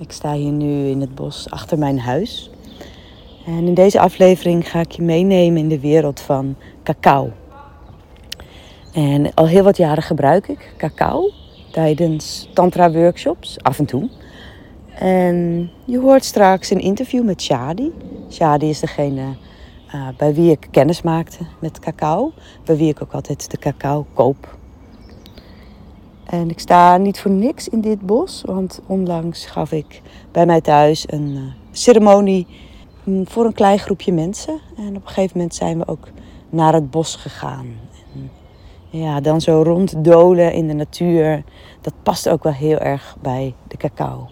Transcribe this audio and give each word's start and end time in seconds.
Ik 0.00 0.12
sta 0.12 0.32
hier 0.32 0.52
nu 0.52 0.86
in 0.86 1.00
het 1.00 1.14
bos 1.14 1.50
achter 1.50 1.78
mijn 1.78 2.00
huis. 2.00 2.50
En 3.46 3.66
in 3.66 3.74
deze 3.74 4.00
aflevering 4.00 4.70
ga 4.70 4.80
ik 4.80 4.92
je 4.92 5.02
meenemen 5.02 5.60
in 5.60 5.68
de 5.68 5.80
wereld 5.80 6.20
van 6.20 6.56
cacao. 6.82 7.32
En 8.92 9.34
al 9.34 9.46
heel 9.46 9.62
wat 9.62 9.76
jaren 9.76 10.02
gebruik 10.02 10.48
ik 10.48 10.74
cacao 10.76 11.30
tijdens 11.72 12.48
tantra-workshops, 12.54 13.62
af 13.62 13.78
en 13.78 13.84
toe. 13.84 14.08
En 14.94 15.70
je 15.84 15.98
hoort 15.98 16.24
straks 16.24 16.70
een 16.70 16.80
interview 16.80 17.24
met 17.24 17.42
Shadi. 17.42 17.92
Shadi 18.30 18.68
is 18.68 18.80
degene 18.80 19.36
uh, 19.94 20.08
bij 20.16 20.34
wie 20.34 20.50
ik 20.50 20.68
kennis 20.70 21.02
maakte 21.02 21.38
met 21.60 21.78
cacao. 21.78 22.32
Bij 22.64 22.76
wie 22.76 22.88
ik 22.88 23.02
ook 23.02 23.12
altijd 23.12 23.50
de 23.50 23.58
cacao 23.58 24.06
koop. 24.14 24.56
En 26.28 26.50
ik 26.50 26.58
sta 26.58 26.96
niet 26.96 27.20
voor 27.20 27.30
niks 27.30 27.68
in 27.68 27.80
dit 27.80 28.00
bos, 28.00 28.42
want 28.46 28.80
onlangs 28.86 29.46
gaf 29.46 29.72
ik 29.72 30.02
bij 30.32 30.46
mij 30.46 30.60
thuis 30.60 31.04
een 31.06 31.28
uh, 31.28 31.42
ceremonie 31.70 32.46
mm, 33.04 33.28
voor 33.28 33.44
een 33.44 33.52
klein 33.52 33.78
groepje 33.78 34.12
mensen. 34.12 34.60
En 34.76 34.96
op 34.96 35.02
een 35.02 35.08
gegeven 35.08 35.36
moment 35.36 35.54
zijn 35.54 35.78
we 35.78 35.86
ook 35.86 36.08
naar 36.50 36.72
het 36.72 36.90
bos 36.90 37.16
gegaan. 37.16 37.66
En 38.14 38.30
ja, 38.90 39.20
dan 39.20 39.40
zo 39.40 39.62
ronddolen 39.62 40.52
in 40.52 40.66
de 40.66 40.74
natuur, 40.74 41.44
dat 41.80 41.94
past 42.02 42.28
ook 42.28 42.42
wel 42.42 42.52
heel 42.52 42.78
erg 42.78 43.16
bij 43.20 43.54
de 43.68 43.76
cacao. 43.76 44.28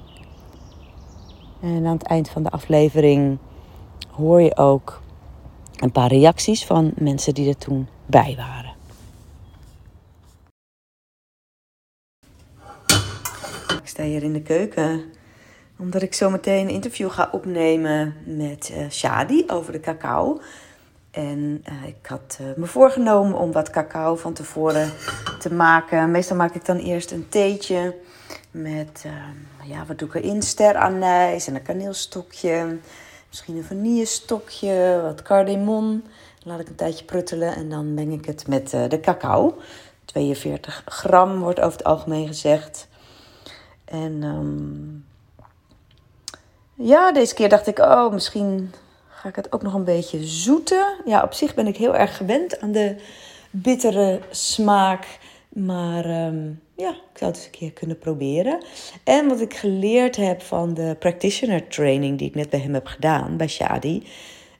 En 1.60 1.86
aan 1.86 1.96
het 1.96 2.06
eind 2.06 2.28
van 2.28 2.42
de 2.42 2.50
aflevering 2.50 3.38
hoor 4.10 4.42
je 4.42 4.56
ook 4.56 5.02
een 5.76 5.92
paar 5.92 6.08
reacties 6.08 6.64
van 6.64 6.92
mensen 6.96 7.34
die 7.34 7.48
er 7.48 7.56
toen 7.58 7.88
bij 8.06 8.34
waren. 8.36 8.65
Ik 13.86 13.92
sta 13.92 14.02
hier 14.02 14.22
in 14.22 14.32
de 14.32 14.42
keuken 14.42 15.04
omdat 15.78 16.02
ik 16.02 16.14
zo 16.14 16.30
meteen 16.30 16.68
een 16.68 16.74
interview 16.74 17.10
ga 17.10 17.28
opnemen 17.32 18.14
met 18.24 18.72
uh, 18.72 18.90
Shadi 18.90 19.44
over 19.46 19.72
de 19.72 19.80
cacao. 19.80 20.40
En 21.10 21.64
uh, 21.68 21.88
ik 21.88 22.06
had 22.06 22.38
uh, 22.40 22.46
me 22.56 22.66
voorgenomen 22.66 23.38
om 23.38 23.52
wat 23.52 23.70
cacao 23.70 24.16
van 24.16 24.32
tevoren 24.32 24.92
te 25.38 25.54
maken. 25.54 26.10
Meestal 26.10 26.36
maak 26.36 26.54
ik 26.54 26.64
dan 26.64 26.76
eerst 26.76 27.10
een 27.10 27.28
theetje 27.28 27.94
met, 28.50 29.04
ja, 29.64 29.84
wat 29.86 29.98
doe 29.98 30.08
ik 30.08 30.14
erin? 30.14 30.42
Steranijs 30.42 31.46
en 31.46 31.54
een 31.54 31.62
kaneelstokje. 31.62 32.78
Misschien 33.28 33.56
een 33.56 33.64
vanillestokje, 33.64 35.00
wat 35.02 35.22
cardamom. 35.22 36.02
Laat 36.42 36.60
ik 36.60 36.68
een 36.68 36.74
tijdje 36.74 37.04
pruttelen 37.04 37.54
en 37.56 37.68
dan 37.68 37.94
meng 37.94 38.12
ik 38.12 38.24
het 38.24 38.46
met 38.46 38.70
de 38.70 39.00
cacao. 39.00 39.58
42 40.04 40.82
gram 40.86 41.38
wordt 41.38 41.60
over 41.60 41.78
het 41.78 41.86
algemeen 41.86 42.26
gezegd. 42.26 42.88
En 43.86 44.22
um, 44.22 45.04
ja, 46.74 47.12
deze 47.12 47.34
keer 47.34 47.48
dacht 47.48 47.66
ik, 47.66 47.78
oh, 47.78 48.12
misschien 48.12 48.72
ga 49.08 49.28
ik 49.28 49.36
het 49.36 49.52
ook 49.52 49.62
nog 49.62 49.74
een 49.74 49.84
beetje 49.84 50.24
zoeten. 50.24 50.86
Ja, 51.04 51.22
op 51.22 51.32
zich 51.32 51.54
ben 51.54 51.66
ik 51.66 51.76
heel 51.76 51.96
erg 51.96 52.16
gewend 52.16 52.60
aan 52.60 52.72
de 52.72 52.96
bittere 53.50 54.20
smaak. 54.30 55.18
Maar 55.48 56.26
um, 56.26 56.62
ja, 56.74 56.90
ik 56.90 57.18
zou 57.18 57.30
het 57.30 57.36
eens 57.36 57.44
een 57.44 57.50
keer 57.50 57.72
kunnen 57.72 57.98
proberen. 57.98 58.64
En 59.04 59.28
wat 59.28 59.40
ik 59.40 59.54
geleerd 59.54 60.16
heb 60.16 60.42
van 60.42 60.74
de 60.74 60.96
practitioner 60.98 61.68
training 61.68 62.18
die 62.18 62.28
ik 62.28 62.34
net 62.34 62.50
bij 62.50 62.60
hem 62.60 62.74
heb 62.74 62.86
gedaan, 62.86 63.36
bij 63.36 63.48
Shadi, 63.48 64.06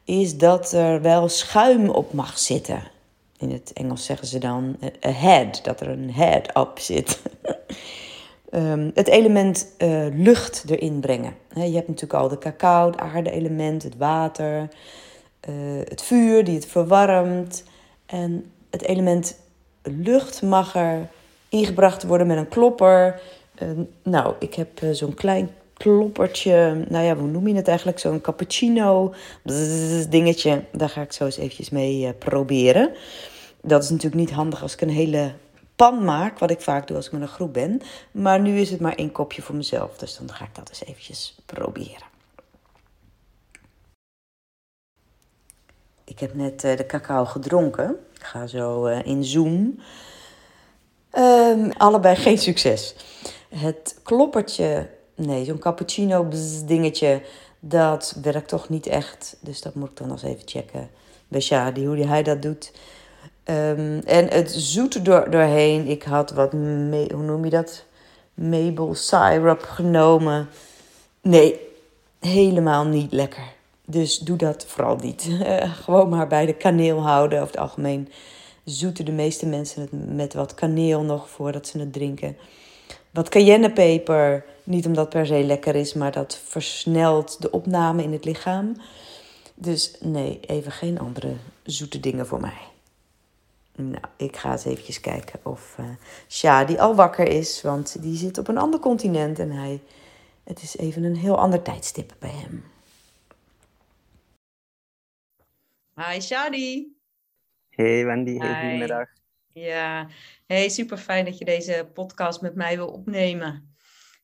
is 0.05 0.37
dat 0.37 0.73
er 0.73 1.03
wel 1.03 1.29
schuim 1.29 1.89
op 1.89 2.13
mag 2.13 2.39
zitten. 2.39 2.83
In 3.39 3.51
het 3.51 3.73
Engels 3.73 4.05
zeggen 4.05 4.27
ze 4.27 4.39
dan 4.39 4.77
a 5.07 5.11
head, 5.11 5.61
dat 5.65 5.81
er 5.81 5.89
een 5.89 6.13
head 6.13 6.55
op 6.55 6.79
zit. 6.79 7.21
um, 8.51 8.91
het 8.95 9.09
element 9.09 9.67
uh, 9.79 10.07
lucht 10.13 10.65
erin 10.69 11.01
brengen. 11.01 11.35
je 11.55 11.61
hebt 11.61 11.89
natuurlijk 11.89 12.21
al 12.21 12.29
de 12.29 12.39
cacao, 12.39 12.87
het 12.87 12.99
aarde-element, 12.99 13.83
het 13.83 13.97
water, 13.97 14.69
uh, 15.49 15.55
het 15.85 16.03
vuur 16.03 16.45
die 16.45 16.55
het 16.55 16.67
verwarmt. 16.67 17.65
En 18.07 18.51
het 18.71 18.83
element 18.83 19.37
lucht 19.83 20.43
mag 20.43 20.75
er 20.75 21.09
ingebracht 21.49 22.03
worden 22.03 22.27
met 22.27 22.37
een 22.37 22.49
klopper. 22.49 23.21
Nou, 24.03 24.35
ik 24.39 24.55
heb 24.55 24.69
zo'n 24.93 25.15
klein 25.15 25.51
kloppertje, 25.77 26.85
nou 26.89 27.05
ja, 27.05 27.17
hoe 27.17 27.29
noem 27.29 27.49
je 27.49 27.55
het 27.55 27.69
eigenlijk? 27.69 27.99
Zo'n 27.99 28.21
cappuccino 28.21 29.15
dingetje. 30.09 30.63
Daar 30.73 30.89
ga 30.89 31.01
ik 31.01 31.13
zo 31.13 31.25
eens 31.25 31.37
eventjes 31.37 31.71
mee 31.71 32.13
proberen. 32.13 32.91
Dat 33.63 33.83
is 33.83 33.91
natuurlijk 33.91 34.21
niet 34.21 34.31
handig 34.31 34.63
als 34.63 34.73
ik 34.73 34.81
een 34.81 34.89
hele 34.89 35.33
pan 35.77 36.05
maak, 36.05 36.39
wat 36.39 36.51
ik 36.51 36.61
vaak 36.61 36.87
doe 36.87 36.97
als 36.97 37.07
ik 37.07 37.13
met 37.13 37.21
een 37.21 37.29
groep 37.29 37.53
ben. 37.53 37.81
Maar 38.11 38.41
nu 38.41 38.59
is 38.59 38.71
het 38.71 38.81
maar 38.81 38.95
één 38.95 39.13
kopje 39.13 39.43
voor 39.43 39.55
mezelf, 39.55 39.99
dus 39.99 40.17
dan 40.17 40.33
ga 40.33 40.45
ik 40.45 40.55
dat 40.55 40.69
eens 40.69 40.85
eventjes 40.85 41.39
proberen. 41.47 42.15
Ik 46.05 46.19
heb 46.19 46.35
net 46.35 46.65
uh, 46.65 46.77
de 46.77 46.87
cacao 46.87 47.25
gedronken. 47.25 47.97
Ik 48.15 48.23
ga 48.23 48.47
zo 48.47 48.87
uh, 48.87 49.07
in 49.07 49.25
Zoom. 49.25 49.81
Um, 51.19 51.73
allebei 51.73 52.17
geen 52.27 52.39
succes. 52.39 52.95
Het 53.49 54.01
kloppertje, 54.03 54.91
nee, 55.15 55.45
zo'n 55.45 55.59
cappuccino 55.59 56.29
dingetje, 56.65 57.23
dat 57.61 58.19
werkt 58.23 58.49
toch 58.49 58.69
niet 58.69 58.87
echt. 58.87 59.37
Dus 59.41 59.61
dat 59.61 59.75
moet 59.75 59.91
ik 59.91 59.97
dan 59.97 60.09
nog 60.09 60.23
eens 60.23 60.33
even 60.33 60.49
checken 60.49 60.91
bij 61.29 61.41
Shadi, 61.41 61.87
hoe 61.87 61.97
hij 61.97 62.23
dat 62.23 62.43
doet. 62.43 62.73
Um, 63.51 64.01
en 64.05 64.29
het 64.29 64.51
zoete 64.51 65.03
door, 65.03 65.31
doorheen. 65.31 65.87
Ik 65.87 66.03
had 66.03 66.31
wat, 66.31 66.53
me, 66.53 67.11
hoe 67.15 67.23
noem 67.23 67.45
je 67.45 67.51
dat? 67.51 67.85
Maple 68.35 68.95
syrup 68.95 69.63
genomen. 69.63 70.49
Nee, 71.21 71.61
helemaal 72.21 72.85
niet 72.85 73.13
lekker. 73.13 73.55
Dus 73.85 74.19
doe 74.19 74.37
dat 74.37 74.65
vooral 74.67 74.97
niet. 74.97 75.29
Gewoon 75.85 76.09
maar 76.09 76.27
bij 76.27 76.47
de 76.47 76.55
kaneel 76.55 77.01
houden. 77.01 77.39
Over 77.41 77.51
het 77.51 77.61
algemeen 77.61 78.09
zoeten 78.65 79.05
de 79.05 79.13
meeste 79.13 79.47
mensen 79.47 79.81
het 79.81 80.15
met 80.15 80.35
wat 80.35 80.55
kaneel 80.55 81.03
nog 81.03 81.29
voordat 81.29 81.67
ze 81.67 81.79
het 81.79 81.93
drinken. 81.93 82.37
Wat 83.11 83.29
cayennepeper, 83.29 84.45
niet 84.65 84.87
omdat 84.87 85.05
het 85.05 85.15
per 85.15 85.27
se 85.27 85.45
lekker 85.45 85.75
is, 85.75 85.95
maar 85.95 86.13
dat 86.13 86.41
versnelt 86.45 87.43
de 87.43 87.51
opname 87.51 88.03
in 88.03 88.13
het 88.13 88.25
lichaam. 88.25 88.77
Dus 89.55 89.95
nee, 90.01 90.41
even 90.41 90.73
geen 90.73 90.99
andere 90.99 91.33
zoete 91.63 92.01
dingen 92.01 92.27
voor 92.27 92.41
mij. 92.41 92.75
Nou, 93.77 94.05
ik 94.17 94.37
ga 94.37 94.53
eens 94.53 94.65
eventjes 94.65 95.01
kijken 95.01 95.41
of 95.43 95.77
uh, 95.81 95.87
Shadi 96.29 96.77
al 96.77 96.95
wakker 96.95 97.29
is, 97.29 97.63
want 97.63 98.03
die 98.03 98.17
zit 98.17 98.39
op 98.39 98.49
een 98.49 98.59
ander 98.59 98.81
continent 98.81 99.39
en 99.39 99.51
hij, 99.51 99.83
het 100.45 100.63
is 100.63 100.77
even 100.77 101.05
een 101.05 101.17
heel 101.17 101.39
ander 101.39 101.63
tijdstip 101.63 102.17
bij 102.19 102.31
hem. 102.31 102.65
Hi 105.95 106.21
Shadi. 106.21 106.97
Hey 107.69 108.05
Wendy, 108.05 108.39
hey, 108.39 108.61
goedemiddag. 108.61 109.09
Ja, 109.53 110.09
hey, 110.47 110.69
super 110.69 110.97
fijn 110.99 111.25
dat 111.25 111.39
je 111.39 111.45
deze 111.45 111.91
podcast 111.93 112.41
met 112.41 112.55
mij 112.55 112.77
wil 112.77 112.89
opnemen. 112.89 113.77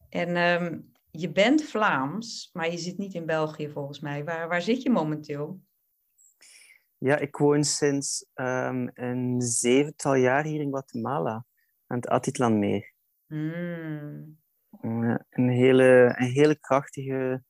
En 0.09 0.37
um, 0.37 0.93
je 1.11 1.29
bent 1.29 1.65
Vlaams, 1.65 2.51
maar 2.53 2.71
je 2.71 2.79
zit 2.79 2.99
niet 2.99 3.15
in 3.15 3.27
België 3.27 3.69
volgens 3.69 4.01
mij. 4.01 4.25
Waar, 4.25 4.49
waar 4.49 4.63
zit 4.63 4.83
je 4.83 4.91
momenteel? 4.91 5.61
Ja, 7.03 7.17
ik 7.19 7.37
woon 7.37 7.65
sinds 7.65 8.27
um, 8.35 8.91
een 8.95 9.41
zevental 9.41 10.15
jaar 10.15 10.45
hier 10.45 10.61
in 10.61 10.71
Guatemala, 10.71 11.45
aan 11.87 11.97
het 11.97 12.09
Atitlanmeer. 12.09 12.93
Mm. 13.27 14.39
een, 15.31 15.49
hele, 15.49 16.15
een 16.19 16.31
hele 16.31 16.59
krachtige, 16.59 17.45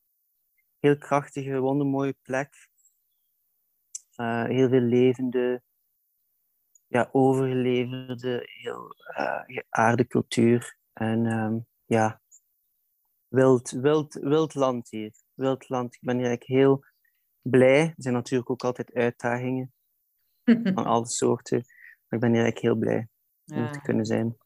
heel 0.79 0.99
krachtige, 0.99 1.59
wondermooie 1.59 2.17
plek. 2.23 2.69
Uh, 4.17 4.45
heel 4.45 4.69
veel 4.69 4.81
levende, 4.81 5.63
ja, 6.87 7.09
overgeleverde, 7.13 8.43
heel 8.45 8.95
uh, 9.19 9.43
geaarde 9.47 10.07
cultuur. 10.07 10.77
En 10.93 11.27
um, 11.27 11.67
ja, 11.85 12.21
wild, 13.29 13.71
wild, 13.71 14.15
wild 14.15 14.55
land 14.55 14.91
hier. 14.91 15.13
Wild 15.35 15.69
land. 15.69 15.95
Ik 15.95 16.01
ben 16.01 16.17
hier 16.17 16.27
eigenlijk 16.27 16.61
heel 16.61 16.85
blij. 17.43 17.81
Er 17.81 17.95
zijn 17.97 18.15
natuurlijk 18.15 18.51
ook 18.51 18.65
altijd 18.65 18.95
uitdagingen 18.95 19.73
van 20.75 20.85
alle 20.85 21.07
soorten. 21.07 21.59
Maar 21.59 22.21
ik 22.21 22.21
ben 22.21 22.31
eigenlijk 22.35 22.59
heel 22.59 22.75
blij 22.75 23.09
om 23.47 23.73
te 23.73 23.81
kunnen 23.81 24.07
zijn. 24.07 24.37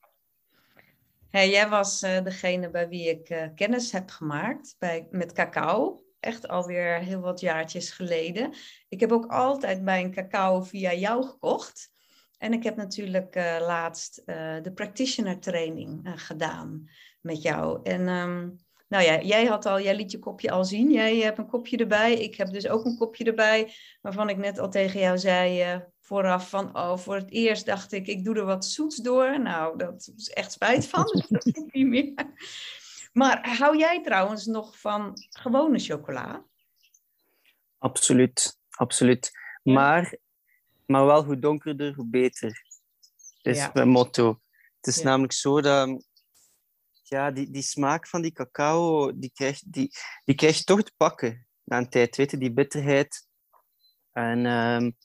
Hey, 1.30 1.50
jij 1.50 1.68
was 1.68 2.02
uh, 2.02 2.22
degene 2.22 2.70
bij 2.70 2.88
wie 2.88 3.08
ik 3.08 3.30
uh, 3.30 3.46
kennis 3.54 3.92
heb 3.92 4.10
gemaakt 4.10 4.76
bij, 4.78 5.08
met 5.10 5.32
cacao. 5.32 6.04
Echt 6.20 6.48
alweer 6.48 6.98
heel 6.98 7.20
wat 7.20 7.40
jaartjes 7.40 7.90
geleden. 7.90 8.54
Ik 8.88 9.00
heb 9.00 9.12
ook 9.12 9.26
altijd 9.26 9.82
mijn 9.82 10.10
cacao 10.10 10.62
via 10.62 10.92
jou 10.92 11.24
gekocht. 11.24 11.94
En 12.38 12.52
ik 12.52 12.62
heb 12.62 12.76
natuurlijk 12.76 13.36
uh, 13.36 13.56
laatst 13.60 14.22
de 14.62 14.72
practitioner 14.74 15.38
training 15.38 16.00
gedaan 16.04 16.88
met 17.20 17.42
jou. 17.42 17.80
En 17.82 18.08
um, 18.08 18.56
nou 18.88 19.04
ja, 19.04 19.20
jij 19.20 19.46
had 19.46 19.66
al, 19.66 19.80
jij 19.80 19.96
liet 19.96 20.10
je 20.10 20.18
kopje 20.18 20.50
al 20.50 20.64
zien. 20.64 20.92
Jij 20.92 21.16
hebt 21.16 21.38
een 21.38 21.46
kopje 21.46 21.76
erbij. 21.76 22.14
Ik 22.14 22.36
heb 22.36 22.48
dus 22.48 22.68
ook 22.68 22.84
een 22.84 22.96
kopje 22.96 23.24
erbij. 23.24 23.72
Waarvan 24.00 24.28
ik 24.28 24.36
net 24.36 24.58
al 24.58 24.70
tegen 24.70 25.00
jou 25.00 25.18
zei 25.18 25.74
uh, 25.74 25.80
vooraf 26.00 26.48
van, 26.48 26.76
oh, 26.76 26.96
voor 26.96 27.14
het 27.14 27.30
eerst 27.30 27.66
dacht 27.66 27.92
ik, 27.92 28.06
ik 28.06 28.24
doe 28.24 28.36
er 28.36 28.44
wat 28.44 28.64
zoets 28.64 28.96
door. 28.96 29.40
Nou, 29.40 29.78
dat 29.78 30.12
is 30.16 30.28
echt 30.28 30.52
spijt 30.52 30.86
van. 30.86 31.04
dus 31.04 31.26
dat 31.28 31.44
niet 31.72 31.86
meer. 31.86 32.14
Maar 33.12 33.56
hou 33.56 33.78
jij 33.78 34.02
trouwens 34.02 34.46
nog 34.46 34.78
van 34.78 35.12
gewone 35.30 35.78
chocola? 35.78 36.44
Absoluut, 37.78 38.58
absoluut. 38.70 39.30
Maar, 39.62 40.16
maar 40.86 41.06
wel 41.06 41.24
hoe 41.24 41.38
donkerder, 41.38 41.94
hoe 41.94 42.08
beter. 42.08 42.62
is 43.42 43.56
ja. 43.56 43.70
mijn 43.74 43.88
motto. 43.88 44.40
Het 44.76 44.86
is 44.86 45.02
namelijk 45.02 45.32
zo 45.32 45.60
dat 45.60 46.05
ja, 47.08 47.30
die, 47.30 47.50
die 47.50 47.62
smaak 47.62 48.08
van 48.08 48.22
die 48.22 48.32
cacao, 48.32 49.12
die 49.18 49.30
krijg, 49.34 49.62
die, 49.66 49.90
die 50.24 50.34
krijg 50.34 50.58
je 50.58 50.64
toch 50.64 50.82
te 50.82 50.92
pakken 50.96 51.46
na 51.64 51.76
een 51.78 51.88
tijd. 51.88 52.16
Weet 52.16 52.30
je, 52.30 52.38
die 52.38 52.52
bitterheid 52.52 53.28
en, 54.12 54.46
um, 54.46 54.96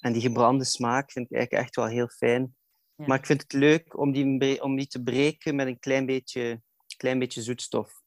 en 0.00 0.12
die 0.12 0.22
gebrande 0.22 0.64
smaak 0.64 1.12
vind 1.12 1.30
ik 1.30 1.36
eigenlijk 1.36 1.64
echt 1.64 1.76
wel 1.76 1.86
heel 1.86 2.08
fijn. 2.08 2.56
Maar 2.94 3.18
ik 3.18 3.26
vind 3.26 3.42
het 3.42 3.52
leuk 3.52 3.98
om 3.98 4.12
die, 4.12 4.62
om 4.62 4.76
die 4.76 4.86
te 4.86 5.02
breken 5.02 5.54
met 5.54 5.66
een 5.66 5.78
klein 5.78 6.06
beetje, 6.06 6.62
klein 6.96 7.18
beetje 7.18 7.42
zoetstof. 7.42 8.02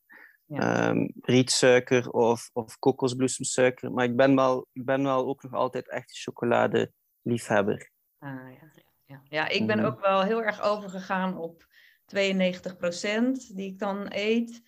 Ja. 0.45 0.89
Um, 0.89 1.13
rietsuiker 1.21 2.09
of, 2.09 2.49
of 2.53 2.79
kokosbloesemsuiker. 2.79 3.91
Maar 3.91 4.05
ik 4.05 4.15
ben, 4.15 4.35
wel, 4.35 4.67
ik 4.73 4.85
ben 4.85 5.03
wel 5.03 5.27
ook 5.27 5.43
nog 5.43 5.53
altijd 5.53 5.89
echt 5.89 6.19
chocolade 6.19 6.91
liefhebber. 7.21 7.91
Ah, 8.17 8.51
ja. 8.51 8.85
Ja. 9.07 9.21
ja, 9.23 9.47
ik 9.47 9.67
ben 9.67 9.77
mhm. 9.77 9.85
ook 9.85 9.99
wel 9.99 10.23
heel 10.23 10.43
erg 10.43 10.61
overgegaan 10.61 11.37
op 11.37 11.67
92% 12.15 13.55
die 13.55 13.71
ik 13.71 13.79
dan 13.79 14.05
eet. 14.09 14.61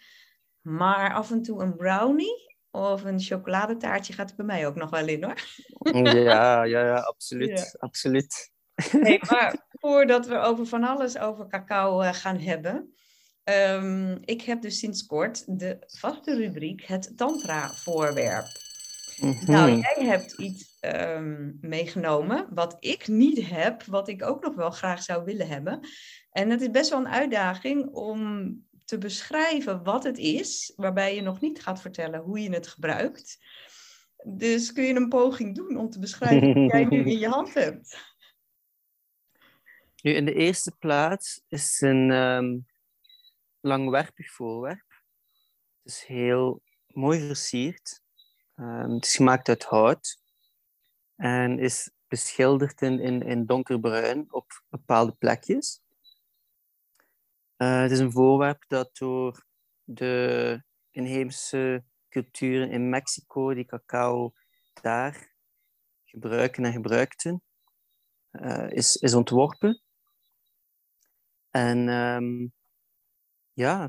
Maar 0.61 1.13
af 1.13 1.31
en 1.31 1.41
toe 1.41 1.61
een 1.61 1.75
brownie 1.75 2.57
of 2.71 3.03
een 3.03 3.19
chocoladetaartje 3.19 4.13
gaat 4.13 4.29
er 4.29 4.35
bij 4.35 4.45
mij 4.45 4.67
ook 4.67 4.75
nog 4.75 4.89
wel 4.89 5.07
in 5.07 5.23
hoor. 5.23 5.41
Ja, 6.03 6.63
ja, 6.63 6.83
ja 6.85 6.95
absoluut. 6.95 7.75
absoluut. 7.79 8.51
Hey, 8.73 9.21
maar 9.31 9.67
voordat 9.69 10.27
we 10.27 10.37
over 10.37 10.65
van 10.65 10.83
alles 10.83 11.17
over 11.17 11.47
cacao 11.47 12.01
uh, 12.01 12.13
gaan 12.13 12.39
hebben. 12.39 12.93
Um, 13.43 14.17
ik 14.21 14.41
heb 14.41 14.61
dus 14.61 14.79
sinds 14.79 15.05
kort 15.05 15.59
de 15.59 15.77
vaste 15.87 16.35
rubriek 16.35 16.85
het 16.85 17.17
tantra-voorwerp. 17.17 18.47
Mhm. 19.19 19.51
Nou, 19.51 19.69
jij 19.69 20.05
hebt 20.05 20.31
iets 20.31 20.77
um, 20.81 21.57
meegenomen 21.61 22.47
wat 22.49 22.77
ik 22.79 23.07
niet 23.07 23.49
heb, 23.49 23.83
wat 23.83 24.07
ik 24.07 24.23
ook 24.23 24.43
nog 24.43 24.55
wel 24.55 24.71
graag 24.71 25.03
zou 25.03 25.23
willen 25.23 25.47
hebben. 25.47 25.79
En 26.31 26.49
het 26.49 26.61
is 26.61 26.71
best 26.71 26.89
wel 26.89 26.99
een 26.99 27.07
uitdaging 27.07 27.85
om 27.85 28.53
te 28.85 28.97
beschrijven 28.97 29.83
wat 29.83 30.03
het 30.03 30.17
is, 30.17 30.73
waarbij 30.75 31.15
je 31.15 31.21
nog 31.21 31.41
niet 31.41 31.61
gaat 31.61 31.81
vertellen 31.81 32.19
hoe 32.19 32.41
je 32.41 32.49
het 32.49 32.67
gebruikt. 32.67 33.39
Dus 34.23 34.73
kun 34.73 34.83
je 34.83 34.95
een 34.95 35.09
poging 35.09 35.55
doen 35.55 35.77
om 35.77 35.89
te 35.89 35.99
beschrijven 35.99 36.53
wat 36.53 36.71
jij 36.71 36.85
nu 36.85 36.97
in 36.97 37.19
je 37.19 37.27
hand 37.37 37.53
hebt? 37.53 38.17
Nu, 40.01 40.13
in 40.13 40.25
de 40.25 40.33
eerste 40.33 40.75
plaats 40.79 41.41
is 41.47 41.81
een 41.81 42.11
um, 42.11 42.67
langwerpig 43.59 44.31
voorwerp. 44.31 45.03
Het 45.83 45.93
is 45.93 46.03
heel 46.03 46.61
mooi 46.87 47.27
versierd. 47.27 48.01
Um, 48.55 48.93
het 48.93 49.05
is 49.05 49.15
gemaakt 49.15 49.49
uit 49.49 49.63
hout 49.63 50.19
en 51.15 51.59
is 51.59 51.91
beschilderd 52.07 52.81
in, 52.81 52.99
in, 52.99 53.21
in 53.21 53.45
donkerbruin 53.45 54.33
op 54.33 54.63
bepaalde 54.69 55.11
plekjes. 55.11 55.81
Uh, 57.61 57.81
het 57.81 57.91
is 57.91 57.99
een 57.99 58.11
voorwerp 58.11 58.63
dat 58.67 58.97
door 58.97 59.45
de 59.83 60.63
inheemse 60.91 61.83
culturen 62.09 62.71
in 62.71 62.89
Mexico, 62.89 63.53
die 63.53 63.65
cacao 63.65 64.33
daar 64.81 65.35
gebruiken 66.03 66.65
en 66.65 66.71
gebruikten, 66.71 67.43
uh, 68.31 68.69
is, 68.69 68.95
is 68.95 69.13
ontworpen. 69.13 69.81
En 71.49 71.87
um, 71.87 72.53
ja. 73.53 73.81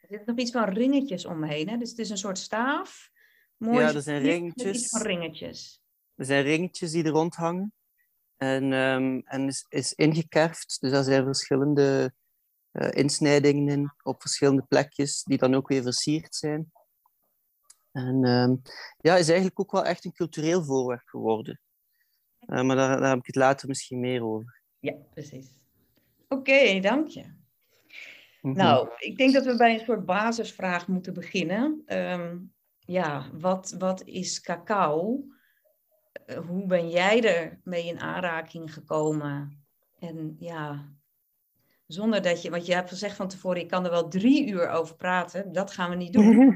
Er 0.00 0.08
zit 0.08 0.26
nog 0.26 0.36
iets 0.38 0.50
van 0.50 0.68
ringetjes 0.68 1.24
omheen, 1.24 1.68
hè? 1.68 1.76
Dus 1.76 1.90
het 1.90 1.98
is 1.98 2.10
een 2.10 2.16
soort 2.16 2.38
staaf. 2.38 3.10
Mooi 3.56 3.84
ja, 3.84 3.94
er 3.94 4.02
zijn 4.02 4.22
ringetjes. 4.22 4.76
Iets 4.76 4.88
van 4.88 5.02
ringetjes. 5.02 5.82
Er 6.14 6.24
zijn 6.24 6.42
ringetjes 6.42 6.90
die 6.90 7.04
er 7.04 7.10
rond 7.10 7.34
hangen. 7.34 7.74
En, 8.36 8.72
um, 8.72 9.20
en 9.24 9.46
is, 9.46 9.66
is 9.68 9.92
ingekerfd. 9.92 10.80
Dus 10.80 10.92
er 10.92 11.04
zijn 11.04 11.24
verschillende 11.24 12.14
uh, 12.72 12.88
insnijdingen 12.90 13.94
op 14.02 14.20
verschillende 14.20 14.62
plekjes, 14.62 15.22
die 15.22 15.38
dan 15.38 15.54
ook 15.54 15.68
weer 15.68 15.82
versierd 15.82 16.34
zijn. 16.34 16.72
En 17.92 18.24
um, 18.24 18.62
ja, 19.00 19.16
is 19.16 19.26
eigenlijk 19.28 19.60
ook 19.60 19.72
wel 19.72 19.84
echt 19.84 20.04
een 20.04 20.12
cultureel 20.12 20.64
voorwerp 20.64 21.02
geworden. 21.04 21.60
Uh, 22.46 22.62
maar 22.62 22.76
daar, 22.76 23.00
daar 23.00 23.08
heb 23.08 23.18
ik 23.18 23.26
het 23.26 23.36
later 23.36 23.68
misschien 23.68 24.00
meer 24.00 24.24
over. 24.24 24.60
Ja, 24.78 24.94
precies. 25.14 25.48
Oké, 26.28 26.80
dank 26.80 27.08
je. 27.08 27.24
Mhm. 28.40 28.56
Nou, 28.56 28.88
ik 28.98 29.16
denk 29.16 29.32
dat 29.32 29.44
we 29.44 29.56
bij 29.56 29.74
een 29.74 29.84
soort 29.84 30.04
basisvraag 30.04 30.88
moeten 30.88 31.14
beginnen. 31.14 31.82
Um, 31.86 32.52
ja, 32.78 33.30
wat, 33.32 33.74
wat 33.78 34.02
is 34.04 34.40
cacao? 34.40 35.24
Uh, 36.26 36.36
hoe 36.38 36.66
ben 36.66 36.90
jij 36.90 37.22
er 37.22 37.60
mee 37.64 37.86
in 37.86 38.00
aanraking 38.00 38.72
gekomen? 38.72 39.64
En 39.98 40.36
ja, 40.38 40.88
zonder 41.92 42.22
dat 42.22 42.42
je, 42.42 42.50
want 42.50 42.66
je 42.66 42.74
hebt 42.74 42.88
gezegd 42.88 43.16
van 43.16 43.28
tevoren, 43.28 43.60
ik 43.60 43.68
kan 43.68 43.84
er 43.84 43.90
wel 43.90 44.08
drie 44.08 44.48
uur 44.48 44.68
over 44.68 44.96
praten. 44.96 45.52
Dat 45.52 45.72
gaan 45.72 45.90
we 45.90 45.96
niet 45.96 46.12
doen. 46.12 46.54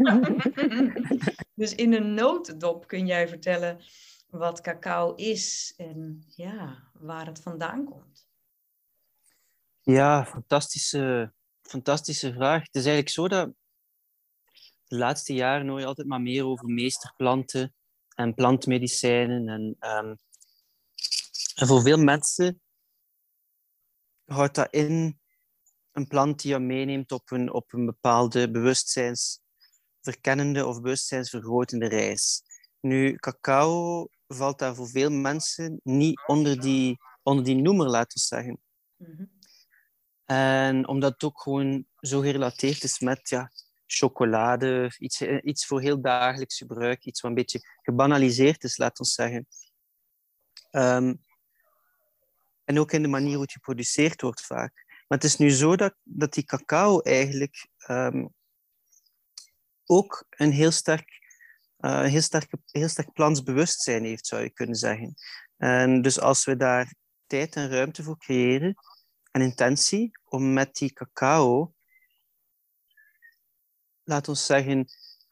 dus 1.55 1.75
in 1.75 1.93
een 1.93 2.15
notendop 2.15 2.87
kun 2.87 3.07
jij 3.07 3.29
vertellen 3.29 3.81
wat 4.27 4.61
cacao 4.61 5.15
is 5.15 5.75
en 5.77 6.25
ja, 6.29 6.91
waar 6.93 7.27
het 7.27 7.43
vandaan 7.43 7.85
komt. 7.85 8.29
Ja, 9.81 10.25
fantastische, 10.25 11.33
fantastische 11.63 12.33
vraag. 12.33 12.61
Het 12.61 12.75
is 12.75 12.85
eigenlijk 12.85 13.09
zo 13.09 13.29
dat 13.29 13.53
de 14.85 14.97
laatste 14.97 15.35
jaren 15.35 15.69
hoor 15.69 15.81
je 15.81 15.87
altijd 15.87 16.09
maar 16.09 16.21
meer 16.21 16.45
over 16.45 16.69
meesterplanten 16.69 17.75
en 18.15 18.35
plantmedicijnen. 18.35 19.49
En, 19.49 19.77
um, 19.91 20.19
en 21.55 21.67
voor 21.67 21.83
veel 21.83 21.99
mensen 21.99 22.61
houdt 24.25 24.55
dat 24.55 24.69
in 24.71 25.21
een 25.97 26.07
plant 26.07 26.43
die 26.43 26.53
je 26.53 26.59
meeneemt 26.59 27.13
op 27.13 27.31
een, 27.31 27.53
op 27.53 27.73
een 27.73 27.87
bepaalde 27.87 28.51
bewustzijnsverkennende 28.51 30.67
of 30.67 30.81
bewustzijnsvergrotende 30.81 31.89
reis. 31.89 32.43
Nu, 32.81 33.17
cacao 33.17 34.07
valt 34.27 34.59
daar 34.59 34.75
voor 34.75 34.89
veel 34.89 35.11
mensen 35.11 35.81
niet 35.83 36.23
onder 36.27 36.61
die, 36.61 36.99
onder 37.23 37.45
die 37.45 37.55
noemer, 37.55 37.89
laten 37.89 38.19
we 38.19 38.21
zeggen. 38.21 38.61
Mhm. 38.97 39.25
En 40.25 40.89
omdat 40.89 41.13
het 41.13 41.25
ook 41.25 41.41
gewoon 41.41 41.87
zo 42.01 42.21
gerelateerd 42.21 42.83
is 42.83 42.99
met 42.99 43.29
ja, 43.29 43.53
chocolade, 43.87 44.95
iets, 44.99 45.23
iets 45.23 45.67
voor 45.67 45.81
heel 45.81 46.01
dagelijks 46.01 46.59
gebruik, 46.59 47.05
iets 47.05 47.21
wat 47.21 47.31
een 47.31 47.37
beetje 47.37 47.61
gebanaliseerd 47.83 48.65
is, 48.65 48.77
laten 48.77 49.05
we 49.05 49.11
zeggen. 49.11 49.47
Ehm, 50.71 51.15
en 52.65 52.79
ook 52.79 52.93
in 52.93 53.03
de 53.03 53.09
manier 53.09 53.33
hoe 53.33 53.43
het 53.43 53.53
geproduceerd 53.53 54.21
wordt 54.21 54.47
vaak. 54.47 54.86
Maar 55.07 55.19
het 55.19 55.25
is 55.25 55.37
nu 55.37 55.51
zo 55.51 55.77
dat, 55.77 55.95
dat 56.03 56.33
die 56.33 56.45
cacao 56.45 57.01
eigenlijk 57.01 57.69
um, 57.89 58.35
ook 59.85 60.27
een 60.31 60.53
heel 60.53 60.71
sterk, 60.71 61.09
uh, 61.79 62.03
heel, 62.03 62.21
sterk, 62.21 62.53
heel 62.71 62.89
sterk 62.89 63.13
plansbewustzijn 63.13 64.05
heeft, 64.05 64.27
zou 64.27 64.43
je 64.43 64.51
kunnen 64.51 64.77
zeggen. 64.77 65.15
En 65.57 66.03
dus 66.03 66.21
als 66.21 66.45
we 66.45 66.57
daar 66.57 66.95
tijd 67.27 67.57
en 67.57 67.71
ruimte 67.71 68.03
voor 68.03 68.19
creëren, 68.19 68.75
en 69.37 69.43
intentie 69.43 70.19
om 70.25 70.53
met 70.53 70.75
die 70.75 70.93
cacao, 70.93 71.75
laten 74.03 74.33
we 74.33 74.39
zeggen, 74.39 74.87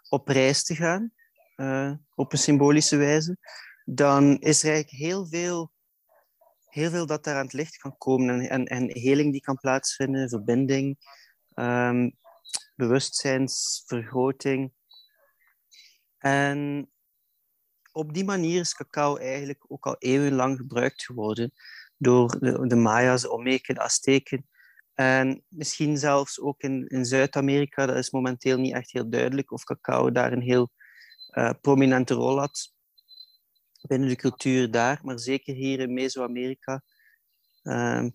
op 0.08 0.28
reis 0.28 0.64
te 0.64 0.74
gaan, 0.74 1.12
uh, 1.56 1.92
op 2.14 2.32
een 2.32 2.38
symbolische 2.38 2.96
wijze, 2.96 3.36
dan 3.84 4.38
is 4.38 4.62
er 4.62 4.72
eigenlijk 4.72 5.02
heel 5.02 5.26
veel 5.26 5.72
heel 6.74 6.90
veel 6.90 7.06
dat 7.06 7.24
daar 7.24 7.36
aan 7.36 7.44
het 7.44 7.52
licht 7.52 7.76
kan 7.76 7.98
komen 7.98 8.40
en, 8.40 8.48
en, 8.48 8.66
en 8.66 8.98
heling 8.98 9.32
die 9.32 9.40
kan 9.40 9.58
plaatsvinden, 9.58 10.28
verbinding, 10.28 10.98
um, 11.54 12.16
bewustzijnsvergroting. 12.74 14.72
En 16.18 16.90
op 17.92 18.14
die 18.14 18.24
manier 18.24 18.60
is 18.60 18.74
cacao 18.74 19.16
eigenlijk 19.16 19.64
ook 19.68 19.86
al 19.86 19.96
eeuwenlang 19.98 20.56
gebruikt 20.56 21.04
geworden 21.04 21.52
door 21.96 22.38
de, 22.40 22.66
de 22.66 22.76
Maya's, 22.76 23.28
Olmeken, 23.28 23.78
Azteken. 23.78 24.48
En 24.94 25.44
misschien 25.48 25.96
zelfs 25.98 26.40
ook 26.40 26.62
in, 26.62 26.86
in 26.86 27.04
Zuid-Amerika, 27.04 27.86
dat 27.86 27.96
is 27.96 28.10
momenteel 28.10 28.58
niet 28.58 28.74
echt 28.74 28.92
heel 28.92 29.10
duidelijk 29.10 29.52
of 29.52 29.64
cacao 29.64 30.12
daar 30.12 30.32
een 30.32 30.42
heel 30.42 30.70
uh, 31.30 31.50
prominente 31.60 32.14
rol 32.14 32.38
had 32.38 32.73
binnen 33.86 34.08
de 34.08 34.16
cultuur 34.16 34.70
daar, 34.70 35.00
maar 35.02 35.18
zeker 35.18 35.54
hier 35.54 35.80
in 35.80 35.94
Mesoamerika. 35.94 36.82
Uh, 37.62 38.08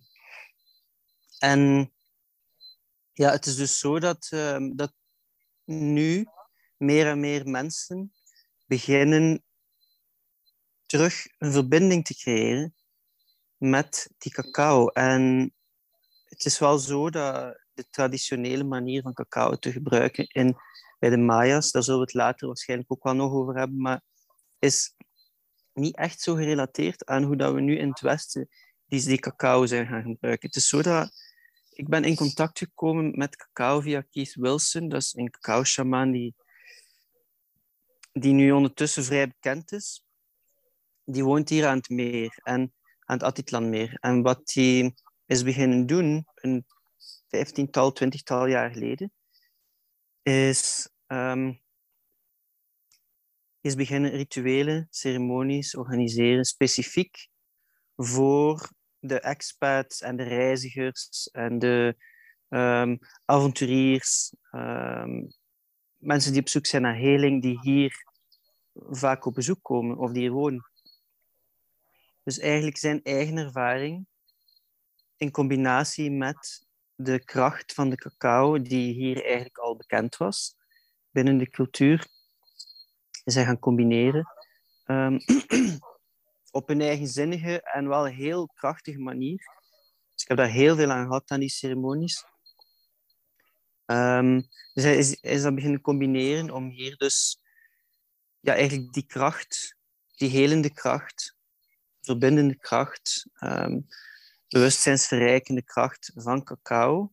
en 1.38 1.92
ja, 3.12 3.30
het 3.30 3.46
is 3.46 3.56
dus 3.56 3.78
zo 3.78 3.98
dat, 3.98 4.30
uh, 4.34 4.70
dat 4.74 4.92
nu 5.64 6.26
meer 6.76 7.06
en 7.06 7.20
meer 7.20 7.48
mensen 7.48 8.12
beginnen 8.66 9.44
terug 10.86 11.26
een 11.38 11.52
verbinding 11.52 12.04
te 12.04 12.14
creëren 12.14 12.74
met 13.56 14.10
die 14.18 14.32
cacao. 14.32 14.88
En 14.88 15.54
het 16.24 16.44
is 16.44 16.58
wel 16.58 16.78
zo 16.78 17.10
dat 17.10 17.60
de 17.72 17.88
traditionele 17.90 18.64
manier 18.64 19.02
van 19.02 19.14
cacao 19.14 19.56
te 19.56 19.72
gebruiken 19.72 20.26
in, 20.26 20.56
bij 20.98 21.10
de 21.10 21.16
Maya's. 21.16 21.70
Daar 21.70 21.82
zullen 21.82 22.00
we 22.00 22.06
het 22.06 22.14
later 22.14 22.46
waarschijnlijk 22.46 22.92
ook 22.92 23.02
wel 23.02 23.14
nog 23.14 23.32
over 23.32 23.56
hebben. 23.56 23.80
Maar 23.80 24.02
is 24.58 24.94
niet 25.72 25.96
echt 25.96 26.20
zo 26.20 26.34
gerelateerd 26.34 27.06
aan 27.06 27.22
hoe 27.22 27.36
dat 27.36 27.54
we 27.54 27.60
nu 27.60 27.78
in 27.78 27.88
het 27.88 28.00
Westen 28.00 28.48
die, 28.86 29.04
die 29.04 29.18
cacao 29.18 29.66
zijn 29.66 29.86
gaan 29.86 30.02
gebruiken. 30.02 30.46
Het 30.46 30.56
is 30.56 30.68
zo 30.68 30.82
dat 30.82 31.12
ik 31.70 31.88
ben 31.88 32.04
in 32.04 32.16
contact 32.16 32.58
gekomen 32.58 33.18
met 33.18 33.36
cacao 33.36 33.80
via 33.80 34.00
Keith 34.10 34.34
Wilson. 34.34 34.88
Dat 34.88 35.00
is 35.00 35.14
een 35.14 35.30
cacao-shamaan 35.30 36.10
die, 36.10 36.34
die 38.12 38.32
nu 38.32 38.52
ondertussen 38.52 39.04
vrij 39.04 39.28
bekend 39.28 39.72
is. 39.72 40.04
Die 41.04 41.24
woont 41.24 41.48
hier 41.48 41.66
aan 41.66 41.76
het 41.76 41.88
meer 41.88 42.38
en 42.42 42.74
aan 43.00 43.16
het 43.16 43.22
Atitlanmeer. 43.22 43.96
En 44.00 44.22
wat 44.22 44.52
hij 44.52 44.94
is 45.26 45.42
beginnen 45.42 45.86
doen, 45.86 46.26
een 46.34 46.66
vijftiental, 47.28 47.92
twintigtal 47.92 48.46
jaar 48.46 48.70
geleden, 48.70 49.12
is, 50.22 50.90
um, 51.06 51.60
is 53.60 53.74
beginnen 53.74 54.10
rituele 54.10 54.86
ceremonies 54.90 55.74
organiseren, 55.74 56.44
specifiek 56.44 57.28
voor 57.96 58.70
de 58.98 59.20
expats 59.20 60.00
en 60.00 60.16
de 60.16 60.22
reizigers 60.22 61.28
en 61.32 61.58
de 61.58 61.96
um, 62.48 62.98
avonturiers, 63.24 64.34
um, 64.52 65.28
mensen 65.96 66.32
die 66.32 66.40
op 66.40 66.48
zoek 66.48 66.66
zijn 66.66 66.82
naar 66.82 66.96
heling, 66.96 67.42
die 67.42 67.58
hier 67.60 68.04
vaak 68.74 69.24
op 69.24 69.34
bezoek 69.34 69.62
komen 69.62 69.98
of 69.98 70.12
die 70.12 70.20
hier 70.20 70.30
wonen. 70.30 70.70
Dus 72.22 72.38
eigenlijk 72.38 72.76
zijn 72.76 73.02
eigen 73.02 73.36
ervaring 73.36 74.06
in 75.16 75.30
combinatie 75.30 76.10
met 76.10 76.66
de 76.94 77.24
kracht 77.24 77.72
van 77.72 77.90
de 77.90 77.96
cacao, 77.96 78.62
die 78.62 78.94
hier 78.94 79.24
eigenlijk 79.24 79.58
al 79.58 79.76
bekend 79.76 80.16
was 80.16 80.56
binnen 81.10 81.38
de 81.38 81.50
cultuur, 81.50 82.06
zijn 83.24 83.46
gaan 83.46 83.58
combineren. 83.58 84.28
Um, 84.86 85.20
op 86.50 86.70
een 86.70 86.80
eigenzinnige 86.80 87.62
en 87.62 87.88
wel 87.88 88.04
heel 88.04 88.46
krachtige 88.54 88.98
manier. 88.98 89.38
Dus 90.12 90.22
ik 90.22 90.28
heb 90.28 90.36
daar 90.36 90.48
heel 90.48 90.76
veel 90.76 90.90
aan 90.90 91.06
gehad 91.06 91.30
aan 91.30 91.40
die 91.40 91.48
ceremonies. 91.48 92.24
Um, 93.86 94.48
dus 94.72 94.84
hij 94.84 94.96
is, 95.20 95.42
dat 95.42 95.54
beginnen 95.54 95.80
combineren 95.80 96.50
om 96.50 96.68
hier 96.68 96.96
dus 96.96 97.40
ja, 98.40 98.54
eigenlijk 98.54 98.92
die 98.92 99.06
kracht, 99.06 99.76
die 100.16 100.28
helende 100.28 100.72
kracht, 100.72 101.36
verbindende 102.00 102.56
kracht, 102.56 103.28
um, 103.40 103.86
bewustzijnsverrijkende 104.48 105.62
kracht 105.62 106.12
van 106.14 106.44
cacao 106.44 107.12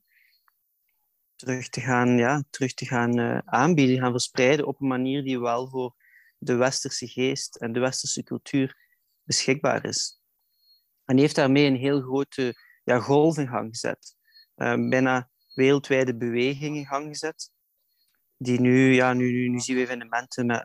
terug 1.37 1.69
te 1.69 1.81
gaan, 1.81 2.17
ja, 2.17 2.43
terug 2.49 2.73
te 2.73 2.85
gaan 2.85 3.19
uh, 3.19 3.37
aanbieden, 3.45 3.97
gaan 3.97 4.11
verspreiden 4.11 4.67
op 4.67 4.81
een 4.81 4.87
manier 4.87 5.23
die 5.23 5.39
wel 5.39 5.69
voor 5.69 5.95
de 6.37 6.55
westerse 6.55 7.07
geest 7.07 7.55
en 7.55 7.71
de 7.73 7.79
westerse 7.79 8.23
cultuur 8.23 8.77
beschikbaar 9.23 9.85
is. 9.85 10.21
En 11.05 11.17
heeft 11.17 11.35
daarmee 11.35 11.65
een 11.65 11.75
heel 11.75 12.01
grote 12.01 12.53
ja, 12.83 12.99
golf 12.99 13.37
in 13.37 13.47
gang 13.47 13.69
gezet. 13.69 14.15
Uh, 14.55 14.89
bijna 14.89 15.29
wereldwijde 15.53 16.17
beweging 16.17 16.75
in 16.75 16.85
gang 16.85 17.07
gezet. 17.07 17.51
Die 18.37 18.59
nu, 18.59 18.93
ja, 18.93 19.13
nu, 19.13 19.49
nu, 19.49 19.59
zien 19.59 19.75
we 19.75 19.81
evenementen 19.81 20.45
met, 20.45 20.63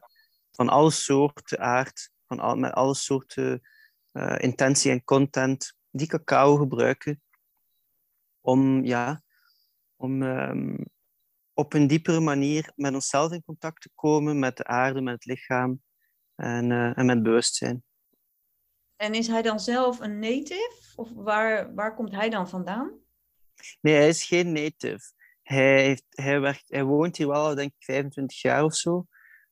van 0.50 0.68
alle 0.68 0.90
soorten 0.90 1.58
aard, 1.58 2.10
van 2.26 2.40
al, 2.40 2.56
met 2.56 2.72
alle 2.72 2.94
soorten 2.94 3.60
uh, 4.12 4.34
intentie 4.38 4.90
en 4.90 5.04
content, 5.04 5.74
die 5.90 6.06
cacao 6.06 6.56
gebruiken 6.56 7.22
om, 8.40 8.84
ja, 8.84 9.22
om 10.02 10.22
um, 10.22 10.84
op 11.52 11.72
een 11.72 11.86
diepere 11.86 12.20
manier 12.20 12.72
met 12.76 12.94
onszelf 12.94 13.32
in 13.32 13.44
contact 13.44 13.82
te 13.82 13.90
komen, 13.94 14.38
met 14.38 14.56
de 14.56 14.64
aarde, 14.64 15.00
met 15.00 15.14
het 15.14 15.24
lichaam 15.24 15.82
en, 16.34 16.70
uh, 16.70 16.98
en 16.98 17.06
met 17.06 17.22
bewustzijn. 17.22 17.84
En 18.96 19.14
is 19.14 19.26
hij 19.26 19.42
dan 19.42 19.60
zelf 19.60 20.00
een 20.00 20.18
native? 20.18 20.92
Of 20.96 21.10
waar, 21.14 21.74
waar 21.74 21.94
komt 21.94 22.12
hij 22.12 22.30
dan 22.30 22.48
vandaan? 22.48 23.00
Nee, 23.80 23.94
hij 23.94 24.08
is 24.08 24.24
geen 24.24 24.52
native. 24.52 25.12
Hij, 25.42 25.82
heeft, 25.82 26.04
hij, 26.08 26.40
werkt, 26.40 26.64
hij 26.68 26.84
woont 26.84 27.16
hier 27.16 27.28
wel, 27.28 27.54
denk 27.54 27.72
ik, 27.78 27.84
25 27.84 28.42
jaar 28.42 28.64
of 28.64 28.74
zo. 28.74 29.06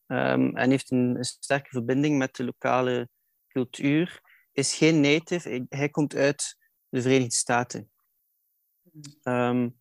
Um, 0.07 0.57
en 0.57 0.71
heeft 0.71 0.90
een, 0.90 1.16
een, 1.16 1.25
sterke 1.25 1.69
verbinding 1.69 2.19
met 2.19 2.37
de 2.37 2.45
lokale 2.45 3.09
cultuur. 3.49 4.21
Is 4.52 4.76
geen 4.76 5.00
native. 5.00 5.66
Hij 5.69 5.88
komt 5.88 6.14
uit 6.14 6.57
de 6.88 7.02
Verenigde 7.02 7.35
Staten. 7.35 7.90
Um, 9.23 9.79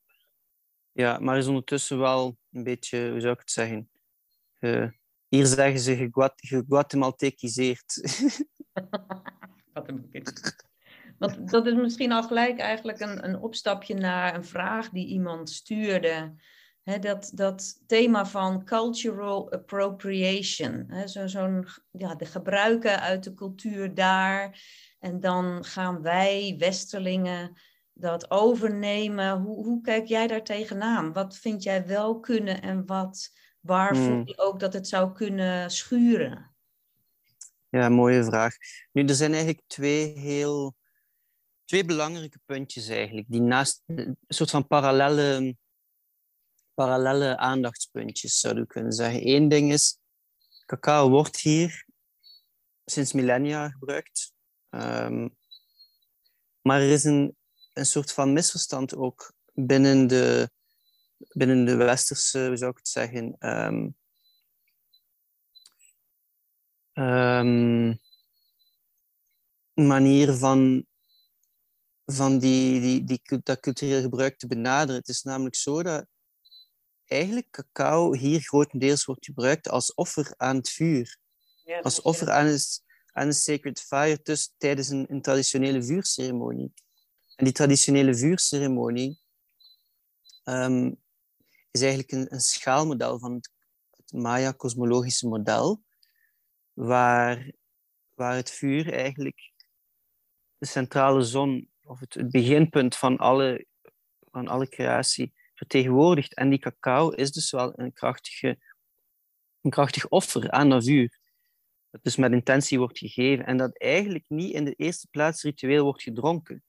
ja, 0.92 1.20
maar 1.20 1.38
is 1.38 1.48
ondertussen 1.48 2.00
wel 2.00 2.38
een 2.52 2.64
beetje, 2.64 3.10
hoe 3.12 3.20
zou 3.20 3.34
ik 3.34 3.40
het 3.40 3.52
zeggen? 3.52 3.90
Uh, 4.60 4.88
hier 5.28 5.46
zeggen 5.46 5.80
ze 5.80 6.12
geguatemaltekiseerd. 6.40 8.02
Want 11.20 11.50
dat 11.52 11.68
is 11.68 11.74
misschien 11.74 12.12
al 12.12 12.24
gelijk 12.24 12.60
eigenlijk 12.60 13.00
een, 13.00 13.26
een 13.26 13.40
opstapje 13.40 13.94
naar 13.94 14.36
een 14.36 14.46
vraag 14.46 14.90
die 14.90 15.08
iemand 15.08 15.50
stuurde. 15.50 16.36
dat, 16.84 17.32
dat 17.34 17.84
thema 17.88 18.26
van 18.26 18.66
cultural 18.66 19.52
appropriation. 19.52 20.92
Zo, 21.06 21.28
zo'n, 21.28 21.68
ja, 21.92 22.16
de 22.16 22.26
gebruiken 22.26 23.02
uit 23.02 23.24
de 23.24 23.34
cultuur 23.34 23.94
daar. 23.94 24.62
En 25.00 25.20
dan 25.20 25.64
gaan 25.64 26.02
wij, 26.02 26.56
Westerlingen, 26.58 27.58
dat 28.00 28.32
overnemen. 28.32 29.42
Hoe, 29.42 29.66
hoe 29.66 29.82
kijk 29.82 30.08
jij 30.08 30.28
daar 30.28 30.44
tegenaan? 30.44 31.14
Wat 31.14 31.38
vind 31.38 31.64
jij 31.64 31.88
wel 31.88 32.20
kunnen 32.20 32.62
en 32.62 32.86
wat, 32.86 33.30
waar 33.60 33.96
hmm. 33.96 34.06
voel 34.06 34.22
je 34.26 34.38
ook 34.38 34.60
dat 34.60 34.74
het 34.74 34.88
zou 34.88 35.14
kunnen 35.14 35.72
schuren? 35.72 36.56
Ja, 37.70 37.90
mooie 37.90 38.24
vraag. 38.24 38.56
Nu, 38.92 39.06
er 39.06 39.16
zijn 39.16 39.34
eigenlijk 39.34 39.64
twee 39.68 40.18
heel... 40.18 40.78
Twee 41.66 41.86
belangrijke 41.86 42.40
puntjes 42.46 42.88
eigenlijk, 42.88 43.28
die 43.30 43.42
naast 43.42 43.84
een 43.86 44.18
soort 44.28 44.50
van 44.50 44.68
parallele, 44.68 45.56
parallele 46.74 47.38
aandachtspuntjes 47.38 48.40
zouden 48.40 48.64
we 48.64 48.70
kunnen 48.70 48.94
zeggen. 48.94 49.28
Eén 49.28 49.48
ding 49.48 49.72
is, 49.72 50.00
cacao 50.66 51.10
wordt 51.10 51.40
hier 51.40 51.86
sinds 52.86 53.14
millennia 53.14 53.70
gebruikt. 53.70 54.34
Um, 54.70 55.38
maar 56.62 56.82
er 56.82 56.90
is 56.90 57.04
een, 57.04 57.38
een 57.80 57.86
soort 57.86 58.12
van 58.12 58.34
misverstand 58.34 58.96
ook 58.96 59.34
binnen 59.54 60.08
de, 60.08 60.50
binnen 61.34 61.66
de 61.66 61.76
westerse, 61.76 62.48
hoe 62.48 62.58
zou 62.58 62.72
ik 62.72 62.78
het 62.78 62.88
zeggen, 62.88 63.36
um, 63.40 63.96
um, 66.94 68.00
manier 69.74 70.34
van, 70.34 70.86
van 72.06 72.40
die, 72.40 72.82
die, 72.82 73.04
die, 73.04 73.40
dat 73.44 73.60
cultureel 73.60 74.02
gebruik 74.02 74.38
te 74.38 74.48
benaderen. 74.48 75.00
Het 75.00 75.10
is 75.10 75.24
namelijk 75.24 75.56
zo 75.56 75.84
dat 75.84 76.06
eigenlijk 77.06 77.50
cacao 77.50 78.14
hier 78.14 78.40
grotendeels 78.40 79.06
wordt 79.06 79.26
gebruikt 79.26 79.70
als 79.70 79.94
offer 79.94 80.34
aan 80.38 80.56
het 80.56 80.70
vuur. 80.70 81.18
Ja, 81.64 81.80
als 81.80 82.02
offer 82.02 82.32
aan 82.32 82.46
een, 82.46 82.60
aan 83.12 83.34
sacred 83.34 83.82
fire 83.82 84.20
dus, 84.24 84.54
tijdens 84.58 84.90
een, 84.90 85.06
een 85.10 85.22
traditionele 85.22 85.84
vuurceremonie. 85.84 86.74
En 87.40 87.46
die 87.46 87.54
traditionele 87.54 88.16
vuurceremonie 88.16 89.20
um, 90.44 91.02
is 91.72 91.82
eigenlijk 91.82 92.12
een, 92.12 92.34
een 92.34 92.40
schaalmodel 92.40 93.20
van 93.20 93.34
het, 93.34 93.52
het 93.96 94.12
Maya-cosmologische 94.14 95.28
model 95.28 95.84
waar, 96.74 97.52
waar 98.16 98.36
het 98.36 98.52
vuur 98.52 98.94
eigenlijk 98.94 99.52
de 100.58 100.66
centrale 100.66 101.22
zon, 101.22 101.70
of 101.84 102.00
het, 102.00 102.14
het 102.14 102.32
beginpunt 102.32 102.96
van 102.96 103.18
alle, 103.18 103.66
van 104.32 104.48
alle 104.48 104.68
creatie, 104.70 105.34
vertegenwoordigt. 105.54 106.34
En 106.34 106.50
die 106.50 106.60
cacao 106.60 107.10
is 107.10 107.32
dus 107.32 107.52
wel 107.52 107.80
een, 107.80 107.94
krachtige, 107.94 108.60
een 109.62 109.72
krachtig 109.72 110.08
offer 110.08 110.52
aan 110.52 110.70
dat 110.70 110.84
vuur. 110.84 111.20
Dat 111.90 112.04
dus 112.04 112.16
met 112.16 112.32
intentie 112.32 112.78
wordt 112.78 112.98
gegeven 112.98 113.46
en 113.46 113.58
dat 113.58 113.78
eigenlijk 113.78 114.26
niet 114.28 114.54
in 114.54 114.66
de 114.66 114.74
eerste 114.74 115.08
plaats 115.08 115.44
ritueel 115.44 115.84
wordt 115.84 116.04
gedronken. 116.04 116.64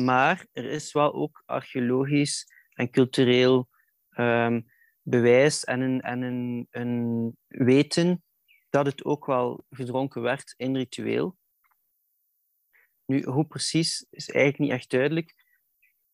Maar 0.00 0.46
er 0.52 0.64
is 0.64 0.92
wel 0.92 1.14
ook 1.14 1.42
archeologisch 1.46 2.46
en 2.74 2.90
cultureel 2.90 3.68
um, 4.18 4.70
bewijs 5.02 5.64
en 5.64 5.80
een, 5.80 6.00
en 6.00 6.22
een, 6.22 6.66
een 6.70 7.36
weten 7.46 8.24
dat 8.70 8.86
het 8.86 9.04
ook 9.04 9.26
wel 9.26 9.64
gedronken 9.70 10.22
werd 10.22 10.54
in 10.56 10.76
ritueel. 10.76 11.36
Nu, 13.04 13.22
hoe 13.22 13.46
precies 13.46 14.06
is 14.10 14.30
eigenlijk 14.30 14.58
niet 14.58 14.80
echt 14.80 14.90
duidelijk. 14.90 15.34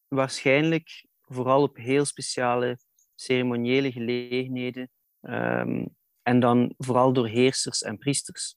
Waarschijnlijk 0.09 1.07
vooral 1.21 1.63
op 1.63 1.77
heel 1.77 2.05
speciale 2.05 2.79
ceremoniële 3.15 3.93
gelegenheden 3.93 4.91
um, 5.21 5.97
en 6.23 6.41
dan 6.41 6.75
vooral 6.79 7.13
door 7.13 7.29
heersers 7.29 7.83
en 7.83 7.99
priesters. 7.99 8.57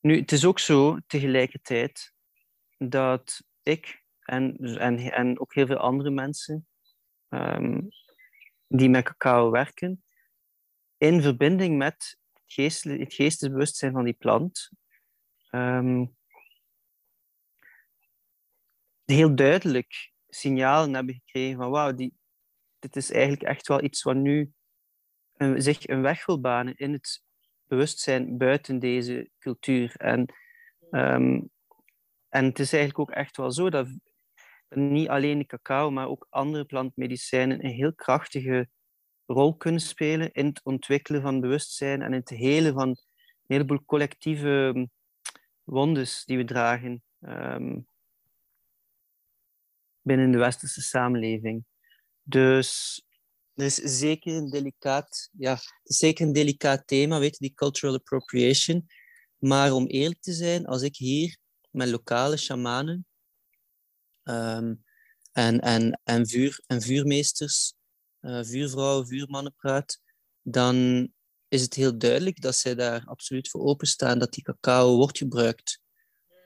Nu, 0.00 0.18
het 0.18 0.32
is 0.32 0.44
ook 0.44 0.58
zo 0.58 0.98
tegelijkertijd 1.06 2.16
dat 2.78 3.42
ik 3.62 4.02
en, 4.20 4.56
en, 4.56 4.98
en 4.98 5.40
ook 5.40 5.54
heel 5.54 5.66
veel 5.66 5.76
andere 5.76 6.10
mensen 6.10 6.66
ehm, 7.28 7.80
die 8.68 8.88
met 8.88 9.04
cacao 9.04 9.50
werken, 9.50 10.04
in 10.96 11.22
verbinding 11.22 11.76
met 11.76 12.18
het, 12.46 12.84
het 12.84 13.14
geestesbewustzijn 13.14 13.92
van 13.92 14.04
die 14.04 14.16
plant, 14.18 14.70
um, 15.50 16.16
heel 19.04 19.34
duidelijk 19.34 20.12
signalen 20.28 20.94
hebben 20.94 21.14
gekregen 21.14 21.58
van 21.58 21.70
wauw, 21.70 21.92
dit 22.78 22.96
is 22.96 23.10
eigenlijk 23.10 23.42
echt 23.42 23.68
wel 23.68 23.82
iets 23.82 24.02
wat 24.02 24.16
nu 24.16 24.52
zich 25.56 25.88
een 25.88 26.02
weg 26.02 26.26
wil 26.26 26.40
banen 26.40 26.76
in 26.76 26.92
het 26.92 27.22
bewustzijn 27.66 28.38
buiten 28.38 28.78
deze 28.78 29.30
cultuur. 29.38 29.96
En, 29.96 30.34
ehm, 30.90 31.40
en 32.28 32.44
het 32.44 32.58
is 32.58 32.72
eigenlijk 32.72 32.98
ook 32.98 33.16
echt 33.16 33.36
wel 33.36 33.52
zo 33.52 33.70
dat 33.70 33.88
niet 34.68 35.08
alleen 35.08 35.38
de 35.38 35.46
cacao, 35.46 35.90
maar 35.90 36.08
ook 36.08 36.26
andere 36.30 36.64
plantmedicijnen 36.64 37.64
een 37.64 37.70
heel 37.70 37.94
krachtige 37.94 38.68
rol 39.26 39.56
kunnen 39.56 39.80
spelen 39.80 40.32
in 40.32 40.46
het 40.46 40.60
ontwikkelen 40.64 41.22
van 41.22 41.40
bewustzijn 41.40 42.02
en 42.02 42.12
in 42.12 42.20
het 42.20 42.28
helen 42.28 42.74
van 42.74 42.88
een 42.88 42.96
heleboel 43.46 43.84
collectieve 43.84 44.72
ehm, 44.74 44.86
wondes 45.64 46.24
die 46.24 46.36
we 46.36 46.44
dragen 46.44 47.02
um, 47.20 47.86
binnen 50.02 50.30
de 50.30 50.38
westerse 50.38 50.82
samenleving. 50.82 51.64
Dus 52.22 53.02
er 53.54 53.64
is 53.64 53.74
zeker 53.74 54.34
een 54.34 54.50
delicaat, 54.50 55.30
ja, 55.32 55.58
zeker 55.82 56.26
een 56.26 56.32
delicaat 56.32 56.86
thema, 56.86 57.18
weet 57.18 57.36
je, 57.36 57.46
die 57.46 57.54
cultural 57.54 57.94
appropriation. 57.94 58.86
Maar 59.38 59.72
om 59.72 59.86
eerlijk 59.86 60.20
te 60.20 60.32
zijn, 60.32 60.66
als 60.66 60.82
ik 60.82 60.96
hier 60.96 61.38
met 61.70 61.88
lokale 61.88 62.36
shamanen 62.36 63.06
ehm, 64.22 64.74
en, 65.32 65.60
en, 65.60 66.00
en, 66.04 66.26
vuur, 66.26 66.62
en 66.66 66.82
vuurmeesters, 66.82 67.74
uh, 68.20 68.44
vuurvrouwen, 68.44 69.06
vuurmannen 69.06 69.54
praat, 69.54 70.00
dan 70.42 71.08
is 71.48 71.62
het 71.62 71.74
heel 71.74 71.98
duidelijk 71.98 72.40
dat 72.40 72.56
zij 72.56 72.74
daar 72.74 73.04
absoluut 73.04 73.48
voor 73.48 73.64
openstaan 73.64 74.18
dat 74.18 74.32
die 74.32 74.42
cacao 74.42 74.96
wordt 74.96 75.18
gebruikt 75.18 75.80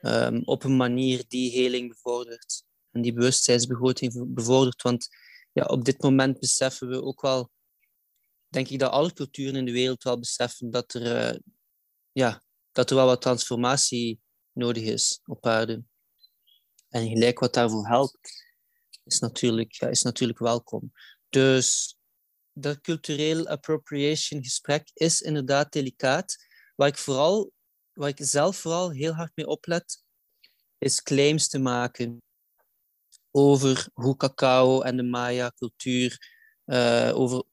um, 0.01 0.41
op 0.45 0.63
een 0.63 0.75
manier 0.75 1.23
die 1.27 1.51
heling 1.51 1.89
bevordert 1.89 2.63
en 2.91 3.01
die 3.01 3.13
bewustzijnsbegroting 3.13 4.33
bevordert. 4.33 4.81
Want 4.81 5.07
ja, 5.51 5.63
op 5.63 5.85
dit 5.85 6.01
moment 6.01 6.39
beseffen 6.39 6.89
we 6.89 7.03
ook 7.03 7.21
wel, 7.21 7.51
denk 8.47 8.67
ik 8.67 8.79
dat 8.79 8.91
alle 8.91 9.13
culturen 9.13 9.55
in 9.55 9.65
de 9.65 9.71
wereld 9.71 10.03
wel 10.03 10.19
beseffen 10.19 10.69
dat 10.71 10.93
er, 10.93 11.33
uh, 11.33 11.39
ja, 12.11 12.43
dat 12.71 12.89
er 12.89 12.95
wel 12.95 13.05
wat 13.05 13.21
transformatie 13.21 14.21
nodig 14.53 14.83
is 14.83 15.19
op 15.25 15.45
aarde. 15.45 15.83
En 16.89 17.07
gelijk 17.07 17.39
wat 17.39 17.53
daarvoor 17.53 17.87
helpt, 17.87 18.45
is 19.03 19.19
natuurlijk, 19.19 19.73
ja, 19.73 19.87
is 19.87 20.01
natuurlijk 20.01 20.39
welkom. 20.39 20.91
Dus 21.29 21.97
dat 22.53 22.81
cultureel 22.81 23.47
appropriation 23.47 24.43
gesprek 24.43 24.91
is 24.93 25.21
inderdaad 25.21 25.71
delicaat. 25.71 26.35
Waar 26.75 26.87
ik, 26.87 26.97
vooral, 26.97 27.51
waar 27.93 28.09
ik 28.09 28.19
zelf 28.21 28.57
vooral 28.57 28.91
heel 28.91 29.13
hard 29.13 29.31
mee 29.35 29.47
oplet, 29.47 30.03
is 30.77 31.01
claims 31.01 31.47
te 31.47 31.59
maken 31.59 32.21
over 33.31 33.89
hoe 33.93 34.15
cacao 34.15 34.81
en 34.81 34.97
de 34.97 35.03
Maya-cultuur, 35.03 36.31
uh, 36.65 37.11
over 37.13 37.43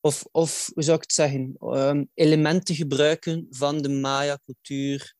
of, 0.00 0.24
of 0.32 0.70
hoe 0.74 0.82
zou 0.82 0.96
ik 0.96 1.02
het 1.02 1.12
zeggen, 1.12 1.56
um, 1.60 2.10
elementen 2.14 2.74
gebruiken 2.74 3.46
van 3.50 3.82
de 3.82 3.88
Maya-cultuur 3.88 5.14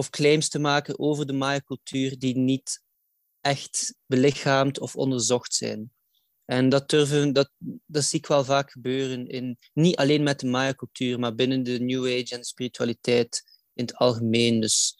of 0.00 0.10
claims 0.10 0.48
te 0.48 0.58
maken 0.58 0.98
over 0.98 1.26
de 1.26 1.32
Maya-cultuur 1.32 2.18
die 2.18 2.36
niet 2.36 2.82
echt 3.40 3.94
belichaamd 4.06 4.78
of 4.78 4.96
onderzocht 4.96 5.54
zijn. 5.54 5.92
En 6.44 6.68
dat, 6.68 6.88
durven, 6.88 7.32
dat, 7.32 7.50
dat 7.86 8.04
zie 8.04 8.18
ik 8.18 8.26
wel 8.26 8.44
vaak 8.44 8.70
gebeuren, 8.70 9.26
in, 9.26 9.58
niet 9.72 9.96
alleen 9.96 10.22
met 10.22 10.40
de 10.40 10.46
Maya-cultuur, 10.46 11.18
maar 11.18 11.34
binnen 11.34 11.62
de 11.62 11.80
New 11.80 12.04
Age 12.04 12.34
en 12.34 12.44
spiritualiteit 12.44 13.42
in 13.74 13.84
het 13.84 13.94
algemeen. 13.94 14.60
Dus 14.60 14.96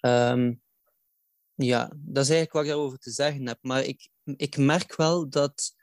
um, 0.00 0.62
ja, 1.54 1.92
dat 1.96 2.24
is 2.24 2.30
eigenlijk 2.30 2.52
wat 2.52 2.62
ik 2.62 2.68
daarover 2.68 2.98
te 2.98 3.10
zeggen 3.10 3.46
heb. 3.46 3.58
Maar 3.60 3.84
ik, 3.84 4.08
ik 4.36 4.56
merk 4.56 4.96
wel 4.96 5.28
dat, 5.28 5.74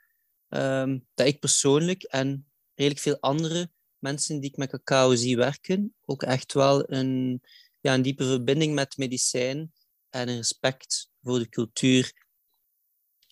um, 0.48 1.06
dat 1.14 1.26
ik 1.26 1.40
persoonlijk 1.40 2.02
en 2.02 2.46
redelijk 2.74 3.00
veel 3.00 3.20
andere 3.20 3.70
mensen 4.04 4.40
die 4.40 4.50
ik 4.50 4.56
met 4.56 4.70
cacao 4.70 5.14
zie 5.14 5.36
werken, 5.36 5.94
ook 6.04 6.22
echt 6.22 6.52
wel 6.52 6.92
een, 6.92 7.42
ja, 7.80 7.94
een 7.94 8.02
diepe 8.02 8.24
verbinding 8.24 8.74
met 8.74 8.96
medicijn 8.96 9.72
en 10.10 10.28
een 10.28 10.36
respect 10.36 11.10
voor 11.22 11.38
de 11.38 11.48
cultuur 11.48 12.12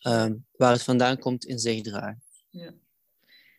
um, 0.07 0.47
waar 0.53 0.73
het 0.73 0.83
vandaan 0.83 1.19
komt 1.19 1.45
in 1.45 1.59
zich 1.59 1.83
dragen. 1.83 2.23
Ja. 2.49 2.75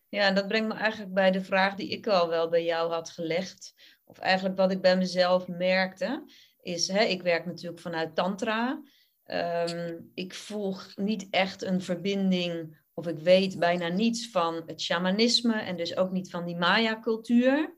ja, 0.10 0.28
en 0.28 0.36
dat 0.36 0.48
brengt 0.48 0.68
me 0.68 0.74
eigenlijk 0.74 1.14
bij 1.14 1.32
de 1.32 1.44
vraag 1.44 1.76
die 1.76 1.90
ik 1.90 2.08
al 2.08 2.30
wel 2.30 2.50
bij 2.50 2.64
jou 2.64 2.92
had 2.92 3.10
gelegd. 3.10 3.74
Of 4.06 4.18
eigenlijk 4.18 4.58
wat 4.58 4.72
ik 4.72 4.82
bij 4.82 4.98
mezelf 4.98 5.48
merkte 5.48 6.24
is, 6.62 6.88
hè, 6.88 7.04
ik 7.04 7.22
werk 7.22 7.46
natuurlijk 7.46 7.82
vanuit 7.82 8.16
Tantra. 8.16 8.84
Ehm, 9.24 10.00
ik 10.14 10.34
volg 10.34 10.92
niet 10.96 11.28
echt 11.30 11.62
een 11.62 11.82
verbinding, 11.82 12.83
of 12.94 13.08
ik 13.08 13.20
weet 13.20 13.60
bijna 13.60 13.88
niets 13.88 14.30
van 14.30 14.64
het 14.66 14.82
shamanisme 14.82 15.54
en 15.54 15.76
dus 15.76 15.98
ook 15.98 16.12
niet 16.12 16.30
van 16.30 16.46
die 16.46 16.58
Maya-cultuur. 16.58 17.78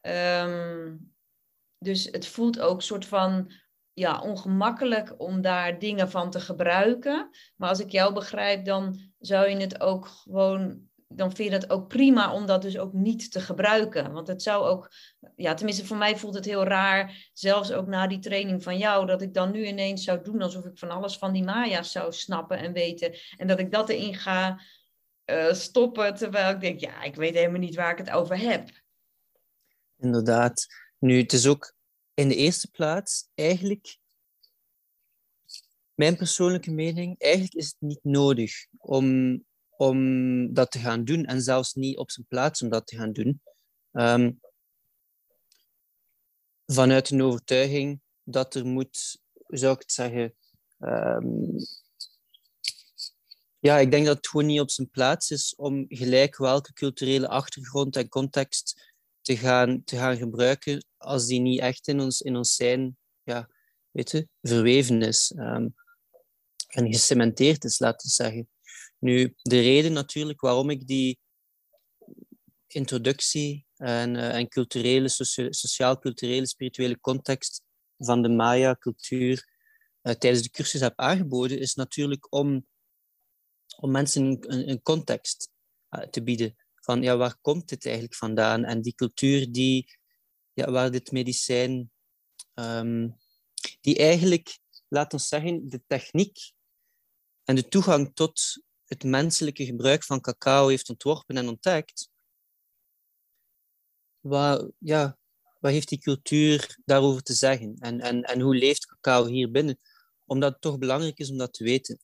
Ehm, 0.00 0.96
dus 1.78 2.04
het 2.04 2.26
voelt 2.26 2.60
ook 2.60 2.82
soort 2.82 3.06
van 3.06 3.52
ja, 3.92 4.20
ongemakkelijk 4.20 5.14
om 5.20 5.40
daar 5.40 5.78
dingen 5.78 6.10
van 6.10 6.30
te 6.30 6.40
gebruiken. 6.40 7.30
Maar 7.56 7.68
als 7.68 7.80
ik 7.80 7.90
jou 7.90 8.14
begrijp, 8.14 8.64
dan 8.64 9.12
zou 9.18 9.48
je 9.48 9.56
het 9.56 9.80
ook 9.80 10.06
gewoon 10.06 10.87
dan 11.08 11.34
vind 11.34 11.52
je 11.52 11.58
dat 11.58 11.70
ook 11.70 11.88
prima 11.88 12.32
om 12.32 12.46
dat 12.46 12.62
dus 12.62 12.78
ook 12.78 12.92
niet 12.92 13.32
te 13.32 13.40
gebruiken. 13.40 14.12
Want 14.12 14.28
het 14.28 14.42
zou 14.42 14.66
ook, 14.66 14.92
ja, 15.36 15.54
tenminste 15.54 15.86
voor 15.86 15.96
mij 15.96 16.16
voelt 16.16 16.34
het 16.34 16.44
heel 16.44 16.64
raar, 16.64 17.30
zelfs 17.32 17.72
ook 17.72 17.86
na 17.86 18.06
die 18.06 18.18
training 18.18 18.62
van 18.62 18.78
jou, 18.78 19.06
dat 19.06 19.22
ik 19.22 19.34
dan 19.34 19.50
nu 19.50 19.66
ineens 19.66 20.04
zou 20.04 20.22
doen 20.22 20.42
alsof 20.42 20.64
ik 20.64 20.78
van 20.78 20.90
alles 20.90 21.18
van 21.18 21.32
die 21.32 21.44
Maya's 21.44 21.92
zou 21.92 22.12
snappen 22.12 22.58
en 22.58 22.72
weten. 22.72 23.14
En 23.36 23.46
dat 23.46 23.58
ik 23.58 23.72
dat 23.72 23.88
erin 23.88 24.14
ga 24.14 24.60
uh, 25.30 25.52
stoppen, 25.52 26.14
terwijl 26.14 26.54
ik 26.54 26.60
denk, 26.60 26.80
ja, 26.80 27.02
ik 27.02 27.14
weet 27.14 27.34
helemaal 27.34 27.60
niet 27.60 27.74
waar 27.74 27.92
ik 27.92 27.98
het 27.98 28.10
over 28.10 28.38
heb. 28.38 28.70
Inderdaad. 29.96 30.66
Nu, 30.98 31.18
het 31.20 31.32
is 31.32 31.46
ook 31.46 31.74
in 32.14 32.28
de 32.28 32.34
eerste 32.34 32.70
plaats 32.70 33.28
eigenlijk 33.34 33.98
mijn 35.94 36.16
persoonlijke 36.16 36.70
mening, 36.70 37.18
eigenlijk 37.18 37.54
is 37.54 37.66
het 37.66 37.80
niet 37.80 38.00
nodig 38.02 38.66
om 38.76 39.38
om 39.78 40.54
dat 40.54 40.70
te 40.70 40.78
gaan 40.78 41.04
doen 41.04 41.24
en 41.24 41.42
zelfs 41.42 41.74
niet 41.74 41.96
op 41.96 42.10
zijn 42.10 42.26
plaats 42.26 42.62
om 42.62 42.68
dat 42.68 42.86
te 42.86 42.96
gaan 42.96 43.12
doen. 43.12 43.42
Um, 43.92 44.40
vanuit 46.66 47.10
een 47.10 47.22
overtuiging 47.22 48.00
dat 48.22 48.54
er 48.54 48.66
moet, 48.66 49.20
zou 49.46 49.74
ik 49.74 49.80
het 49.80 49.92
zeggen, 49.92 50.34
um, 50.78 51.56
ja, 53.58 53.78
ik 53.78 53.90
denk 53.90 54.06
dat 54.06 54.16
het 54.16 54.28
gewoon 54.28 54.46
niet 54.46 54.60
op 54.60 54.70
zijn 54.70 54.90
plaats 54.90 55.30
is 55.30 55.54
om 55.56 55.84
gelijk 55.88 56.36
welke 56.36 56.72
culturele 56.72 57.28
achtergrond 57.28 57.96
en 57.96 58.08
context 58.08 58.92
te 59.20 59.36
gaan, 59.36 59.84
te 59.84 59.96
gaan 59.96 60.16
gebruiken 60.16 60.84
als 60.96 61.26
die 61.26 61.40
niet 61.40 61.60
echt 61.60 61.88
in 61.88 62.00
ons, 62.00 62.20
in 62.20 62.36
ons 62.36 62.54
zijn 62.54 62.96
ja, 63.22 63.48
weet 63.90 64.10
je, 64.10 64.28
verweven 64.42 65.02
is 65.02 65.32
um, 65.36 65.74
en 66.68 66.92
gecementeerd 66.92 67.64
is, 67.64 67.78
laten 67.78 68.06
we 68.06 68.12
zeggen. 68.12 68.48
Nu, 68.98 69.34
de 69.42 69.60
reden 69.60 69.92
natuurlijk 69.92 70.40
waarom 70.40 70.70
ik 70.70 70.86
die 70.86 71.18
introductie 72.66 73.66
en, 73.76 74.14
uh, 74.14 74.34
en 74.34 74.48
culturele, 74.48 75.08
sociaal-culturele, 75.50 76.46
spirituele 76.46 77.00
context 77.00 77.62
van 77.96 78.22
de 78.22 78.28
Maya-cultuur 78.28 79.56
uh, 80.02 80.12
tijdens 80.12 80.42
de 80.42 80.50
cursus 80.50 80.80
heb 80.80 80.98
aangeboden, 80.98 81.58
is 81.58 81.74
natuurlijk 81.74 82.32
om, 82.32 82.66
om 83.76 83.90
mensen 83.90 84.24
een, 84.24 84.68
een 84.68 84.82
context 84.82 85.50
uh, 85.90 86.00
te 86.02 86.22
bieden 86.22 86.56
van 86.74 87.02
ja, 87.02 87.16
waar 87.16 87.38
komt 87.40 87.68
dit 87.68 87.84
eigenlijk 87.84 88.14
vandaan? 88.14 88.64
En 88.64 88.82
die 88.82 88.94
cultuur 88.94 89.52
die, 89.52 89.98
ja, 90.52 90.70
waar 90.70 90.90
dit 90.90 91.12
medicijn, 91.12 91.90
um, 92.54 93.16
die 93.80 93.96
eigenlijk, 93.96 94.58
laten 94.88 95.18
we 95.18 95.24
zeggen, 95.24 95.68
de 95.68 95.82
techniek 95.86 96.52
en 97.44 97.54
de 97.54 97.68
toegang 97.68 98.14
tot 98.14 98.40
het 98.88 99.04
menselijke 99.04 99.64
gebruik 99.64 100.04
van 100.04 100.20
cacao 100.20 100.68
heeft 100.68 100.88
ontworpen 100.88 101.36
en 101.36 101.48
ontdekt, 101.48 102.10
wat, 104.20 104.70
ja, 104.78 105.18
wat 105.60 105.72
heeft 105.72 105.88
die 105.88 105.98
cultuur 105.98 106.78
daarover 106.84 107.22
te 107.22 107.32
zeggen? 107.32 107.76
En, 107.78 108.00
en, 108.00 108.22
en 108.22 108.40
hoe 108.40 108.56
leeft 108.56 108.86
cacao 108.86 109.26
hier 109.26 109.50
binnen? 109.50 109.78
Omdat 110.24 110.52
het 110.52 110.60
toch 110.60 110.78
belangrijk 110.78 111.18
is 111.18 111.30
om 111.30 111.38
dat 111.38 111.52
te 111.52 111.64
weten. 111.64 111.98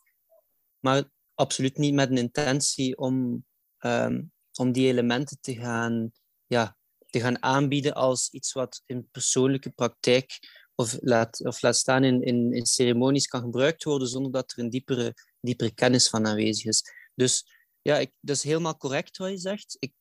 Maar 0.78 1.10
absoluut 1.34 1.76
niet 1.76 1.94
met 1.94 2.10
een 2.10 2.18
intentie 2.18 2.96
om, 2.96 3.44
um, 3.78 4.32
om 4.52 4.72
die 4.72 4.88
elementen 4.88 5.38
te 5.40 5.54
gaan, 5.54 6.12
ja, 6.46 6.76
te 7.06 7.20
gaan 7.20 7.42
aanbieden 7.42 7.94
als 7.94 8.30
iets 8.30 8.52
wat 8.52 8.82
in 8.86 9.08
persoonlijke 9.10 9.70
praktijk 9.70 10.38
of 10.74 10.98
laat, 11.00 11.44
of 11.44 11.62
laat 11.62 11.76
staan 11.76 12.04
in, 12.04 12.22
in, 12.52 12.66
ceremonies 12.66 13.26
kan 13.26 13.40
gebruikt 13.40 13.84
worden 13.84 14.08
zonder 14.08 14.32
dat 14.32 14.52
er 14.52 14.58
een 14.58 14.70
diepere, 14.70 15.14
diepere 15.40 15.74
kennis 15.74 16.08
van 16.08 16.26
aanwezig 16.26 16.64
is. 16.64 16.92
Dus 17.14 17.46
ja, 17.82 17.98
ik, 17.98 18.12
dat 18.20 18.36
is 18.36 18.42
helemaal 18.42 18.76
correct 18.76 19.16
wat 19.16 19.30
je 19.30 19.36
zegt. 19.36 19.76
Ik 19.78 19.92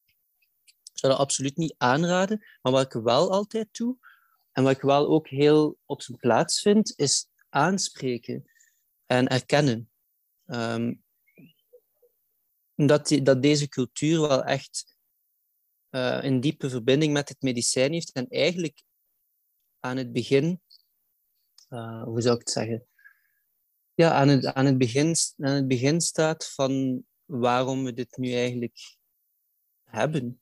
zou 0.94 1.12
dat 1.14 1.22
absoluut 1.22 1.58
niet 1.58 1.76
aanraden. 1.78 2.46
Maar 2.62 2.72
wat 2.72 2.96
ik 2.96 3.02
wel 3.02 3.32
altijd 3.32 3.68
doe, 3.72 3.98
en 4.52 4.64
wat 4.64 4.76
ik 4.76 4.82
wel 4.82 5.08
ook 5.08 5.28
heel 5.28 5.78
op 5.86 6.02
zijn 6.02 6.18
plaats 6.18 6.62
vind, 6.62 6.94
is 6.96 7.28
aanspreken 7.50 8.52
en 9.06 9.28
erkennen. 9.28 9.90
Um, 10.46 11.04
dat, 12.76 13.08
die, 13.08 13.22
dat 13.22 13.42
deze 13.42 13.68
cultuur 13.68 14.20
wel 14.22 14.44
echt 14.44 14.98
uh, 15.90 16.20
een 16.22 16.40
diepe 16.40 16.70
verbinding 16.70 17.14
met 17.14 17.30
het 17.30 17.42
medicijn 17.42 17.94
heeft. 17.94 18.12
En 18.12 18.28
eigenlijk 18.28 18.84
aan 19.80 19.98
het 19.98 20.12
begin, 20.12 20.62
uh, 21.74 22.04
hoe 22.04 22.22
zou 22.22 22.34
ik 22.34 22.40
het 22.40 22.50
zeggen? 22.50 22.86
Ja, 23.94 24.12
aan 24.12 24.28
het, 24.28 24.46
aan, 24.46 24.66
het 24.66 24.78
begin, 24.78 25.16
aan 25.38 25.54
het 25.54 25.68
begin 25.68 26.02
staat 26.02 26.52
van 26.54 27.04
waarom 27.26 27.84
we 27.84 27.94
dit 27.94 28.18
nu 28.18 28.34
eigenlijk 28.34 28.96
hebben. 29.84 30.40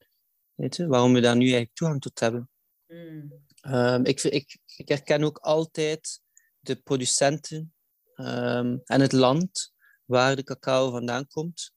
Weet 0.54 0.76
je? 0.76 0.88
Waarom 0.88 1.14
we 1.14 1.20
daar 1.20 1.36
nu 1.36 1.44
eigenlijk 1.44 1.74
toegang 1.74 2.02
tot 2.02 2.20
hebben. 2.20 2.50
Mm. 2.88 3.44
Um, 3.62 4.06
ik, 4.06 4.24
ik, 4.24 4.58
ik 4.76 4.88
herken 4.88 5.24
ook 5.24 5.38
altijd 5.38 6.22
de 6.60 6.76
producenten 6.76 7.74
um, 8.16 8.82
en 8.86 9.02
het 9.02 9.12
land 9.12 9.74
waar 10.06 10.36
de 10.36 10.44
cacao 10.44 10.92
vandaan 10.92 11.28
komt. 11.28 11.74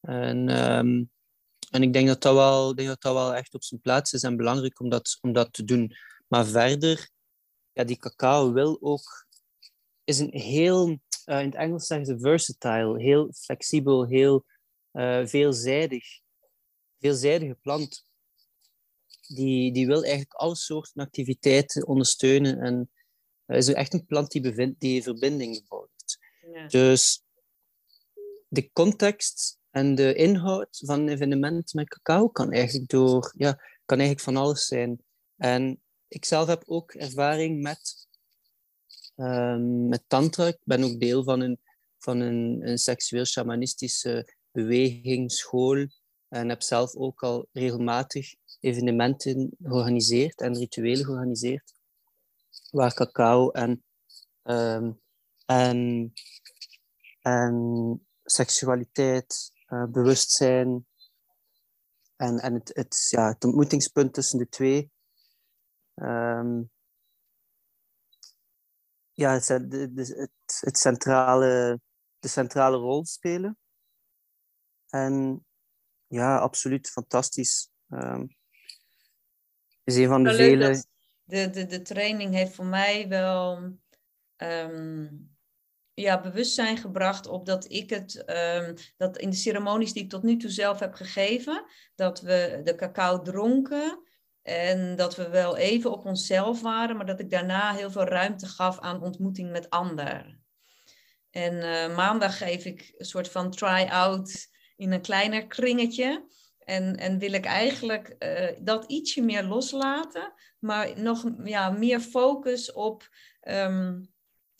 En, 0.00 0.68
um, 0.68 1.10
en 1.70 1.82
ik 1.82 1.92
denk 1.92 2.08
dat 2.08 2.22
dat, 2.22 2.34
wel, 2.34 2.74
denk 2.74 2.88
dat 2.88 3.00
dat 3.00 3.14
wel 3.14 3.34
echt 3.34 3.54
op 3.54 3.62
zijn 3.62 3.80
plaats 3.80 4.12
is 4.12 4.22
en 4.22 4.36
belangrijk 4.36 4.80
om 4.80 4.88
dat, 4.88 5.18
om 5.20 5.32
dat 5.32 5.52
te 5.52 5.64
doen. 5.64 5.96
Maar 6.28 6.46
verder, 6.46 7.10
ja, 7.72 7.84
die 7.84 7.96
cacao 7.96 8.52
wil 8.52 8.78
ook, 8.80 9.26
is 10.04 10.18
een 10.18 10.32
heel, 10.32 10.88
uh, 10.88 11.40
in 11.40 11.46
het 11.46 11.54
Engels 11.54 11.86
zeggen 11.86 12.06
ze 12.06 12.18
versatile, 12.18 13.02
heel 13.02 13.32
flexibel, 13.32 14.06
heel 14.06 14.44
uh, 14.92 15.26
veelzijdig, 15.26 16.04
veelzijdige 16.98 17.54
plant. 17.54 18.04
Die, 19.26 19.72
die 19.72 19.86
wil 19.86 20.02
eigenlijk 20.02 20.32
alle 20.32 20.56
soorten 20.56 21.02
activiteiten 21.02 21.86
ondersteunen 21.86 22.60
en 22.60 22.90
uh, 23.46 23.56
is 23.56 23.68
echt 23.68 23.94
een 23.94 24.06
plant 24.06 24.30
die, 24.30 24.40
bevindt, 24.40 24.80
die 24.80 25.02
verbinding 25.02 25.60
bevordert. 25.60 26.18
Ja. 26.52 26.66
Dus 26.66 27.24
de 28.48 28.70
context 28.72 29.58
en 29.70 29.94
de 29.94 30.14
inhoud 30.14 30.80
van 30.84 31.00
een 31.00 31.08
evenement 31.08 31.74
met 31.74 31.88
cacao 31.88 32.28
kan 32.28 32.52
eigenlijk, 32.52 32.90
door, 32.90 33.32
ja, 33.36 33.52
kan 33.84 33.98
eigenlijk 33.98 34.20
van 34.20 34.36
alles 34.36 34.66
zijn. 34.66 35.04
En 35.36 35.81
ik 36.12 36.24
zelf 36.24 36.46
heb 36.46 36.62
ook 36.66 36.92
ervaring 36.92 37.62
met, 37.62 38.08
um, 39.16 39.88
met 39.88 40.04
tantra. 40.06 40.46
Ik 40.46 40.58
ben 40.64 40.82
ook 40.82 41.00
deel 41.00 41.24
van 41.24 41.40
een, 41.40 41.60
van 41.98 42.20
een, 42.20 42.68
een 42.68 42.78
seksueel 42.78 43.24
shamanistische 43.24 44.34
beweging, 44.50 45.32
school. 45.32 45.86
En 46.28 46.48
heb 46.48 46.62
zelf 46.62 46.94
ook 46.94 47.22
al 47.22 47.48
regelmatig 47.52 48.34
evenementen 48.60 49.56
georganiseerd 49.62 50.40
en 50.40 50.58
rituelen 50.58 51.04
georganiseerd. 51.04 51.74
Waar 52.70 52.94
cacao 52.94 53.50
en, 53.50 53.84
um, 54.42 55.00
en, 55.46 56.12
en 57.20 58.06
seksualiteit, 58.24 59.52
uh, 59.68 59.84
bewustzijn 59.84 60.86
en, 62.16 62.38
en 62.38 62.54
het, 62.54 62.70
het, 62.74 63.06
ja, 63.10 63.28
het 63.28 63.44
ontmoetingspunt 63.44 64.14
tussen 64.14 64.38
de 64.38 64.48
twee 64.48 64.90
um, 65.94 66.70
ja, 69.12 69.32
het, 69.32 69.48
het, 69.48 70.40
het, 70.60 70.78
centrale, 70.78 71.80
de 72.18 72.28
centrale 72.28 72.76
rol 72.76 73.04
spelen. 73.04 73.58
En 74.88 75.44
ja, 76.06 76.38
absoluut 76.38 76.90
fantastisch. 76.90 77.70
Um, 77.88 78.36
is 79.84 79.96
een 79.96 80.08
van 80.08 80.24
de 80.24 80.34
vele. 80.34 80.84
De, 81.22 81.50
de, 81.50 81.66
de 81.66 81.82
training 81.82 82.34
heeft 82.34 82.54
voor 82.54 82.66
mij 82.66 83.08
wel 83.08 83.56
um, 84.36 85.36
ja, 85.94 86.20
bewustzijn 86.20 86.76
gebracht 86.76 87.26
op 87.26 87.46
dat 87.46 87.70
ik 87.70 87.90
het, 87.90 88.30
um, 88.30 88.74
dat 88.96 89.18
in 89.18 89.30
de 89.30 89.36
ceremonies 89.36 89.92
die 89.92 90.02
ik 90.02 90.10
tot 90.10 90.22
nu 90.22 90.36
toe 90.36 90.50
zelf 90.50 90.78
heb 90.78 90.94
gegeven, 90.94 91.64
dat 91.94 92.20
we 92.20 92.60
de 92.64 92.74
cacao 92.74 93.22
dronken 93.22 94.02
en 94.42 94.96
dat 94.96 95.16
we 95.16 95.28
wel 95.28 95.56
even 95.56 95.92
op 95.92 96.04
onszelf 96.04 96.60
waren, 96.60 96.96
maar 96.96 97.06
dat 97.06 97.20
ik 97.20 97.30
daarna 97.30 97.74
heel 97.74 97.90
veel 97.90 98.04
ruimte 98.04 98.46
gaf 98.46 98.78
aan 98.78 99.02
ontmoeting 99.02 99.50
met 99.50 99.70
anderen. 99.70 100.44
En 101.30 101.54
uh, 101.54 101.96
maandag 101.96 102.38
geef 102.38 102.64
ik 102.64 102.94
een 102.96 103.06
soort 103.06 103.28
van 103.28 103.50
try-out 103.50 104.48
in 104.76 104.92
een 104.92 105.00
kleiner 105.00 105.46
kringetje. 105.46 106.30
En, 106.58 106.96
en 106.96 107.18
wil 107.18 107.32
ik 107.32 107.44
eigenlijk 107.44 108.16
uh, 108.18 108.48
dat 108.60 108.84
ietsje 108.84 109.22
meer 109.22 109.42
loslaten, 109.42 110.32
maar 110.58 111.00
nog 111.00 111.24
ja, 111.44 111.70
meer 111.70 112.00
focus 112.00 112.72
op 112.72 113.08
um, 113.48 114.12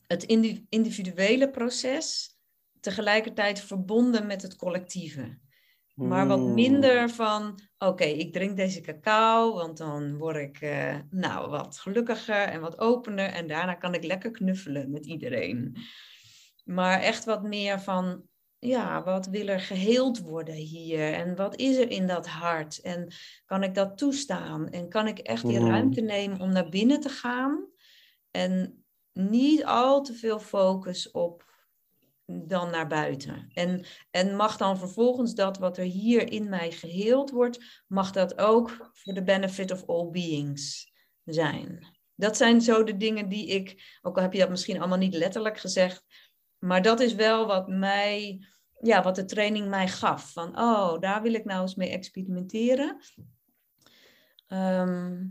het 0.06 0.22
individuele 0.68 1.50
proces, 1.50 2.36
tegelijkertijd 2.80 3.60
verbonden 3.60 4.26
met 4.26 4.42
het 4.42 4.56
collectieve. 4.56 5.38
Maar 6.08 6.26
wat 6.26 6.38
hmm. 6.38 6.54
minder 6.54 7.10
van, 7.10 7.58
oké, 7.78 8.04
ik 8.04 8.32
drink 8.32 8.56
deze 8.56 8.80
cacao, 8.80 9.54
want 9.54 9.76
dan 9.76 10.16
word 10.16 10.36
ik 10.36 10.60
uh, 10.60 10.96
nou, 11.10 11.50
wat 11.50 11.78
gelukkiger 11.78 12.42
en 12.42 12.60
wat 12.60 12.78
opener. 12.78 13.28
En 13.28 13.46
daarna 13.46 13.74
kan 13.74 13.94
ik 13.94 14.04
lekker 14.04 14.30
knuffelen 14.30 14.90
met 14.90 15.06
iedereen. 15.06 15.76
Maar 16.64 17.00
echt 17.00 17.24
wat 17.24 17.42
meer 17.42 17.80
van, 17.80 18.22
ja, 18.58 19.02
wat 19.02 19.26
wil 19.26 19.46
er 19.46 19.60
geheeld 19.60 20.20
worden 20.20 20.54
hier? 20.54 21.12
En 21.12 21.36
wat 21.36 21.56
is 21.56 21.76
er 21.76 21.90
in 21.90 22.06
dat 22.06 22.26
hart? 22.26 22.80
En 22.80 23.12
kan 23.44 23.62
ik 23.62 23.74
dat 23.74 23.98
toestaan? 23.98 24.68
En 24.68 24.88
kan 24.88 25.06
ik 25.06 25.18
echt 25.18 25.46
die 25.46 25.58
hmm. 25.58 25.68
ruimte 25.68 26.00
nemen 26.00 26.40
om 26.40 26.52
naar 26.52 26.68
binnen 26.68 27.00
te 27.00 27.08
gaan? 27.08 27.66
En 28.30 28.84
niet 29.12 29.64
al 29.64 30.02
te 30.02 30.14
veel 30.14 30.38
focus 30.38 31.10
op 31.10 31.51
dan 32.46 32.70
naar 32.70 32.86
buiten. 32.86 33.50
En, 33.52 33.84
en 34.10 34.36
mag 34.36 34.56
dan 34.56 34.78
vervolgens 34.78 35.34
dat 35.34 35.58
wat 35.58 35.78
er 35.78 35.84
hier 35.84 36.32
in 36.32 36.48
mij 36.48 36.70
geheeld 36.70 37.30
wordt, 37.30 37.82
mag 37.86 38.10
dat 38.10 38.38
ook 38.38 38.90
voor 38.92 39.14
de 39.14 39.22
benefit 39.22 39.70
of 39.70 39.86
all 39.86 40.10
beings 40.10 40.92
zijn. 41.24 41.86
Dat 42.14 42.36
zijn 42.36 42.60
zo 42.60 42.84
de 42.84 42.96
dingen 42.96 43.28
die 43.28 43.46
ik, 43.46 43.98
ook 44.02 44.16
al 44.16 44.22
heb 44.22 44.32
je 44.32 44.38
dat 44.38 44.50
misschien 44.50 44.78
allemaal 44.78 44.98
niet 44.98 45.14
letterlijk 45.14 45.58
gezegd, 45.58 46.04
maar 46.58 46.82
dat 46.82 47.00
is 47.00 47.14
wel 47.14 47.46
wat 47.46 47.68
mij, 47.68 48.46
ja, 48.80 49.02
wat 49.02 49.14
de 49.14 49.24
training 49.24 49.68
mij 49.68 49.88
gaf. 49.88 50.32
Van, 50.32 50.58
oh, 50.58 50.98
daar 51.00 51.22
wil 51.22 51.34
ik 51.34 51.44
nou 51.44 51.62
eens 51.62 51.74
mee 51.74 51.90
experimenteren. 51.90 53.00
Ehm, 54.46 55.24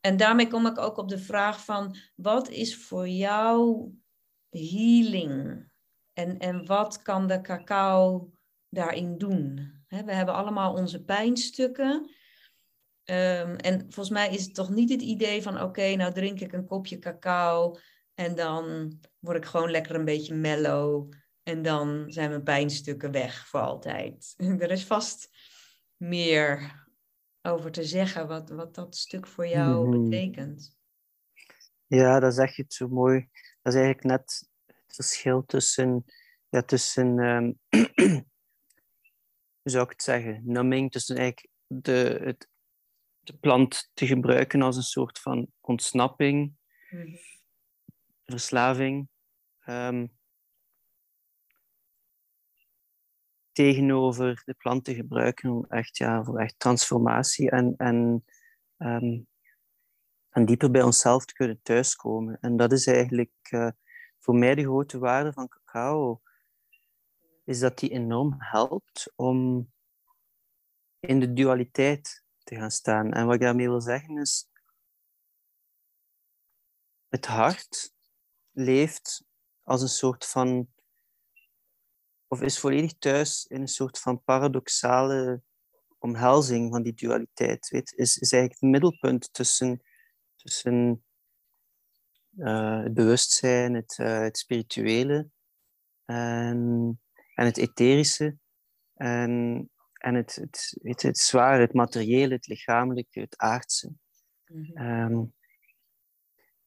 en 0.00 0.16
daarmee 0.16 0.48
kom 0.48 0.66
ik 0.66 0.78
ook 0.78 0.96
op 0.96 1.08
de 1.08 1.18
vraag 1.18 1.64
van, 1.64 1.96
wat 2.14 2.48
is 2.48 2.76
voor 2.76 3.08
jou 3.08 3.88
healing? 4.50 5.67
En, 6.18 6.38
en 6.38 6.66
wat 6.66 7.02
kan 7.02 7.26
de 7.26 7.40
cacao 7.40 8.30
daarin 8.68 9.18
doen? 9.18 9.76
we 9.88 10.12
hebben 10.12 10.34
allemaal 10.34 10.74
onze 10.74 11.04
pijnstukken. 11.04 12.10
Ehm, 13.04 13.54
en 13.54 13.80
volgens 13.80 14.10
mij 14.10 14.34
is 14.34 14.44
het 14.44 14.54
toch 14.54 14.70
niet 14.70 14.90
het 14.90 15.02
idee 15.02 15.42
van: 15.42 15.60
oké, 15.60 15.94
nou 15.94 16.12
drink 16.12 16.40
ik 16.40 16.52
een 16.52 16.66
kopje 16.66 16.98
cacao 16.98 17.76
en 18.14 18.34
dan 18.34 18.92
word 19.18 19.36
ik 19.36 19.44
gewoon 19.44 19.70
lekker 19.70 19.94
een 19.94 20.04
beetje 20.04 20.34
mellow. 20.34 21.12
En 21.42 21.62
dan 21.62 22.04
zijn 22.06 22.30
mijn 22.30 22.42
pijnstukken 22.42 23.10
weg 23.10 23.46
voor 23.46 23.60
altijd. 23.60 24.34
er 24.58 24.70
is 24.70 24.84
vast 24.84 25.28
meer 25.96 26.74
over 27.42 27.70
te 27.70 27.84
zeggen 27.84 28.26
wat, 28.26 28.50
wat 28.50 28.74
dat 28.74 28.96
stuk 28.96 29.26
voor 29.26 29.46
jou 29.46 29.88
mhm. 29.88 30.02
betekent. 30.02 30.76
Ja, 31.86 32.20
dat 32.20 32.34
zeg 32.34 32.56
je 32.56 32.62
het 32.62 32.72
zo 32.72 32.88
mooi. 32.88 33.28
Dat 33.62 33.74
is 33.74 33.80
eigenlijk 33.80 34.04
net 34.04 34.47
verschil 35.04 35.44
tussen, 35.46 36.04
ja, 36.48 36.62
tussen 36.62 37.18
um, 37.18 37.58
hoe 39.62 39.72
zou 39.72 39.84
ik 39.84 39.90
het 39.90 40.02
zeggen, 40.02 40.42
numbing, 40.44 40.90
tussen 40.90 41.16
eigenlijk 41.16 41.48
de, 41.66 42.20
het, 42.24 42.48
de 43.18 43.36
plant 43.36 43.90
te 43.94 44.06
gebruiken 44.06 44.62
als 44.62 44.76
een 44.76 44.82
soort 44.82 45.18
van 45.18 45.52
ontsnapping, 45.60 46.56
mm 46.90 47.18
verslaving, 48.30 49.08
um, 49.66 50.16
tegenover 53.52 54.42
de 54.44 54.54
plant 54.54 54.84
te 54.84 54.94
gebruiken 54.94 55.50
om 55.50 55.64
echt, 55.68 55.96
ja, 55.96 56.24
voor 56.24 56.38
echt 56.38 56.58
transformatie 56.58 57.50
en, 57.50 57.74
en, 57.76 58.24
um, 58.78 59.26
en 60.28 60.44
dieper 60.44 60.70
bij 60.70 60.82
onszelf 60.82 61.24
te 61.24 61.32
kunnen 61.32 61.60
thuiskomen. 61.62 62.38
En 62.40 62.56
dat 62.56 62.72
is 62.72 62.86
eigenlijk 62.86 63.32
uh, 63.50 63.70
voor 64.18 64.34
mij 64.34 64.54
de 64.54 64.62
grote 64.62 64.98
waarde 64.98 65.32
van 65.32 65.48
cacao 65.48 66.20
is 67.44 67.58
dat 67.58 67.78
die 67.78 67.90
enorm 67.90 68.34
helpt 68.38 69.12
om 69.16 69.70
in 71.00 71.20
de 71.20 71.32
dualiteit 71.32 72.24
te 72.42 72.56
gaan 72.56 72.70
staan. 72.70 73.12
En 73.12 73.26
wat 73.26 73.34
ik 73.34 73.40
daarmee 73.40 73.68
wil 73.68 73.80
zeggen 73.80 74.18
is, 74.18 74.50
het 77.08 77.26
hart 77.26 77.94
leeft 78.50 79.24
als 79.62 79.82
een 79.82 79.88
soort 79.88 80.26
van, 80.26 80.68
of 82.26 82.42
is 82.42 82.58
volledig 82.58 82.98
thuis 82.98 83.46
in 83.46 83.60
een 83.60 83.68
soort 83.68 83.98
van 83.98 84.22
paradoxale 84.22 85.42
omhelzing 85.98 86.70
van 86.72 86.82
die 86.82 86.94
dualiteit. 86.94 87.68
Weet, 87.68 87.92
is, 87.92 88.18
is 88.18 88.32
eigenlijk 88.32 88.60
het 88.60 88.70
middelpunt 88.70 89.32
tussen, 89.32 89.82
tussen 90.36 91.04
uh, 92.38 92.82
het 92.82 92.94
bewustzijn, 92.94 93.74
het, 93.74 93.98
uh, 94.00 94.20
het 94.20 94.38
spirituele 94.38 95.28
en, 96.04 97.00
en 97.34 97.44
het 97.44 97.56
etherische 97.56 98.36
en, 98.94 99.70
en 99.92 100.14
het, 100.14 100.34
het, 100.34 100.78
het, 100.82 101.02
het 101.02 101.18
zware, 101.18 101.60
het 101.60 101.72
materiële, 101.72 102.34
het 102.34 102.46
lichamelijke, 102.46 103.20
het 103.20 103.36
aardse. 103.36 103.92
Mm 104.46 104.64
-hmm. 104.64 104.86
um, 104.86 105.32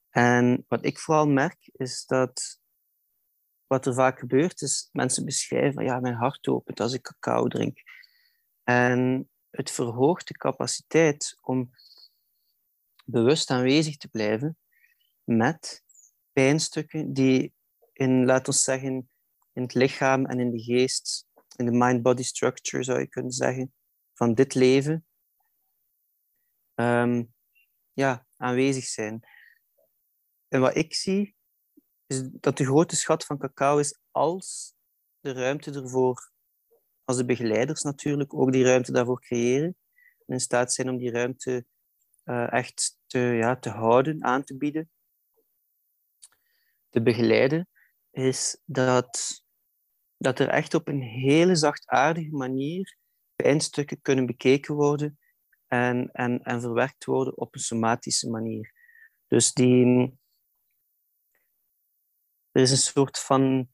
en 0.09 0.65
wat 0.67 0.85
ik 0.85 0.99
vooral 0.99 1.27
merk 1.27 1.69
is 1.71 2.05
dat 2.05 2.59
wat 3.67 3.85
er 3.85 3.93
vaak 3.93 4.19
gebeurt 4.19 4.61
is 4.61 4.89
mensen 4.91 5.25
beschrijven 5.25 5.83
ja, 5.83 5.99
mijn 5.99 6.13
hart 6.13 6.47
opent 6.47 6.79
als 6.79 6.93
ik 6.93 7.01
cacao 7.01 7.47
drink. 7.47 7.77
En 8.63 9.29
het 9.49 9.71
verhoogt 9.71 10.27
de 10.27 10.33
capaciteit 10.33 11.37
om 11.41 11.71
bewust 13.05 13.49
aanwezig 13.49 13.97
te 13.97 14.07
blijven 14.07 14.57
met 15.37 15.83
pijnstukken 16.31 17.13
die 17.13 17.53
in, 17.93 18.25
laten 18.25 18.53
we 18.53 18.59
zeggen, 18.59 19.09
in 19.53 19.61
het 19.61 19.73
lichaam 19.73 20.25
en 20.25 20.39
in 20.39 20.51
de 20.51 20.63
geest, 20.63 21.27
in 21.55 21.65
de 21.65 21.71
mind-body 21.71 22.23
structure 22.23 22.83
zou 22.83 22.99
je 22.99 23.07
kunnen 23.07 23.31
zeggen, 23.31 23.73
van 24.13 24.33
dit 24.33 24.53
leven, 24.53 25.05
um, 26.75 27.33
ja, 27.93 28.25
aanwezig 28.37 28.83
zijn. 28.83 29.27
En 30.47 30.61
wat 30.61 30.75
ik 30.75 30.93
zie, 30.93 31.35
is 32.07 32.29
dat 32.31 32.57
de 32.57 32.65
grote 32.65 32.95
schat 32.95 33.25
van 33.25 33.37
cacao 33.37 33.77
is 33.77 33.99
als 34.11 34.75
de 35.19 35.31
ruimte 35.31 35.71
ervoor, 35.71 36.31
als 37.03 37.17
de 37.17 37.25
begeleiders 37.25 37.81
natuurlijk 37.81 38.33
ook 38.33 38.51
die 38.51 38.63
ruimte 38.63 38.91
daarvoor 38.91 39.21
creëren, 39.21 39.77
en 40.25 40.33
in 40.33 40.39
staat 40.39 40.73
zijn 40.73 40.89
om 40.89 40.97
die 40.97 41.11
ruimte 41.11 41.65
uh, 42.25 42.53
echt 42.53 42.99
te, 43.05 43.19
ja, 43.19 43.55
te 43.55 43.69
houden, 43.69 44.23
aan 44.23 44.43
te 44.43 44.57
bieden, 44.57 44.91
te 46.91 47.01
begeleiden, 47.01 47.67
is 48.11 48.61
dat, 48.65 49.43
dat 50.17 50.39
er 50.39 50.47
echt 50.47 50.73
op 50.73 50.87
een 50.87 51.01
hele 51.01 51.55
zachtaardige 51.55 52.35
manier 52.35 52.97
pijnstukken 53.35 54.01
kunnen 54.01 54.25
bekeken 54.25 54.75
worden 54.75 55.19
en, 55.67 56.09
en, 56.11 56.41
en 56.43 56.61
verwerkt 56.61 57.05
worden 57.05 57.37
op 57.37 57.55
een 57.55 57.61
somatische 57.61 58.29
manier. 58.29 58.73
Dus 59.27 59.53
die, 59.53 60.19
er 62.51 62.61
is 62.61 62.71
een 62.71 62.77
soort 62.77 63.19
van, 63.19 63.69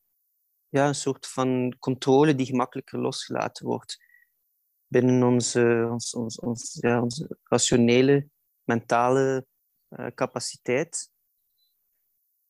ja, 0.69 0.87
een 0.87 0.95
soort 0.95 1.27
van 1.27 1.75
controle 1.79 2.35
die 2.35 2.45
gemakkelijker 2.45 2.99
losgelaten 2.99 3.65
wordt 3.65 4.05
binnen 4.87 5.23
onze, 5.23 5.87
ons, 5.91 6.13
ons, 6.13 6.39
ons, 6.39 6.79
onze 6.83 7.37
rationele, 7.43 8.29
mentale 8.63 9.45
uh, 9.89 10.07
capaciteit. 10.07 11.11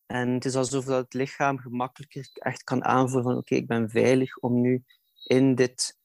En 0.08 0.30
het 0.30 0.46
is 0.46 0.56
alsof 0.56 0.86
dat 0.86 1.04
het 1.04 1.14
lichaam 1.14 1.60
gemakkelijker 1.60 2.30
echt 2.34 2.64
kan 2.64 2.84
aanvoelen 2.84 3.24
van 3.24 3.38
oké, 3.38 3.56
ik 3.56 3.68
ben 3.68 3.90
veilig 3.90 4.38
om 4.38 4.62
nu 4.62 4.84
in 5.24 5.56
dit 5.56 5.98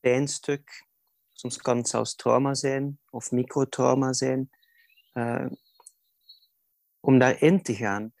pijnstuk, 0.00 0.86
soms 1.32 1.56
kan 1.56 1.76
het 1.76 1.88
zelfs 1.88 2.14
trauma 2.14 2.54
zijn 2.54 2.98
of 3.10 3.30
microtrauma 3.30 4.12
zijn, 4.12 4.50
uh, 5.14 5.46
om 7.00 7.18
daarin 7.18 7.62
te 7.62 7.74
gaan. 7.74 8.12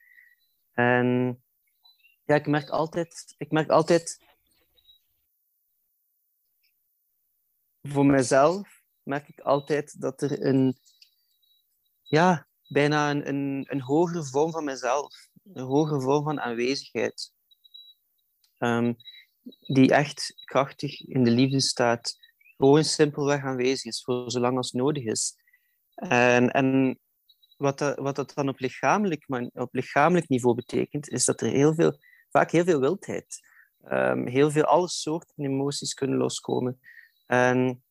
En 0.72 1.40
ja, 2.24 2.34
ik 2.34 2.46
merk 2.46 2.68
altijd, 2.68 3.34
ik 3.36 3.50
merk 3.50 3.70
altijd 3.70 4.28
voor 7.82 8.06
mezelf 8.06 8.80
merk 9.02 9.28
ik 9.28 9.40
altijd 9.40 10.00
dat 10.00 10.22
er 10.22 10.46
een, 10.46 10.78
ja, 12.02 12.46
bijna 12.68 13.10
een, 13.10 13.66
een 13.68 13.80
hogere 13.80 14.24
vorm 14.24 14.50
van 14.50 14.64
mezelf, 14.64 15.28
een 15.52 15.64
hogere 15.64 16.00
vorm 16.00 16.24
van 16.24 16.40
aanwezigheid, 16.40 17.32
um, 18.58 18.96
die 19.60 19.92
echt 19.92 20.32
krachtig 20.44 21.00
in 21.00 21.24
de 21.24 21.30
liefde 21.30 21.60
staat, 21.60 22.18
gewoon 22.56 22.84
simpelweg 22.84 23.44
aanwezig 23.44 23.84
is, 23.84 24.02
voor 24.02 24.30
zolang 24.30 24.56
als 24.56 24.72
nodig 24.72 25.04
is. 25.04 25.34
En, 25.94 26.50
en 26.50 26.98
wat, 27.56 27.78
dat, 27.78 27.98
wat 27.98 28.16
dat 28.16 28.34
dan 28.34 28.48
op 28.48 28.58
lichamelijk, 28.58 29.24
op 29.52 29.74
lichamelijk 29.74 30.28
niveau 30.28 30.54
betekent, 30.54 31.08
is 31.08 31.24
dat 31.24 31.40
er 31.40 31.50
heel 31.50 31.74
veel 31.74 31.98
vaak 32.30 32.50
heel 32.50 32.64
veel 32.64 32.80
wildheid. 32.80 33.48
Um, 33.84 34.26
heel 34.26 34.50
veel, 34.50 34.64
alle 34.64 34.88
soorten 34.88 35.44
emoties 35.44 35.94
kunnen 35.94 36.18
loskomen. 36.18 36.80
En, 37.26 37.82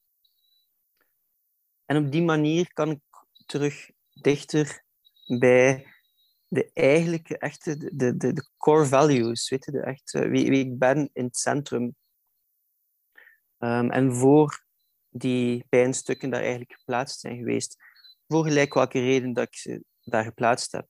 en 1.86 2.06
op 2.06 2.12
die 2.12 2.22
manier 2.22 2.74
kan 2.74 2.90
ik 2.90 3.00
terug 3.46 3.90
dichter 4.22 4.84
bij 5.40 5.86
de 6.50 6.72
eigenlijke, 6.74 7.38
echte, 7.38 7.96
de, 7.96 8.18
de, 8.18 8.34
de 8.34 8.50
core 8.58 8.86
values, 8.86 9.50
weet 9.50 9.66
je, 9.66 9.72
de 9.72 9.82
echte, 9.82 10.28
wie, 10.28 10.50
wie 10.50 10.66
ik 10.66 10.80
ben 10.80 11.10
in 11.14 11.24
het 11.26 11.38
centrum. 11.38 11.96
Um, 13.58 13.92
en 13.92 14.16
voor 14.16 14.66
die 15.10 15.66
pijnstukken 15.70 16.30
daar 16.30 16.42
eigenlijk 16.42 16.74
geplaatst 16.74 17.20
zijn 17.20 17.38
geweest, 17.38 17.76
voor 18.28 18.44
gelijk 18.44 18.74
welke 18.74 19.00
reden 19.00 19.34
dat 19.34 19.48
ik 19.48 19.56
ze 19.56 19.84
daar 20.04 20.24
geplaatst 20.24 20.72
heb. 20.72 20.88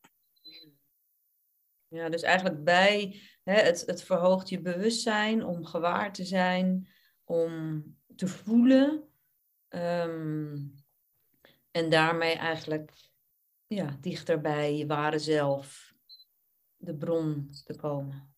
Ja, 1.87 2.09
dus 2.09 2.21
eigenlijk 2.21 2.63
bij 2.63 3.21
hè, 3.43 3.53
het, 3.53 3.83
het 3.85 4.03
verhoogt 4.03 4.49
je 4.49 4.61
bewustzijn 4.61 5.45
om 5.45 5.65
gewaar 5.65 6.13
te 6.13 6.25
zijn, 6.25 6.89
om 7.23 7.83
te 8.15 8.27
voelen. 8.27 9.09
Ehm, 9.67 10.57
en 11.71 11.89
daarmee 11.89 12.33
eigenlijk 12.33 13.08
ja, 13.69 13.97
dichter 14.01 14.41
bij 14.41 14.77
je 14.77 14.85
ware 14.85 15.19
zelf, 15.19 15.93
de 16.77 16.95
bron 16.95 17.49
te 17.65 17.75
komen. 17.75 18.33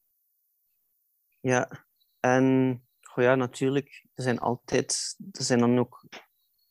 Ja, 1.40 1.86
en 2.20 2.78
goh 3.02 3.24
ja, 3.24 3.36
natuurlijk, 3.36 4.06
er 4.14 4.24
zijn 4.24 4.40
altijd, 4.40 5.18
er 5.32 5.44
zijn 5.44 5.60
dan 5.60 5.80
ook, 5.80 6.06
er 6.10 6.20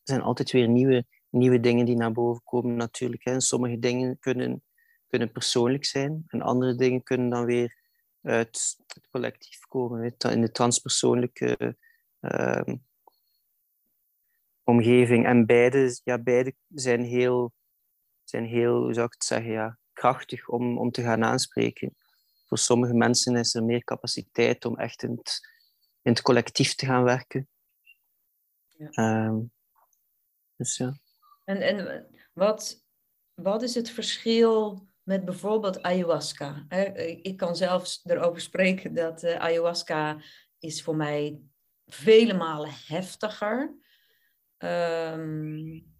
zijn 0.03 0.21
altijd 0.21 0.51
weer 0.51 0.69
nieuwe, 0.69 1.07
nieuwe 1.31 1.61
dingen 1.61 1.87
die 1.87 1.97
naar 1.97 2.13
boven 2.13 2.43
komen 2.45 2.77
natuurlijk. 2.77 3.25
Hè. 3.25 3.41
Sommige 3.41 3.79
dingen 3.79 4.19
kunnen 4.19 4.63
kunnen 5.11 5.33
persoonlijk 5.33 5.85
zijn 5.85 6.25
en 6.27 6.43
andere 6.43 6.75
dingen 6.75 7.03
kunnen 7.03 7.29
dan 7.29 7.45
weer 7.45 7.79
uit 8.23 8.77
het 8.87 9.09
collectief 9.11 9.61
komen, 9.61 10.15
in 10.19 10.41
de 10.41 10.51
transpersoonlijke 10.51 11.77
uh, 12.21 12.75
omgeving. 14.65 15.27
En 15.27 15.47
beide, 15.47 16.01
ja, 16.05 16.19
beide 16.19 16.55
zijn, 16.69 17.03
heel, 17.03 17.53
zijn 18.31 18.45
heel, 18.45 18.83
hoe 18.83 18.95
zou 18.95 19.07
ik 19.07 19.13
het 19.13 19.25
zeggen, 19.25 19.51
ja, 19.51 19.79
krachtig 19.93 20.49
om, 20.49 20.79
om 20.79 20.91
te 20.91 21.03
gaan 21.03 21.25
aanspreken. 21.25 21.97
Voor 22.47 22.59
sommige 22.59 22.95
mensen 22.95 23.37
is 23.37 23.55
er 23.55 23.65
meer 23.65 23.85
capaciteit 23.85 24.65
om 24.65 24.79
echt 24.79 25.03
in 25.03 25.11
het, 25.11 25.49
in 26.03 26.13
het 26.13 26.23
collectief 26.23 26.75
te 26.75 26.87
gaan 26.87 27.03
werken. 27.03 27.49
Ja. 28.69 29.27
Um, 29.27 29.53
dus 30.57 30.77
ja. 30.77 30.99
En, 31.45 31.61
en 31.61 32.07
wat, 32.33 32.85
wat 33.35 33.63
is 33.63 33.75
het 33.75 33.91
verschil 33.91 34.89
met 35.03 35.25
bijvoorbeeld 35.25 35.83
ayahuasca. 35.83 36.67
Ik 37.23 37.37
kan 37.37 37.57
zelfs 37.57 38.01
erover 38.05 38.41
spreken 38.41 38.95
dat 38.95 39.23
uh, 39.23 39.37
ayahuasca 39.37 40.23
is 40.59 40.83
voor 40.83 40.97
mij 40.97 41.41
vele 41.87 42.35
malen 42.35 42.71
heftiger. 42.87 43.75
Um, 44.59 45.99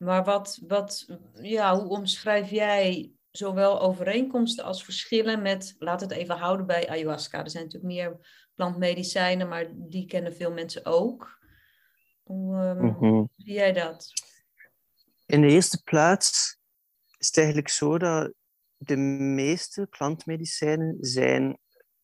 maar 0.00 0.24
wat, 0.24 0.60
wat, 0.66 1.06
ja, 1.34 1.76
hoe 1.76 1.88
omschrijf 1.88 2.50
jij 2.50 3.12
zowel 3.30 3.80
overeenkomsten 3.80 4.64
als 4.64 4.84
verschillen 4.84 5.42
met, 5.42 5.74
laat 5.78 6.00
het 6.00 6.10
even 6.10 6.36
houden 6.36 6.66
bij 6.66 6.88
ayahuasca. 6.88 7.42
Er 7.42 7.50
zijn 7.50 7.64
natuurlijk 7.64 7.92
meer 7.92 8.18
plantmedicijnen, 8.54 9.48
maar 9.48 9.66
die 9.74 10.06
kennen 10.06 10.34
veel 10.34 10.52
mensen 10.52 10.84
ook. 10.84 11.38
Hoe 12.22 12.56
um, 12.56 13.28
zie 13.36 13.52
jij 13.52 13.72
dat? 13.72 14.12
In 15.26 15.40
de 15.40 15.48
eerste 15.48 15.82
plaats 15.82 16.58
is 17.18 17.26
het 17.26 17.36
eigenlijk 17.36 17.68
zo 17.68 17.98
dat 17.98 18.32
de 18.76 18.96
meeste 18.96 19.86
plantmedicijnen 19.86 20.96
zijn 21.00 21.58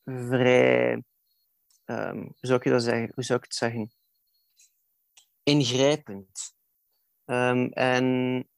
vrij, 0.05 1.03
um, 1.85 2.19
hoe, 2.23 2.37
zou 2.41 2.61
ik 2.63 2.71
dat 2.71 2.83
zeggen? 2.83 3.11
hoe 3.15 3.25
zou 3.25 3.39
ik 3.39 3.45
het 3.45 3.55
zeggen, 3.55 3.93
ingrijpend 5.43 6.55
um, 7.27 7.73
en, 7.73 8.49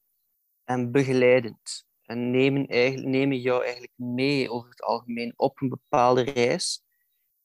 en 0.63 0.91
begeleidend. 0.91 1.87
En 2.01 2.31
nemen, 2.31 2.67
eigenlijk, 2.67 3.07
nemen 3.07 3.39
jou 3.39 3.63
eigenlijk 3.63 3.93
mee 3.95 4.49
over 4.49 4.69
het 4.69 4.81
algemeen 4.81 5.33
op 5.35 5.61
een 5.61 5.69
bepaalde 5.69 6.21
reis 6.21 6.83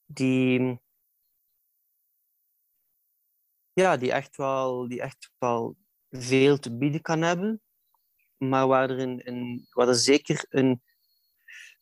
die, 0.04 0.80
ja, 3.72 3.96
die, 3.96 4.12
echt 4.12 4.36
wel, 4.36 4.88
die 4.88 5.00
echt 5.00 5.30
wel 5.38 5.76
veel 6.10 6.58
te 6.58 6.76
bieden 6.76 7.02
kan 7.02 7.22
hebben 7.22 7.62
maar 8.48 8.66
waar 8.66 8.90
er, 8.90 8.98
een, 8.98 9.20
een, 9.24 9.66
waar 9.70 9.88
er 9.88 9.94
zeker 9.94 10.46
een, 10.48 10.82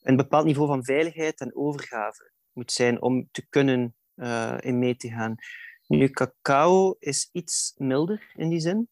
een 0.00 0.16
bepaald 0.16 0.44
niveau 0.44 0.68
van 0.68 0.84
veiligheid 0.84 1.40
en 1.40 1.56
overgave 1.56 2.32
moet 2.52 2.72
zijn 2.72 3.02
om 3.02 3.28
te 3.30 3.46
kunnen 3.48 3.96
uh, 4.16 4.56
in 4.60 4.78
mee 4.78 4.96
te 4.96 5.08
gaan. 5.08 5.34
Nu, 5.86 6.08
cacao 6.08 6.96
is 6.98 7.28
iets 7.32 7.74
milder 7.76 8.32
in 8.36 8.48
die 8.48 8.60
zin. 8.60 8.88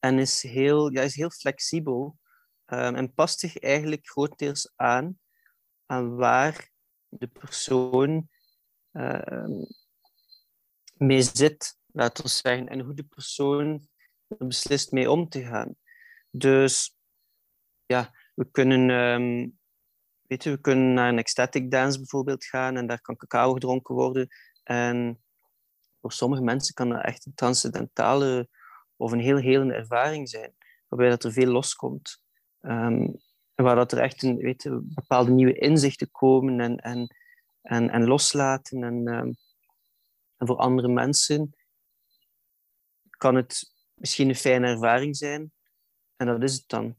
En 0.00 0.18
is 0.18 0.42
heel, 0.42 0.92
ja, 0.92 1.02
is 1.02 1.14
heel 1.14 1.30
flexibel. 1.30 2.18
Um, 2.66 2.94
en 2.94 3.14
past 3.14 3.38
zich 3.38 3.58
eigenlijk 3.58 4.08
grotendeels 4.08 4.72
aan 4.76 5.18
aan 5.86 6.16
waar 6.16 6.70
de 7.08 7.26
persoon 7.26 8.28
uh, 8.92 9.64
mee 10.96 11.22
zit, 11.22 11.78
laten 11.86 12.24
we 12.24 12.30
zeggen, 12.30 12.68
en 12.68 12.80
hoe 12.80 12.94
de 12.94 13.04
persoon 13.04 13.88
beslist 14.38 14.92
mee 14.92 15.10
om 15.10 15.28
te 15.28 15.44
gaan. 15.44 15.76
Dus 16.30 16.96
ja, 17.86 18.14
we 18.34 18.50
kunnen, 18.50 18.90
um, 18.90 19.58
weet 20.22 20.44
je, 20.44 20.50
we 20.50 20.60
kunnen 20.60 20.94
naar 20.94 21.08
een 21.08 21.18
ecstatic 21.18 21.70
dance 21.70 21.98
bijvoorbeeld 21.98 22.44
gaan 22.44 22.76
en 22.76 22.86
daar 22.86 23.00
kan 23.00 23.16
cacao 23.16 23.52
gedronken 23.52 23.94
worden. 23.94 24.28
En 24.62 25.22
voor 26.00 26.12
sommige 26.12 26.42
mensen 26.42 26.74
kan 26.74 26.88
dat 26.88 27.04
echt 27.04 27.26
een 27.26 27.34
transcendentale 27.34 28.48
of 29.00 29.12
een 29.12 29.20
heel 29.20 29.36
helende 29.36 29.74
ervaring 29.74 30.28
zijn, 30.28 30.54
waarbij 30.88 31.08
dat 31.08 31.24
er 31.24 31.32
veel 31.32 31.52
loskomt. 31.52 32.22
Um, 32.60 33.20
waar 33.54 33.76
dat 33.76 33.92
er 33.92 33.98
echt 33.98 34.22
een, 34.22 34.36
weet 34.36 34.68
bepaalde 34.82 35.30
nieuwe 35.30 35.58
inzichten 35.58 36.10
komen 36.10 36.60
en, 36.60 36.76
en, 36.76 37.16
en, 37.62 37.90
en 37.90 38.06
loslaten. 38.06 38.82
En, 38.82 38.94
um, 38.94 39.36
en 40.36 40.46
voor 40.46 40.56
andere 40.56 40.88
mensen 40.88 41.54
kan 43.10 43.34
het 43.34 43.72
misschien 43.94 44.28
een 44.28 44.34
fijne 44.34 44.66
ervaring 44.66 45.16
zijn. 45.16 45.52
En 46.16 46.26
dat 46.26 46.42
is 46.42 46.54
het 46.54 46.68
dan. 46.68 46.96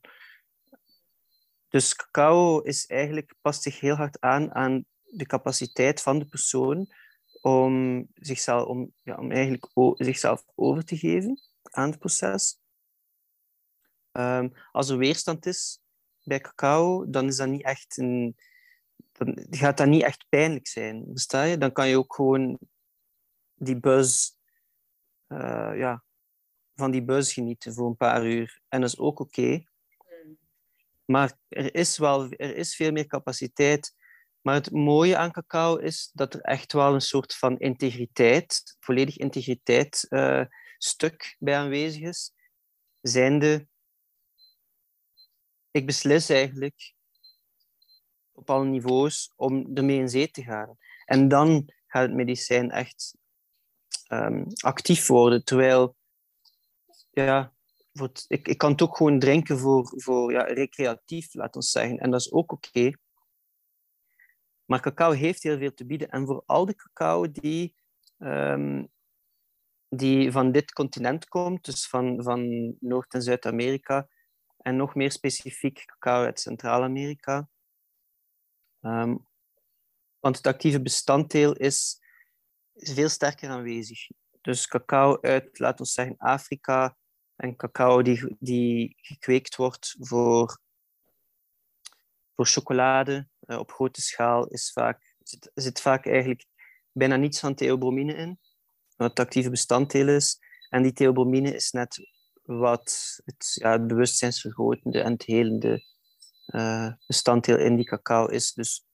Dus 1.70 1.96
cacao 1.96 2.60
is 2.60 2.86
eigenlijk, 2.86 3.34
past 3.42 3.62
zich 3.62 3.80
heel 3.80 3.96
hard 3.96 4.20
aan 4.20 4.54
aan 4.54 4.86
de 5.04 5.26
capaciteit 5.26 6.02
van 6.02 6.20
de 6.20 6.26
persoon 6.26 6.94
om 7.42 8.08
zichzelf, 8.16 8.68
om, 8.68 8.94
ja, 9.04 9.16
om 9.16 9.32
eigenlijk 9.32 9.66
zichzelf 9.96 10.44
over 10.56 10.86
te 10.86 10.98
geven 10.98 11.51
aan 11.72 11.90
het 11.90 12.00
proces. 12.00 12.60
Um, 14.12 14.52
als 14.72 14.90
er 14.90 14.98
weerstand 14.98 15.46
is 15.46 15.82
bij 16.24 16.40
cacao, 16.40 17.10
dan 17.10 17.28
is 17.28 17.36
dat 17.36 17.48
niet 17.48 17.64
echt 17.64 17.98
een, 17.98 18.36
dan 19.12 19.46
gaat 19.50 19.78
dat 19.78 19.88
niet 19.88 20.04
echt 20.04 20.26
pijnlijk 20.30 20.68
zijn. 20.68 21.06
Versta 21.10 21.44
je? 21.44 21.58
Dan 21.58 21.72
kan 21.72 21.88
je 21.88 21.98
ook 21.98 22.16
gewoon 22.16 22.60
die 23.56 23.80
buzz, 23.80 24.32
uh, 25.28 25.72
ja, 25.76 26.04
van 26.76 26.92
die 26.92 27.04
buzz 27.04 27.34
genieten 27.34 27.74
voor 27.74 27.88
een 27.88 27.96
paar 27.96 28.26
uur. 28.26 28.62
En 28.68 28.82
dat 28.82 28.90
is 28.90 29.00
ook 29.00 29.20
oké. 29.20 29.64
Maar 31.06 31.38
er 31.48 31.76
is 31.76 31.98
wel 31.98 32.32
er 32.32 32.56
is 32.56 32.76
veel 32.76 32.92
meer 32.92 33.08
capaciteit. 33.08 33.96
Maar 34.42 34.56
het 34.56 34.72
mooie 34.72 35.18
aan 35.18 35.32
cacao 35.32 35.76
is 35.76 36.10
dat 36.14 36.34
er 36.34 36.42
echt 36.42 36.74
wel 36.74 36.94
een 36.94 37.02
soort 37.02 37.36
van 37.36 37.60
integriteit, 37.60 38.76
volledig 38.80 39.18
integriteit 39.18 40.06
uh, 40.10 40.46
stuk 40.84 41.36
bij 41.40 41.58
aanwezig 41.58 42.02
is. 42.02 42.34
Zijnde, 43.02 43.68
ik 45.72 45.86
beslis 45.86 46.30
eigenlijk 46.30 46.94
op 48.32 48.50
alle 48.50 48.66
niveaus 48.66 49.34
om 49.36 49.76
ermee 49.76 49.98
in 49.98 50.10
zee 50.10 50.32
te 50.32 50.44
gaan. 50.44 50.78
En 51.06 51.28
dan 51.28 51.74
gaat 51.88 52.02
het 52.02 52.14
medicijn 52.14 52.72
echt 52.72 53.16
um, 54.08 54.46
actief 54.60 55.08
worden. 55.08 55.44
Terwijl, 55.44 55.96
ja, 57.12 57.54
ik, 58.28 58.48
ik 58.48 58.58
kan 58.58 58.72
het 58.72 58.82
ook 58.82 58.98
gewoon 58.98 59.20
drinken 59.20 59.60
voor, 59.60 59.94
voor 59.96 60.32
ja, 60.32 60.44
recreatief, 60.44 61.34
laten 61.34 61.62
we 61.62 61.68
zeggen. 61.68 61.98
En 61.98 62.12
dat 62.12 62.20
is 62.20 62.32
ook 62.32 62.52
oké. 62.52 62.92
Maar 64.66 64.82
cacao 64.82 65.12
heeft 65.12 65.44
heel 65.44 65.58
veel 65.58 65.74
te 65.74 65.86
bieden. 65.86 66.10
En 66.10 66.26
voor 66.26 66.44
al 66.46 66.66
de 66.66 66.76
cacao 66.76 67.32
die, 67.32 67.76
um, 68.18 68.92
die 69.96 70.32
van 70.32 70.52
dit 70.52 70.72
continent 70.72 71.28
komt, 71.28 71.66
dus 71.66 71.88
van, 71.88 72.24
van 72.24 72.74
Noord- 72.80 73.14
en 73.14 73.22
Zuid-Amerika, 73.22 74.08
en 74.58 74.76
nog 74.76 74.96
meer 74.96 75.12
specifiek 75.12 75.86
cacao 75.86 76.24
uit 76.24 76.40
Centraal-Amerika. 76.40 77.50
Um, 78.82 79.28
want 80.20 80.38
het 80.38 80.48
actieve 80.48 80.82
bestanddeel 80.82 81.54
is, 81.54 82.00
veel 82.74 83.10
sterker 83.10 83.50
aanwezig. 83.50 84.08
Dus 84.42 84.68
cacao 84.68 85.22
uit, 85.22 85.60
laten 85.60 85.86
we 85.86 85.92
zeggen, 85.92 86.18
Afrika 86.18 86.98
en 87.36 87.56
cacao 87.56 88.02
die, 88.02 88.36
die 88.40 88.96
gekweekt 88.98 89.56
wordt 89.56 89.96
voor, 90.00 90.60
voor 92.36 92.46
chocolade 92.46 93.28
uh, 93.40 93.58
op 93.58 93.72
grote 93.72 94.02
schaal, 94.02 94.48
is 94.48 94.72
vaak, 94.72 95.16
zit, 95.20 95.52
zit 95.54 95.82
vaak 95.82 96.06
eigenlijk 96.06 96.46
bijna 96.92 97.16
niets 97.16 97.40
van 97.40 97.56
theobromine 97.56 98.14
in, 98.14 98.40
wat 99.02 99.20
actieve 99.20 99.50
bestanddeel 99.50 100.08
is. 100.08 100.40
En 100.70 100.84
die 100.84 100.94
theobromine 100.94 101.56
is 101.56 101.72
net 101.72 101.98
wat 102.44 103.20
het, 103.26 103.52
ja, 103.54 103.72
het 103.72 103.88
bewustzijnsvergrotende 103.88 105.02
en 105.02 105.12
het 105.12 105.24
helende 105.24 105.84
uh, 106.48 106.92
bestanddeel 107.08 107.58
in 107.58 107.76
die 107.76 107.86
cacao 107.86 108.26
is. 108.26 108.54
Dus 108.54 108.86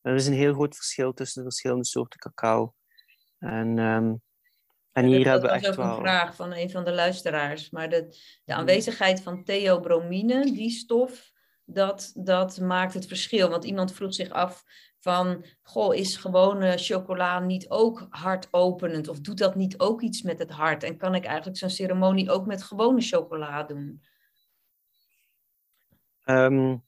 er 0.00 0.14
is 0.14 0.26
een 0.26 0.32
heel 0.32 0.54
groot 0.54 0.76
verschil 0.76 1.12
tussen 1.12 1.42
de 1.42 1.48
verschillende 1.48 1.84
soorten 1.84 2.18
cacao. 2.18 2.74
En, 3.38 3.78
um, 3.78 4.22
en 4.92 5.04
hier 5.04 5.26
hebben 5.26 5.50
we 5.50 5.56
echt 5.56 5.76
wel... 5.76 5.86
een 5.86 6.00
vraag 6.00 6.34
van 6.34 6.52
een 6.52 6.70
van 6.70 6.84
de 6.84 6.92
luisteraars. 6.92 7.70
Maar 7.70 7.88
de, 7.88 8.06
de 8.06 8.16
hmm. 8.44 8.54
aanwezigheid 8.54 9.22
van 9.22 9.44
theobromine, 9.44 10.52
die 10.52 10.70
stof, 10.70 11.30
dat, 11.64 12.12
dat 12.14 12.60
maakt 12.60 12.94
het 12.94 13.06
verschil. 13.06 13.48
Want 13.48 13.64
iemand 13.64 13.92
vroeg 13.92 14.14
zich 14.14 14.30
af 14.30 14.64
van, 15.06 15.44
goh, 15.62 15.94
is 15.94 16.16
gewone 16.16 16.78
chocola 16.78 17.40
niet 17.40 17.68
ook 17.68 18.06
hartopenend? 18.10 19.08
Of 19.08 19.20
doet 19.20 19.38
dat 19.38 19.54
niet 19.54 19.78
ook 19.78 20.02
iets 20.02 20.22
met 20.22 20.38
het 20.38 20.50
hart? 20.50 20.82
En 20.82 20.96
kan 20.96 21.14
ik 21.14 21.24
eigenlijk 21.24 21.58
zo'n 21.58 21.70
ceremonie 21.70 22.30
ook 22.30 22.46
met 22.46 22.62
gewone 22.62 23.00
chocola 23.00 23.62
doen? 23.62 24.02
Um, 26.24 26.84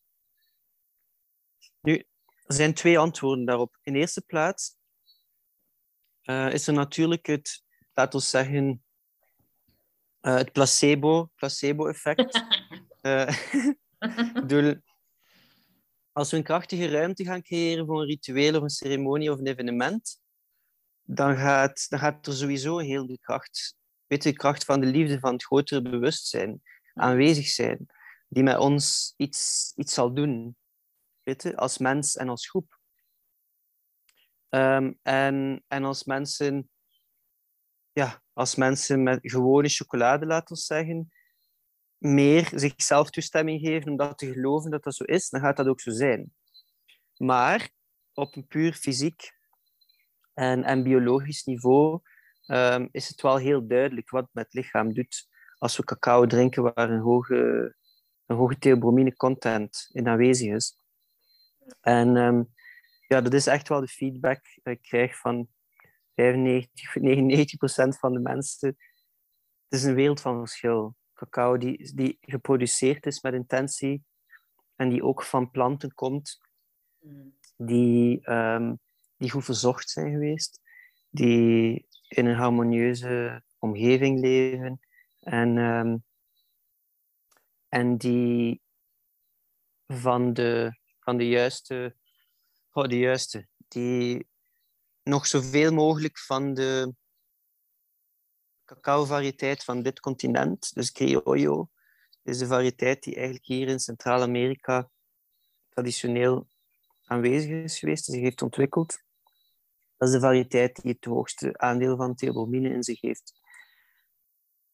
nu, 1.81 2.05
er 2.47 2.55
zijn 2.55 2.75
twee 2.75 2.99
antwoorden 2.99 3.45
daarop. 3.45 3.79
In 3.83 3.95
eerste 3.95 4.21
plaats 4.21 4.77
uh, 6.23 6.53
is 6.53 6.67
er 6.67 6.75
natuurlijk 6.75 7.27
het, 7.27 7.65
laten 7.95 8.19
we 8.19 8.25
zeggen, 8.25 8.85
uh, 10.23 10.35
het 10.35 10.53
placebo, 10.53 11.31
placebo-effect. 11.37 12.45
uh, 13.03 13.29
als 16.19 16.31
we 16.31 16.37
een 16.37 16.43
krachtige 16.43 16.89
ruimte 16.89 17.25
gaan 17.25 17.43
creëren 17.43 17.87
voor 17.87 18.01
een 18.01 18.07
ritueel 18.07 18.57
of 18.57 18.63
een 18.63 18.69
ceremonie 18.69 19.33
of 19.33 19.39
een 19.39 19.47
evenement, 19.47 20.21
dan 21.03 21.37
gaat, 21.37 21.89
dan 21.89 21.99
gaat 21.99 22.27
er 22.27 22.33
sowieso 22.33 22.79
heel 22.79 23.07
de 23.07 23.19
kracht, 23.19 23.77
weet 24.07 24.23
de 24.23 24.33
kracht 24.33 24.65
van 24.65 24.81
de 24.81 24.87
liefde, 24.87 25.19
van 25.19 25.33
het 25.33 25.45
grotere 25.45 25.83
bewustzijn 25.83 26.63
aanwezig 26.95 27.47
zijn, 27.47 27.87
die 28.29 28.43
met 28.43 28.59
ons 28.59 29.15
iets, 29.17 29.73
iets 29.77 29.95
zal 29.95 30.15
doen, 30.15 30.57
weet 31.23 31.43
je, 31.43 31.57
als 31.57 31.79
mens 31.79 32.17
en 32.17 32.29
als 32.29 32.49
groep. 32.49 32.79
Um, 34.49 34.99
en, 35.03 35.65
en 35.69 35.85
als 35.85 36.05
mensen, 36.05 36.71
ja, 37.93 38.23
als 38.33 38.55
mensen 38.55 39.03
met 39.03 39.19
gewone 39.23 39.69
chocolade, 39.69 40.27
laten 40.27 40.55
we 40.55 40.61
zeggen, 40.61 41.13
meer 41.99 42.51
zichzelf 42.55 43.11
toestemming 43.11 43.61
geven 43.61 43.91
om 43.91 43.97
dat 43.97 44.19
te 44.19 44.33
geloven 44.33 44.71
dat 44.71 44.83
dat 44.83 44.95
zo 44.95 45.05
is, 45.05 45.29
dan 45.29 45.41
gaat 45.41 45.57
dat 45.57 45.67
ook 45.67 45.81
zo 45.81 45.91
zijn. 45.91 46.33
Maar 47.17 47.71
op 48.15 48.37
een 48.37 48.47
puur 48.47 48.73
fysiek 48.73 49.33
en, 50.35 50.65
en 50.65 50.83
biologisch 50.83 51.45
niveau 51.45 52.01
um, 52.47 52.89
is 52.93 53.09
het 53.09 53.23
wel 53.23 53.37
heel 53.37 53.67
duidelijk 53.67 54.11
wat 54.11 54.23
het 54.23 54.35
met 54.35 54.53
lichaam 54.53 54.95
doet 54.95 55.29
als 55.59 55.77
we 55.77 55.85
cacao 55.85 56.27
drinken 56.27 56.63
waar 56.63 56.91
een 56.91 57.01
hoge, 57.01 57.75
een 58.27 58.37
hoge 58.37 58.59
theobromine 58.59 59.17
content 59.17 59.89
in 59.93 60.09
aanwezig 60.09 60.55
is. 60.55 60.79
En 61.81 62.17
um, 62.17 62.55
ja, 63.07 63.21
dat 63.21 63.33
is 63.33 63.47
echt 63.47 63.69
wel 63.69 63.81
de 63.81 63.89
feedback 63.89 64.45
dat 64.63 64.75
ik 64.75 64.83
krijg 64.83 65.19
van 65.19 65.49
95, 66.15 66.95
99 66.95 67.59
procent 67.59 67.99
van 67.99 68.13
de 68.13 68.21
mensen. 68.21 68.69
Het 69.69 69.79
is 69.79 69.85
een 69.85 69.95
wereld 69.95 70.21
van 70.21 70.39
verschil 70.39 70.97
cacao 71.19 71.57
die, 71.57 71.95
die 71.95 72.19
geproduceerd 72.21 73.07
is 73.07 73.21
met 73.23 73.35
intentie 73.35 74.03
en 74.77 74.89
die 74.89 75.03
ook 75.03 75.23
van 75.23 75.51
planten 75.51 75.95
komt, 75.95 76.39
mm. 77.01 77.35
die, 77.57 78.31
um, 78.31 78.79
die 79.17 79.31
goed 79.31 79.45
verzorgd 79.45 79.91
zijn 79.91 80.13
geweest, 80.13 80.61
die 81.11 81.87
in 82.09 82.27
een 82.27 82.37
harmonieuze 82.37 83.43
omgeving 83.59 84.21
leven 84.21 84.81
en, 85.21 85.57
um, 85.57 86.05
en 87.69 87.97
die 87.97 88.63
van 89.87 90.33
de, 90.33 90.79
van 91.01 91.17
de 91.17 91.29
juiste, 91.29 91.97
oh, 92.73 92.89
de 92.89 92.99
juiste, 92.99 93.49
die 93.69 94.29
nog 95.03 95.27
zoveel 95.27 95.73
mogelijk 95.73 96.19
van 96.19 96.55
de 96.55 96.95
cacao-variëteit 98.69 99.65
van 99.65 99.83
dit 99.83 100.01
continent, 100.01 100.75
dus 100.75 100.93
Criollo, 100.93 101.71
is 102.23 102.39
de 102.39 102.47
variëteit 102.47 103.03
die 103.03 103.15
eigenlijk 103.15 103.47
hier 103.47 103.69
in 103.69 103.81
Centraal-Amerika 103.81 104.91
traditioneel 105.69 106.47
aanwezig 107.05 107.51
is 107.51 107.79
geweest, 107.79 108.05
zich 108.05 108.21
heeft 108.21 108.43
ontwikkeld. 108.43 109.03
Dat 109.97 110.09
is 110.09 110.15
de 110.15 110.21
variëteit 110.21 110.83
die 110.83 110.93
het 110.93 111.05
hoogste 111.05 111.59
aandeel 111.59 111.97
van 111.97 112.15
theobromine 112.15 112.69
in 112.69 112.83
zich 112.83 113.01
heeft. 113.01 113.33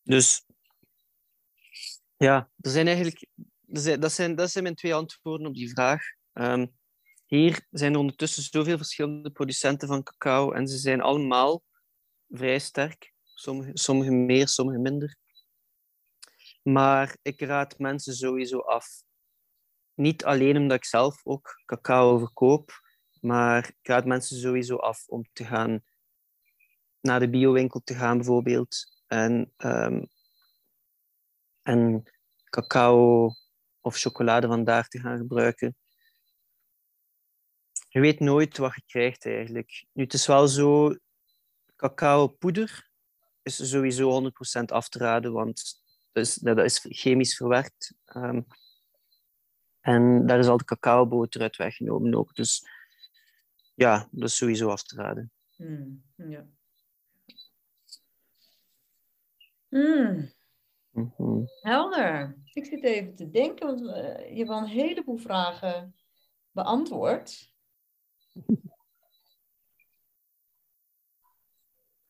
Dus 0.03 0.47
ja, 2.17 2.51
er 2.61 2.71
zijn 2.71 2.87
eigenlijk, 2.87 3.27
dat, 3.61 4.13
zijn, 4.13 4.35
dat 4.35 4.51
zijn 4.51 4.65
mijn 4.65 4.77
twee 4.77 4.95
antwoorden 4.95 5.47
op 5.47 5.55
die 5.55 5.71
vraag. 5.71 6.03
Um, 6.33 6.77
hier 7.27 7.67
zijn 7.71 7.93
er 7.93 7.99
ondertussen 7.99 8.43
zoveel 8.43 8.77
verschillende 8.77 9.31
producenten 9.31 9.89
van 9.89 10.03
cacao 10.03 10.53
en 10.53 10.69
ze 10.69 10.77
zijn 10.77 11.01
allemaal 11.01 11.63
vrij 12.29 12.59
sterk. 12.59 13.14
Sommige, 13.75 14.11
meer, 14.11 14.49
sommige 14.49 14.79
minder. 14.79 15.17
Maar 16.63 17.17
ik 17.23 17.41
raad 17.41 17.79
mensen 17.79 18.15
sowieso 18.15 18.59
af. 18.59 18.87
Niet 19.95 20.25
alleen 20.25 20.57
omdat 20.57 20.77
ik 20.77 20.85
zelf 20.85 21.27
ook 21.27 21.63
cacao 21.65 22.19
verkoop, 22.19 22.71
maar 23.21 23.69
ik 23.69 23.87
raad 23.87 24.05
mensen 24.05 24.37
sowieso 24.37 24.77
af 24.77 25.09
om 25.09 25.25
te 25.33 25.45
gaan 25.45 25.85
naar 27.01 27.21
de 27.21 27.31
biowinkel 27.31 27.81
te 27.81 27.95
gaan 27.95 28.17
bijvoorbeeld 28.17 29.03
en, 29.07 29.53
um, 29.57 30.09
en 31.63 32.03
cacao 32.51 33.31
of 33.81 33.97
chocolade 33.97 34.47
vandaar 34.47 34.89
te 34.89 35.01
gaan 35.01 35.19
gebruiken. 35.19 35.77
Je 37.89 38.01
weet 38.01 38.21
nooit 38.21 38.59
wat 38.59 38.75
je 38.75 38.83
krijgt 38.87 39.27
eigenlijk. 39.27 39.87
Nu, 39.93 40.03
het 40.03 40.13
is 40.13 40.27
wel 40.27 40.49
zo, 40.49 40.97
cacao 41.77 42.27
poeder 42.27 42.93
is 43.45 43.71
sowieso 43.71 44.11
100% 44.11 44.73
af 44.73 44.89
te 44.89 44.99
raden, 44.99 45.33
want 45.33 45.83
dat 46.13 46.25
is, 46.25 46.35
dat 46.35 46.59
is 46.59 46.87
chemisch 46.89 47.37
verwerkt. 47.37 47.95
Ehm, 48.05 48.41
en 49.81 50.27
daar 50.27 50.39
is 50.39 50.47
al 50.47 50.57
de 50.57 50.65
cacaoboter 50.65 51.41
uit 51.41 51.57
weggenomen 51.57 52.15
ook. 52.15 52.35
Dus 52.35 52.69
ja, 53.75 54.09
dat 54.11 54.29
is 54.29 54.37
sowieso 54.37 54.69
af 54.69 54.83
te 54.83 54.97
raden. 54.97 55.33
Mm, 55.57 56.05
ja. 56.17 56.47
Mm. 59.69 60.33
Mm 60.91 61.49
Helder. 61.61 62.37
Ik 62.53 62.65
zit 62.67 62.85
even 62.85 63.15
te 63.15 63.31
denken, 63.31 63.67
want 63.67 63.81
uh, 63.81 64.31
je 64.31 64.37
hebt 64.37 64.51
al 64.51 64.59
een 64.59 64.67
heleboel 64.67 65.17
vragen 65.17 65.95
beantwoord. 66.51 67.53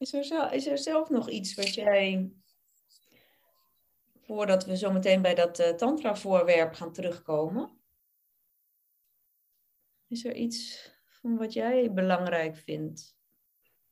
Is 0.04 0.12
er, 0.12 0.24
zelf, 0.24 0.52
is 0.52 0.66
er 0.66 0.78
zelf 0.78 1.08
nog 1.08 1.30
iets 1.30 1.54
wat 1.54 1.74
jij, 1.74 2.32
voordat 4.20 4.64
we 4.64 4.76
zo 4.76 4.92
meteen 4.92 5.22
bij 5.22 5.34
dat 5.34 5.60
uh, 5.60 5.68
tantra-voorwerp 5.68 6.74
gaan 6.74 6.92
terugkomen, 6.92 7.78
is 10.06 10.24
er 10.24 10.34
iets 10.34 10.90
van 11.06 11.36
wat 11.36 11.52
jij 11.52 11.92
belangrijk 11.92 12.56
vindt? 12.56 13.16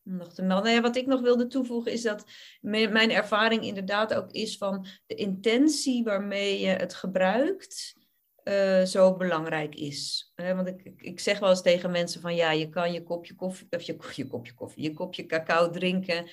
Nog 0.02 0.34
te 0.34 0.42
melden. 0.42 0.64
Nou 0.64 0.76
ja, 0.76 0.82
wat 0.82 0.96
ik 0.96 1.06
nog 1.06 1.20
wilde 1.20 1.46
toevoegen 1.46 1.92
is 1.92 2.02
dat 2.02 2.24
mijn 2.60 3.10
ervaring 3.10 3.64
inderdaad 3.64 4.14
ook 4.14 4.30
is 4.30 4.56
van 4.56 4.86
de 5.06 5.14
intentie 5.14 6.04
waarmee 6.04 6.60
je 6.60 6.68
het 6.68 6.94
gebruikt 6.94 7.96
uh, 8.44 8.82
zo 8.82 9.16
belangrijk 9.16 9.74
is. 9.74 10.32
want 10.34 10.68
ik, 10.68 10.92
ik 10.96 11.20
zeg 11.20 11.38
wel 11.38 11.50
eens 11.50 11.62
tegen 11.62 11.90
mensen 11.90 12.20
van 12.20 12.34
ja, 12.34 12.50
je 12.52 12.68
kan 12.68 12.92
je 12.92 13.02
kopje 13.02 13.34
koffie, 13.34 13.66
of 13.70 13.82
je, 13.82 13.96
je 14.14 14.26
kopje 14.26 14.54
koffie, 14.54 14.82
je 14.82 14.92
kopje 14.92 15.26
cacao 15.26 15.70
drinken. 15.70 16.30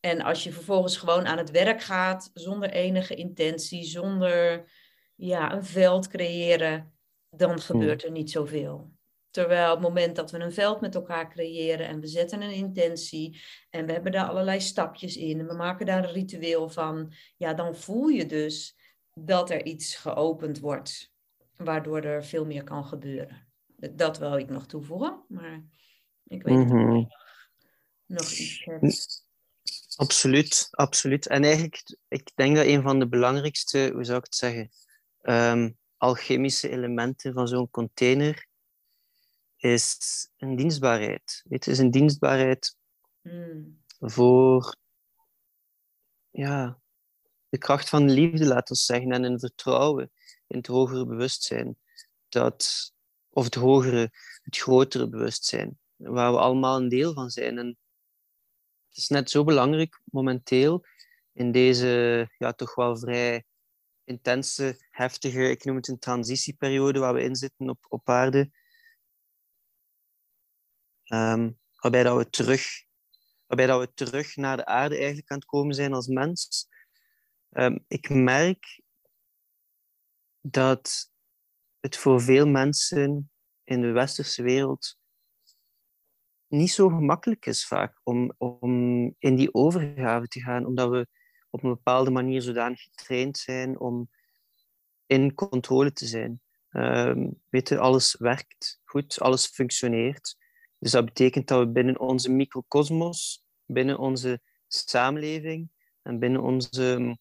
En 0.00 0.20
als 0.20 0.44
je 0.44 0.52
vervolgens 0.52 0.96
gewoon 0.96 1.26
aan 1.26 1.38
het 1.38 1.50
werk 1.50 1.82
gaat, 1.82 2.30
zonder 2.34 2.70
enige 2.70 3.14
intentie, 3.14 3.84
zonder 3.84 4.70
ja, 5.14 5.52
een 5.52 5.64
veld 5.64 6.08
creëren, 6.08 6.94
dan 7.30 7.50
hmm. 7.50 7.58
gebeurt 7.58 8.04
er 8.04 8.10
niet 8.10 8.30
zoveel. 8.30 8.94
Terwijl 9.30 9.72
op 9.72 9.78
het 9.78 9.88
moment 9.88 10.16
dat 10.16 10.30
we 10.30 10.38
een 10.38 10.52
veld 10.52 10.80
met 10.80 10.94
elkaar 10.94 11.30
creëren 11.30 11.86
en 11.86 12.00
we 12.00 12.06
zetten 12.06 12.42
een 12.42 12.52
intentie 12.52 13.42
en 13.70 13.86
we 13.86 13.92
hebben 13.92 14.12
daar 14.12 14.28
allerlei 14.28 14.60
stapjes 14.60 15.16
in 15.16 15.40
en 15.40 15.46
we 15.46 15.54
maken 15.54 15.86
daar 15.86 16.04
een 16.04 16.12
ritueel 16.12 16.68
van, 16.68 17.12
ja, 17.36 17.54
dan 17.54 17.76
voel 17.76 18.06
je 18.06 18.26
dus 18.26 18.76
dat 19.14 19.50
er 19.50 19.64
iets 19.64 19.96
geopend 19.96 20.60
wordt 20.60 21.14
waardoor 21.56 22.00
er 22.00 22.24
veel 22.24 22.44
meer 22.44 22.64
kan 22.64 22.84
gebeuren. 22.84 23.46
Dat 23.76 24.18
wil 24.18 24.36
ik 24.36 24.48
nog 24.48 24.66
toevoegen, 24.66 25.24
maar 25.28 25.64
ik 26.24 26.42
weet 26.42 26.56
niet 26.56 26.66
of 26.66 26.72
mhm. 26.72 26.96
je 26.96 27.06
nog, 28.06 28.30
iets 28.30 28.64
hebt. 28.64 29.24
Absoluut, 29.96 30.68
absoluut. 30.70 31.26
En 31.26 31.44
eigenlijk, 31.44 31.98
ik 32.08 32.30
denk 32.34 32.56
dat 32.56 32.66
een 32.66 32.82
van 32.82 32.98
de 32.98 33.08
belangrijkste, 33.08 33.90
hoe 33.94 34.04
zou 34.04 34.18
ik 34.18 34.24
het 34.24 34.34
zeggen, 34.34 34.70
um, 35.22 35.78
alchemische 35.96 36.68
elementen 36.68 37.32
van 37.32 37.48
zo'n 37.48 37.70
container 37.70 38.46
is 39.56 39.98
een 40.36 40.56
dienstbaarheid. 40.56 41.44
Het 41.48 41.66
is 41.66 41.78
een 41.78 41.90
dienstbaarheid 41.90 42.76
mm. 43.22 43.84
voor 43.98 44.76
ja, 46.30 46.80
de 47.48 47.58
kracht 47.58 47.88
van 47.88 48.06
de 48.06 48.12
liefde, 48.12 48.46
laten 48.46 48.74
we 48.74 48.80
zeggen, 48.80 49.12
en 49.12 49.24
een 49.24 49.38
vertrouwen 49.38 50.10
in 50.46 50.56
het 50.56 50.66
hogere 50.66 51.06
bewustzijn. 51.06 51.78
Dat, 52.28 52.92
of 53.28 53.44
het 53.44 53.54
hogere, 53.54 54.10
het 54.42 54.56
grotere 54.56 55.08
bewustzijn, 55.08 55.78
waar 55.96 56.32
we 56.32 56.38
allemaal 56.38 56.76
een 56.76 56.88
deel 56.88 57.14
van 57.14 57.30
zijn. 57.30 57.58
En 57.58 57.66
het 58.88 58.96
is 58.96 59.08
net 59.08 59.30
zo 59.30 59.44
belangrijk 59.44 60.00
momenteel 60.04 60.84
in 61.32 61.52
deze 61.52 62.28
ja, 62.38 62.52
toch 62.52 62.74
wel 62.74 62.98
vrij 62.98 63.44
intense, 64.04 64.86
heftige, 64.90 65.50
ik 65.50 65.64
noem 65.64 65.76
het 65.76 65.88
een 65.88 65.98
transitieperiode 65.98 66.98
waar 66.98 67.14
we 67.14 67.22
in 67.22 67.36
zitten 67.36 67.68
op, 67.68 67.86
op 67.88 68.08
aarde. 68.08 68.50
Um, 71.12 71.58
waarbij, 71.76 72.02
dat 72.02 72.16
we 72.16 72.30
terug, 72.30 72.84
waarbij 73.46 73.66
dat 73.66 73.80
we 73.80 73.94
terug 73.94 74.36
naar 74.36 74.56
de 74.56 74.64
aarde 74.64 74.96
eigenlijk 74.96 75.30
aan 75.30 75.38
het 75.38 75.46
komen 75.46 75.74
zijn 75.74 75.92
als 75.92 76.06
mens. 76.06 76.68
Um, 77.50 77.84
ik 77.88 78.08
merk 78.08 78.82
dat 80.50 81.10
het 81.80 81.96
voor 81.96 82.20
veel 82.20 82.46
mensen 82.46 83.30
in 83.64 83.80
de 83.80 83.90
westerse 83.90 84.42
wereld 84.42 84.98
niet 86.48 86.70
zo 86.70 86.88
gemakkelijk 86.88 87.46
is 87.46 87.66
vaak 87.66 88.00
om, 88.02 88.32
om 88.38 89.14
in 89.18 89.36
die 89.36 89.54
overgave 89.54 90.26
te 90.26 90.40
gaan, 90.40 90.66
omdat 90.66 90.90
we 90.90 91.08
op 91.50 91.62
een 91.62 91.70
bepaalde 91.70 92.10
manier 92.10 92.42
zodanig 92.42 92.82
getraind 92.82 93.38
zijn 93.38 93.78
om 93.78 94.10
in 95.06 95.34
controle 95.34 95.92
te 95.92 96.06
zijn. 96.06 96.40
Um, 96.70 97.40
weet 97.48 97.72
alles 97.72 98.16
werkt 98.18 98.80
goed, 98.84 99.20
alles 99.20 99.46
functioneert. 99.46 100.36
Dus 100.78 100.90
dat 100.90 101.04
betekent 101.04 101.48
dat 101.48 101.58
we 101.58 101.68
binnen 101.68 102.00
onze 102.00 102.30
microcosmos, 102.30 103.44
binnen 103.64 103.98
onze 103.98 104.40
samenleving 104.66 105.70
en 106.02 106.18
binnen 106.18 106.40
onze 106.40 107.18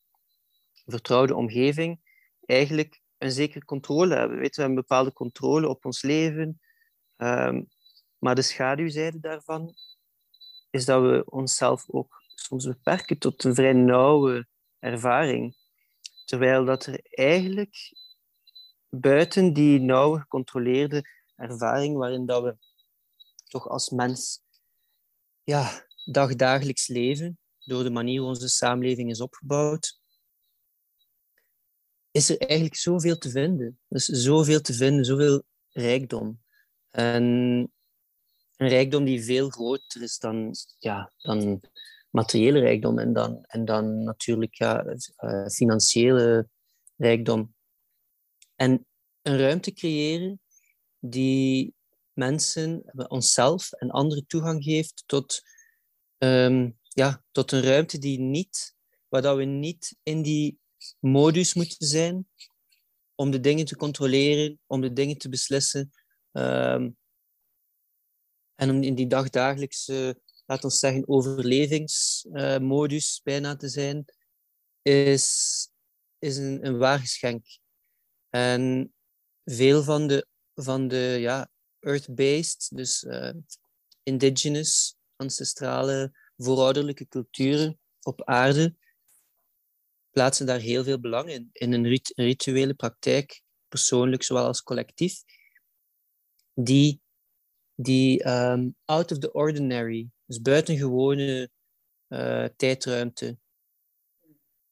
vertrouwde 0.85 1.35
omgeving 1.35 1.99
eigenlijk 2.45 3.03
een 3.25 3.31
zekere 3.31 3.65
controle 3.65 4.15
hebben. 4.15 4.37
Weet, 4.37 4.55
we 4.55 4.63
een 4.63 4.75
bepaalde 4.75 5.13
controle 5.13 5.67
op 5.67 5.85
ons 5.85 6.01
leven. 6.01 6.59
Ehm, 7.15 7.63
maar 8.17 8.35
de 8.35 8.41
schaduwzijde 8.41 9.19
daarvan 9.19 9.75
is 10.69 10.85
dat 10.85 11.01
we 11.01 11.23
onszelf 11.25 11.89
ook 11.89 12.23
soms 12.35 12.65
beperken 12.65 13.17
tot 13.17 13.43
een 13.43 13.55
vrij 13.55 13.73
nauwe 13.73 14.47
ervaring. 14.79 15.55
Terwijl 16.25 16.65
dat 16.65 16.85
er 16.85 16.99
eigenlijk 17.09 17.93
buiten 18.89 19.53
die 19.53 19.79
nauwe 19.79 20.19
gecontroleerde 20.19 21.03
ervaring, 21.35 21.97
waarin 21.97 22.25
dat 22.25 22.43
we 22.43 22.57
toch 23.43 23.67
als 23.67 23.89
mens 23.89 24.41
ja, 25.43 25.85
dagdagelijks 26.05 26.87
leven, 26.87 27.39
door 27.59 27.83
de 27.83 27.89
manier 27.89 28.19
hoe 28.19 28.29
onze 28.29 28.49
samenleving 28.49 29.09
is 29.09 29.21
opgebouwd, 29.21 29.99
is 32.15 32.29
er 32.29 32.37
eigenlijk 32.37 32.75
zoveel 32.75 33.17
te 33.17 33.29
vinden. 33.29 33.79
Dus 33.87 34.05
zoveel 34.05 34.61
te 34.61 34.73
vinden, 34.73 35.05
zoveel 35.05 35.43
rijkdom. 35.69 36.41
En 36.89 37.23
een 38.55 38.67
rijkdom 38.67 39.03
die 39.03 39.23
veel 39.23 39.49
groter 39.49 40.01
is 40.01 40.19
dan, 40.19 40.55
ja, 40.79 41.11
dan 41.17 41.61
materiële 42.09 42.59
rijkdom 42.59 42.99
en 42.99 43.13
dan, 43.13 43.43
en 43.43 43.65
dan 43.65 44.03
natuurlijk 44.03 44.53
ja, 44.53 44.85
uh, 44.85 45.47
financiële 45.47 46.49
rijkdom. 46.95 47.53
En 48.55 48.85
een 49.21 49.37
ruimte 49.37 49.73
creëren 49.73 50.41
die 50.99 51.75
mensen, 52.13 52.83
onszelf 53.07 53.71
en 53.71 53.89
anderen 53.89 54.27
toegang 54.27 54.63
geeft 54.63 55.03
tot, 55.05 55.41
um, 56.17 56.77
ja, 56.81 57.23
tot 57.31 57.51
een 57.51 57.61
ruimte 57.61 57.97
die 57.97 58.19
niet, 58.19 58.75
waar 59.07 59.21
dat 59.21 59.37
we 59.37 59.43
niet 59.43 59.97
in 60.03 60.21
die 60.21 60.59
modus 60.99 61.53
moeten 61.53 61.87
zijn 61.87 62.27
om 63.15 63.31
de 63.31 63.39
dingen 63.39 63.65
te 63.65 63.75
controleren, 63.75 64.59
om 64.65 64.81
de 64.81 64.93
dingen 64.93 65.17
te 65.17 65.29
beslissen. 65.29 65.91
Ehm, 66.31 66.89
en 68.55 68.69
om 68.69 68.83
in 68.83 68.95
die 68.95 69.07
dagdagelijkse, 69.07 70.19
laten 70.45 70.69
we 70.69 70.75
zeggen, 70.75 71.07
overlevingsmodus 71.07 73.21
bijna 73.23 73.55
te 73.55 73.69
zijn, 73.69 74.05
is, 74.81 75.69
is 76.19 76.37
een, 76.37 76.65
een 76.65 76.77
waar 76.77 76.99
geschenk. 76.99 77.45
En 78.29 78.93
veel 79.43 79.83
van 79.83 80.07
de, 80.07 80.27
van 80.53 80.87
de 80.87 81.17
ja, 81.19 81.49
earth-based, 81.79 82.69
dus 82.75 83.03
uh, 83.03 83.31
indigenous, 84.03 84.97
ancestrale, 85.15 86.17
voorouderlijke 86.37 87.07
culturen 87.07 87.79
op 88.01 88.23
aarde, 88.23 88.75
plaatsen 90.15 90.45
daar 90.45 90.59
heel 90.59 90.83
veel 90.83 90.99
belang 90.99 91.29
in. 91.29 91.49
In 91.51 91.73
een 91.73 91.87
rit 91.87 92.11
rituele 92.15 92.73
praktijk, 92.73 93.41
persoonlijk 93.67 94.23
zowel 94.23 94.45
als 94.45 94.63
collectief, 94.63 95.23
die, 96.53 97.01
die 97.73 98.27
um, 98.27 98.75
out 98.85 99.11
of 99.11 99.17
the 99.17 99.31
ordinary, 99.31 100.09
dus 100.25 100.41
buitengewone 100.41 101.49
uh, 102.09 102.45
tijdruimte, 102.55 103.37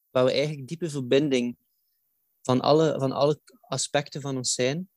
waar 0.10 0.26
we 0.26 0.32
eigenlijk 0.32 0.68
diepe 0.68 0.90
verbinding 0.90 1.58
van 2.42 2.62
alle, 2.62 3.00
van 3.00 3.12
alle 3.12 3.42
aspecten 3.62 4.22
van 4.22 4.38
ons 4.38 4.54
zijn 4.54 4.90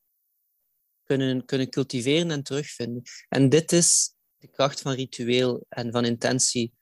kunnen, 1.05 1.45
kunnen 1.45 1.71
cultiveren 1.71 2.31
en 2.31 2.43
terugvinden. 2.43 3.03
En 3.29 3.49
dit 3.49 3.73
is 3.73 4.15
de 4.37 4.49
kracht 4.49 4.81
van 4.81 4.93
ritueel 4.93 5.65
en 5.69 5.93
van 5.93 6.05
intentie. 6.05 6.75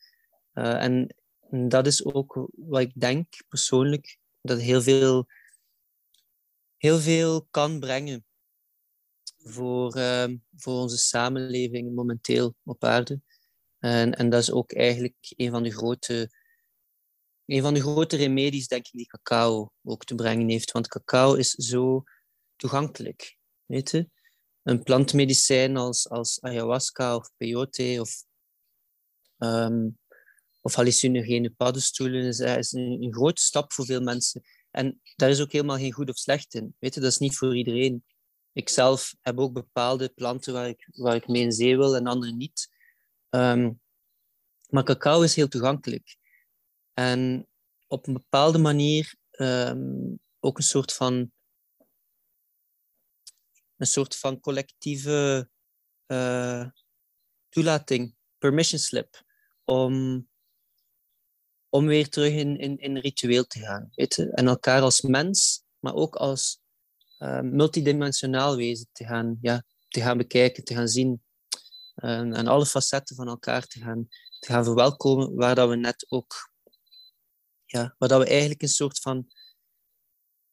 Uh, 0.55 0.83
en 0.83 1.15
dat 1.51 1.87
is 1.87 2.05
ook 2.05 2.49
wat 2.57 2.81
ik 2.81 2.93
denk 2.95 3.27
persoonlijk, 3.49 4.19
dat 4.41 4.61
heel 4.61 4.83
veel, 4.83 5.27
heel 6.77 6.99
veel 6.99 7.47
kan 7.51 7.81
brengen 7.81 8.25
voor, 9.37 9.97
uh, 9.97 10.29
voor 10.57 10.75
onze 10.81 10.97
samenleving 10.97 11.95
momenteel 11.95 12.55
op 12.63 12.85
aarde. 12.85 13.21
En, 13.79 14.15
en 14.15 14.31
dat 14.31 14.41
is 14.41 14.53
ook 14.53 14.73
eigenlijk 14.73 15.17
een 15.21 15.51
van 15.51 15.63
de 15.63 15.71
grote 15.71 16.31
een 17.47 17.63
van 17.63 17.75
de 17.75 17.81
grote 17.81 18.17
remedies, 18.17 18.69
denk 18.69 18.87
ik, 18.87 18.93
die 18.93 19.07
cacao 19.07 19.73
ook 19.83 20.05
te 20.05 20.15
brengen 20.15 20.49
heeft. 20.49 20.73
Want 20.73 20.89
cacao 20.89 21.35
is 21.35 21.51
zo 21.51 22.05
toegankelijk. 22.57 23.37
Weet 23.65 23.91
je? 23.91 24.09
Een 24.63 24.83
plantmedicijn 24.83 25.77
als, 25.77 26.09
als 26.09 26.41
ayahuasca 26.41 27.17
of 27.17 27.31
peyote 27.37 27.97
of, 28.01 28.25
um, 29.39 29.99
of 30.65 30.75
hallucinogene 30.75 31.51
paddenstoelen 31.51 32.25
is, 32.25 32.39
is 32.41 32.73
een, 32.73 33.13
grote 33.15 33.43
stap 33.43 33.73
voor 33.73 33.85
veel 33.85 34.01
mensen. 34.01 34.43
En 34.71 35.01
daar 35.17 35.31
is 35.31 35.41
ook 35.41 35.53
helemaal 35.53 35.77
geen 35.77 35.93
goed 35.93 36.09
of 36.09 36.17
slecht 36.17 36.55
in. 36.55 36.77
Weet 36.79 36.95
je? 36.95 37.01
Dat 37.01 37.11
is 37.11 37.19
niet 37.19 37.37
voor 37.37 37.57
iedereen. 37.57 38.05
Ik 38.53 38.69
zelf 38.69 39.15
heb 39.21 39.39
ook 39.39 39.53
bepaalde 39.53 40.09
planten 40.09 40.53
waar 40.53 40.69
ik, 40.69 40.89
waar 40.91 41.15
ik 41.15 41.29
mee 41.29 41.43
in 41.43 41.53
zee 41.53 41.77
wil 41.77 41.97
en 41.97 42.07
andere 42.07 42.33
niet. 42.33 42.69
Um, 43.31 43.81
maar 44.69 44.85
cacao 44.85 45.23
is 45.23 45.35
heel 45.35 45.49
toegankelijk. 45.49 46.17
En 46.93 47.49
op 47.87 48.07
een 48.07 48.13
bepaalde 48.13 48.59
manier 48.59 49.15
um, 49.31 50.19
ook 50.41 50.59
een 50.59 50.65
soort 50.65 50.93
van 50.93 51.33
een 53.77 53.87
soort 53.87 54.17
van 54.17 54.41
collectieve 54.41 55.49
uh, 56.07 56.69
toelating, 57.49 58.15
permission 58.39 58.81
slip, 58.81 59.23
om, 59.65 60.27
om 61.75 61.87
weer 61.87 62.09
terug 62.09 62.33
in, 62.33 62.59
in, 62.59 62.79
in 62.79 62.97
ritueel 62.97 63.47
te 63.47 63.59
gaan. 63.59 63.91
Weet 63.95 64.15
je? 64.15 64.31
En 64.31 64.47
elkaar 64.47 64.81
als 64.81 65.01
mens, 65.01 65.63
maar 65.79 65.95
ook 65.95 66.17
als 66.17 66.61
uh, 67.19 67.41
multidimensionaal 67.41 68.57
wezen 68.57 68.89
te 68.93 69.05
gaan, 69.05 69.39
ja, 69.41 69.65
te 69.89 70.01
gaan 70.01 70.17
bekijken, 70.17 70.65
te 70.65 70.75
gaan 70.75 70.89
zien. 70.89 71.23
Uh, 71.97 72.19
en 72.19 72.47
alle 72.47 72.67
facetten 72.67 73.17
van 73.17 73.29
elkaar 73.29 73.67
te 73.67 73.81
gaan, 73.81 74.09
te 74.39 74.53
gaan 74.53 74.65
verwelkomen, 74.65 75.35
waar 75.35 75.55
dat 75.55 75.69
we 75.69 75.77
net 75.77 76.07
ook 76.09 76.53
ja, 77.65 77.95
waar 77.99 78.09
dat 78.09 78.23
we 78.23 78.29
eigenlijk 78.29 78.63
een 78.63 78.69
soort 78.69 78.99
van. 78.99 79.27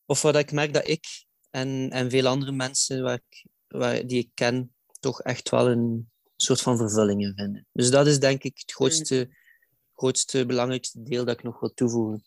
Of 0.05 0.22
wat 0.22 0.36
ik 0.36 0.51
merk 0.51 0.74
dat 0.74 0.88
ik 0.88 1.26
en, 1.49 1.89
en 1.89 2.09
veel 2.09 2.28
andere 2.28 2.51
mensen 2.51 3.03
waar 3.03 3.22
ik, 3.28 3.45
waar, 3.67 4.07
die 4.07 4.19
ik 4.19 4.32
ken, 4.34 4.76
toch 4.99 5.22
echt 5.22 5.49
wel 5.49 5.69
een 5.69 6.11
soort 6.36 6.61
van 6.61 6.78
vervulling 6.78 7.22
in 7.22 7.34
vinden. 7.36 7.67
Dus 7.72 7.89
dat 7.89 8.07
is 8.07 8.19
denk 8.19 8.43
ik 8.43 8.57
het 8.57 8.72
grootste. 8.72 9.39
Grootste 10.02 10.45
belangrijkste 10.45 11.02
deel 11.02 11.26
dat 11.26 11.38
ik 11.38 11.43
nog 11.43 11.60
wil 11.60 11.74
toevoegen. 11.74 12.24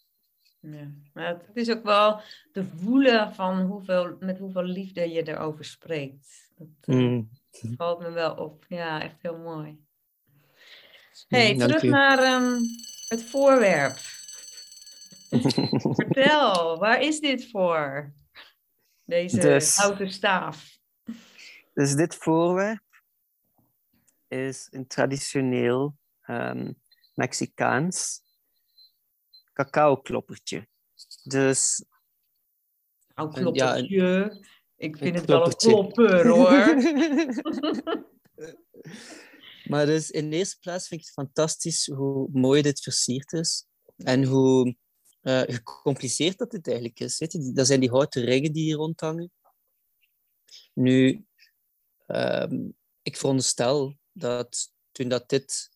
Ja, 0.60 0.90
maar 1.12 1.28
het 1.28 1.56
is 1.56 1.70
ook 1.70 1.82
wel 1.82 2.20
te 2.52 2.64
voelen 2.64 3.34
van 3.34 3.60
hoeveel, 3.60 4.16
met 4.20 4.38
hoeveel 4.38 4.62
liefde 4.62 5.10
je 5.10 5.28
erover 5.28 5.64
spreekt. 5.64 6.52
Dat 6.56 6.68
eh, 6.80 6.96
mm. 6.96 7.30
valt 7.76 8.00
me 8.00 8.10
wel 8.10 8.34
op. 8.34 8.64
Ja, 8.68 9.02
echt 9.02 9.22
heel 9.22 9.38
mooi. 9.38 9.78
hey, 11.28 11.56
terug 11.56 11.82
naar 11.82 12.42
um, 12.42 12.60
het 13.08 13.22
voorwerp. 13.22 13.96
Vertel, 16.00 16.78
waar 16.78 17.00
is 17.02 17.20
dit 17.20 17.50
voor? 17.50 18.12
Deze 19.04 19.38
dus, 19.38 19.76
houten 19.76 20.10
staaf. 20.10 20.78
Dus 21.72 21.94
dit 21.94 22.14
voorwerp 22.14 23.02
is 24.28 24.68
een 24.70 24.86
traditioneel 24.86 25.96
um, 26.26 26.82
Mexicaans 27.14 28.22
cacao-kloppertje. 29.52 30.68
Dus... 31.22 31.84
Een 33.14 33.30
kloppertje. 33.30 33.94
Ja, 33.94 34.40
Ik 34.76 34.96
vind 34.96 35.16
het 35.16 35.26
wel 35.26 35.46
een 35.46 35.56
klopper, 35.56 36.28
hoor. 36.28 36.74
maar 39.70 39.86
dus 39.86 40.10
in 40.10 40.30
de 40.30 40.36
eerste 40.36 40.58
plaats 40.60 40.88
vind 40.88 41.00
ik 41.00 41.06
het 41.06 41.14
fantastisch 41.14 41.86
hoe 41.86 42.28
mooi 42.32 42.62
dit 42.62 42.80
versierd 42.80 43.32
is. 43.32 43.66
En 43.96 44.24
hoe 44.24 44.76
uh, 45.22 45.42
gecompliceerd 45.46 46.38
dat 46.38 46.50
dit 46.50 46.66
eigenlijk 46.66 47.00
is. 47.00 47.18
Weet 47.18 47.32
je? 47.32 47.52
Dat 47.52 47.66
zijn 47.66 47.80
die 47.80 47.90
houten 47.90 48.24
ringen 48.24 48.52
die 48.52 48.64
hier 48.64 48.76
rondhangen. 48.76 49.32
Nu, 50.72 51.26
um, 52.06 52.76
ik 53.02 53.16
veronderstel 53.16 53.96
dat 54.12 54.72
toen 54.92 55.08
dat 55.08 55.28
dit, 55.28 55.73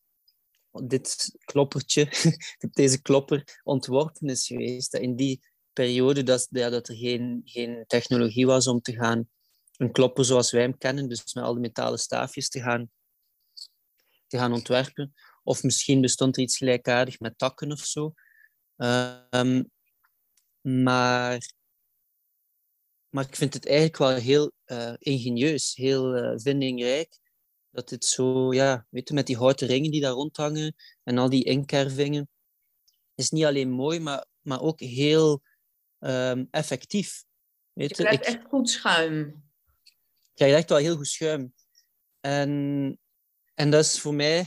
dit 0.86 1.36
kloppertje, 1.44 2.08
deze 2.72 3.02
klopper 3.02 3.60
ontworpen 3.64 4.28
is 4.28 4.46
geweest, 4.46 4.92
dat 4.92 5.00
in 5.00 5.16
die 5.16 5.46
periode 5.72 6.22
dat, 6.22 6.46
dat 6.50 6.88
er 6.88 6.96
geen, 6.96 7.40
geen 7.44 7.84
technologie 7.86 8.46
was 8.46 8.66
om 8.66 8.80
te 8.80 8.92
gaan 8.92 9.28
een 9.78 9.92
klopper 9.92 10.24
zoals 10.24 10.50
wij 10.50 10.62
hem 10.62 10.78
kennen, 10.78 11.08
dus 11.08 11.34
met 11.34 11.44
al 11.44 11.52
die 11.52 11.62
metalen 11.62 11.98
staafjes 11.98 12.48
te 12.48 12.60
gaan, 12.60 12.90
te 14.26 14.38
gaan 14.38 14.52
ontwerpen. 14.52 15.14
Of 15.42 15.62
misschien 15.62 16.00
bestond 16.00 16.36
er 16.36 16.42
iets 16.42 16.56
gelijkaardig 16.56 17.20
met 17.20 17.38
takken 17.38 17.72
of 17.72 17.80
zo. 17.80 18.14
Um, 18.76 19.70
maar, 20.60 21.52
maar 23.08 23.24
ik 23.24 23.36
vind 23.36 23.54
het 23.54 23.66
eigenlijk 23.66 23.96
wel 23.96 24.14
heel 24.14 24.52
uh, 24.66 24.94
ingenieus, 24.98 25.74
heel 25.74 26.16
uh, 26.16 26.32
vindingrijk. 26.36 27.18
Dat 27.78 27.90
het 27.90 28.04
zo, 28.04 28.52
ja, 28.52 28.86
weet 28.90 29.08
je, 29.08 29.14
met 29.14 29.26
die 29.26 29.36
houten 29.36 29.66
ringen 29.66 29.90
die 29.90 30.00
daar 30.00 30.12
rondhangen 30.12 30.74
en 31.04 31.18
al 31.18 31.28
die 31.28 31.44
inkervingen, 31.44 32.28
is 33.14 33.30
niet 33.30 33.44
alleen 33.44 33.70
mooi, 33.70 34.00
maar, 34.00 34.26
maar 34.40 34.60
ook 34.60 34.80
heel 34.80 35.42
um, 35.98 36.48
effectief. 36.50 37.24
Weet 37.72 37.96
je 37.96 38.02
krijgt 38.02 38.24
echt 38.24 38.44
goed 38.48 38.70
schuim. 38.70 39.44
Je 39.84 40.34
krijgt 40.34 40.56
echt 40.56 40.68
wel 40.68 40.78
heel 40.78 40.96
goed 40.96 41.06
schuim. 41.06 41.54
En, 42.20 42.98
en 43.54 43.70
dat 43.70 43.84
is 43.84 44.00
voor 44.00 44.14
mij 44.14 44.46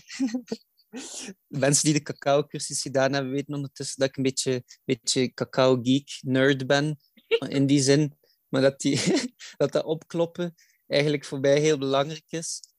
Mensen 1.48 1.84
die 1.84 1.94
de 1.94 2.02
cacao-cursus 2.02 2.82
gedaan 2.82 3.14
hebben, 3.14 3.32
weten 3.32 3.54
ondertussen 3.54 4.00
dat 4.00 4.10
ik 4.10 4.18
een 4.18 4.24
beetje, 4.24 4.64
beetje 4.84 5.34
cacao-geek-nerd 5.34 6.68
ben. 6.68 7.00
In 7.48 7.66
die 7.66 7.82
zin. 7.82 8.18
Maar 8.48 8.62
dat, 8.62 8.80
die, 8.80 9.02
dat 9.58 9.72
dat 9.72 9.84
opkloppen 9.84 10.56
eigenlijk 10.88 11.26
voor 11.26 11.40
mij 11.40 11.60
heel 11.60 11.78
belangrijk 11.78 12.26
is. 12.30 12.70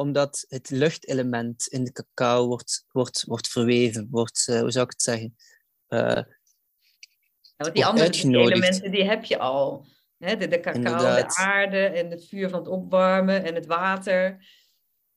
Omdat 0.00 0.44
het 0.48 0.70
luchtelement 0.70 1.66
in 1.66 1.84
de 1.84 1.92
cacao 1.92 2.46
wordt, 2.46 2.84
wordt, 2.92 3.24
wordt 3.26 3.48
verweven. 3.48 4.08
Wordt, 4.10 4.46
uh, 4.50 4.60
hoe 4.60 4.70
zou 4.70 4.84
ik 4.84 4.90
het 4.90 5.02
zeggen? 5.02 5.36
Uh, 5.88 6.00
ja, 6.00 6.26
want 7.56 7.74
die 7.74 7.86
andere 7.86 8.10
elementen 8.22 8.90
die 8.90 9.04
heb 9.04 9.24
je 9.24 9.38
al. 9.38 9.86
Hè? 10.18 10.36
De, 10.36 10.48
de 10.48 10.60
cacao, 10.60 10.74
Inderdaad. 10.74 11.34
de 11.34 11.42
aarde 11.42 11.86
en 11.86 12.10
het 12.10 12.28
vuur 12.28 12.48
van 12.48 12.58
het 12.58 12.68
opwarmen 12.68 13.44
en 13.44 13.54
het 13.54 13.66
water. 13.66 14.46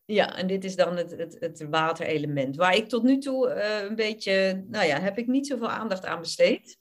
Ja, 0.05 0.37
en 0.37 0.47
dit 0.47 0.63
is 0.63 0.75
dan 0.75 0.97
het, 0.97 1.11
het, 1.11 1.37
het 1.39 1.65
waterelement. 1.69 2.55
Waar 2.55 2.75
ik 2.75 2.89
tot 2.89 3.03
nu 3.03 3.17
toe 3.17 3.55
uh, 3.55 3.89
een 3.89 3.95
beetje, 3.95 4.63
nou 4.67 4.85
ja, 4.85 4.99
heb 4.99 5.17
ik 5.17 5.27
niet 5.27 5.47
zoveel 5.47 5.69
aandacht 5.69 6.05
aan 6.05 6.19
besteed. 6.19 6.77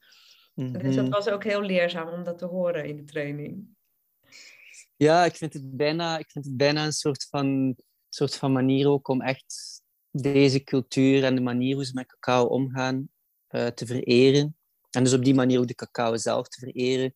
Mm 0.54 0.72
Dus 0.72 0.94
dat 0.94 1.04
mhm. 1.04 1.14
was 1.14 1.28
ook 1.28 1.44
heel 1.44 1.62
leerzaam 1.62 2.08
om 2.08 2.24
dat 2.24 2.38
te 2.38 2.46
horen 2.46 2.84
in 2.84 2.96
de 2.96 3.04
training. 3.04 3.70
Ja, 4.96 5.24
ik 5.24 5.36
vind 5.36 5.52
het 5.52 5.76
bijna, 5.76 6.18
ik 6.18 6.30
vind 6.30 6.44
het 6.44 6.56
bijna 6.56 6.84
een 6.84 6.92
soort 6.92 7.26
van, 7.30 7.76
soort 8.14 8.36
van 8.36 8.52
manier 8.52 8.88
ook 8.88 9.08
om 9.08 9.22
echt 9.22 9.80
deze 10.10 10.62
cultuur 10.62 11.24
en 11.24 11.34
de 11.34 11.40
manier 11.40 11.74
hoe 11.74 11.84
ze 11.84 11.94
met 11.94 12.06
cacao 12.06 12.46
omgaan 12.46 13.08
uh, 13.50 13.66
te 13.66 13.86
vereren. 13.86 14.56
En 14.90 15.04
dus 15.04 15.12
op 15.12 15.24
die 15.24 15.34
manier 15.34 15.58
ook 15.58 15.66
de 15.66 15.74
cacao 15.74 16.16
zelf 16.16 16.48
te 16.48 16.58
vereren. 16.58 17.14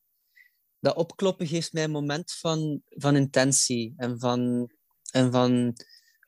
Dat 0.78 0.96
opkloppen 0.96 1.46
geeft 1.46 1.72
mij 1.72 1.84
een 1.84 1.90
moment 1.90 2.32
van, 2.32 2.82
van 2.88 3.16
intentie 3.16 3.94
en 3.96 4.18
van, 4.18 4.70
en 5.10 5.32
van 5.32 5.74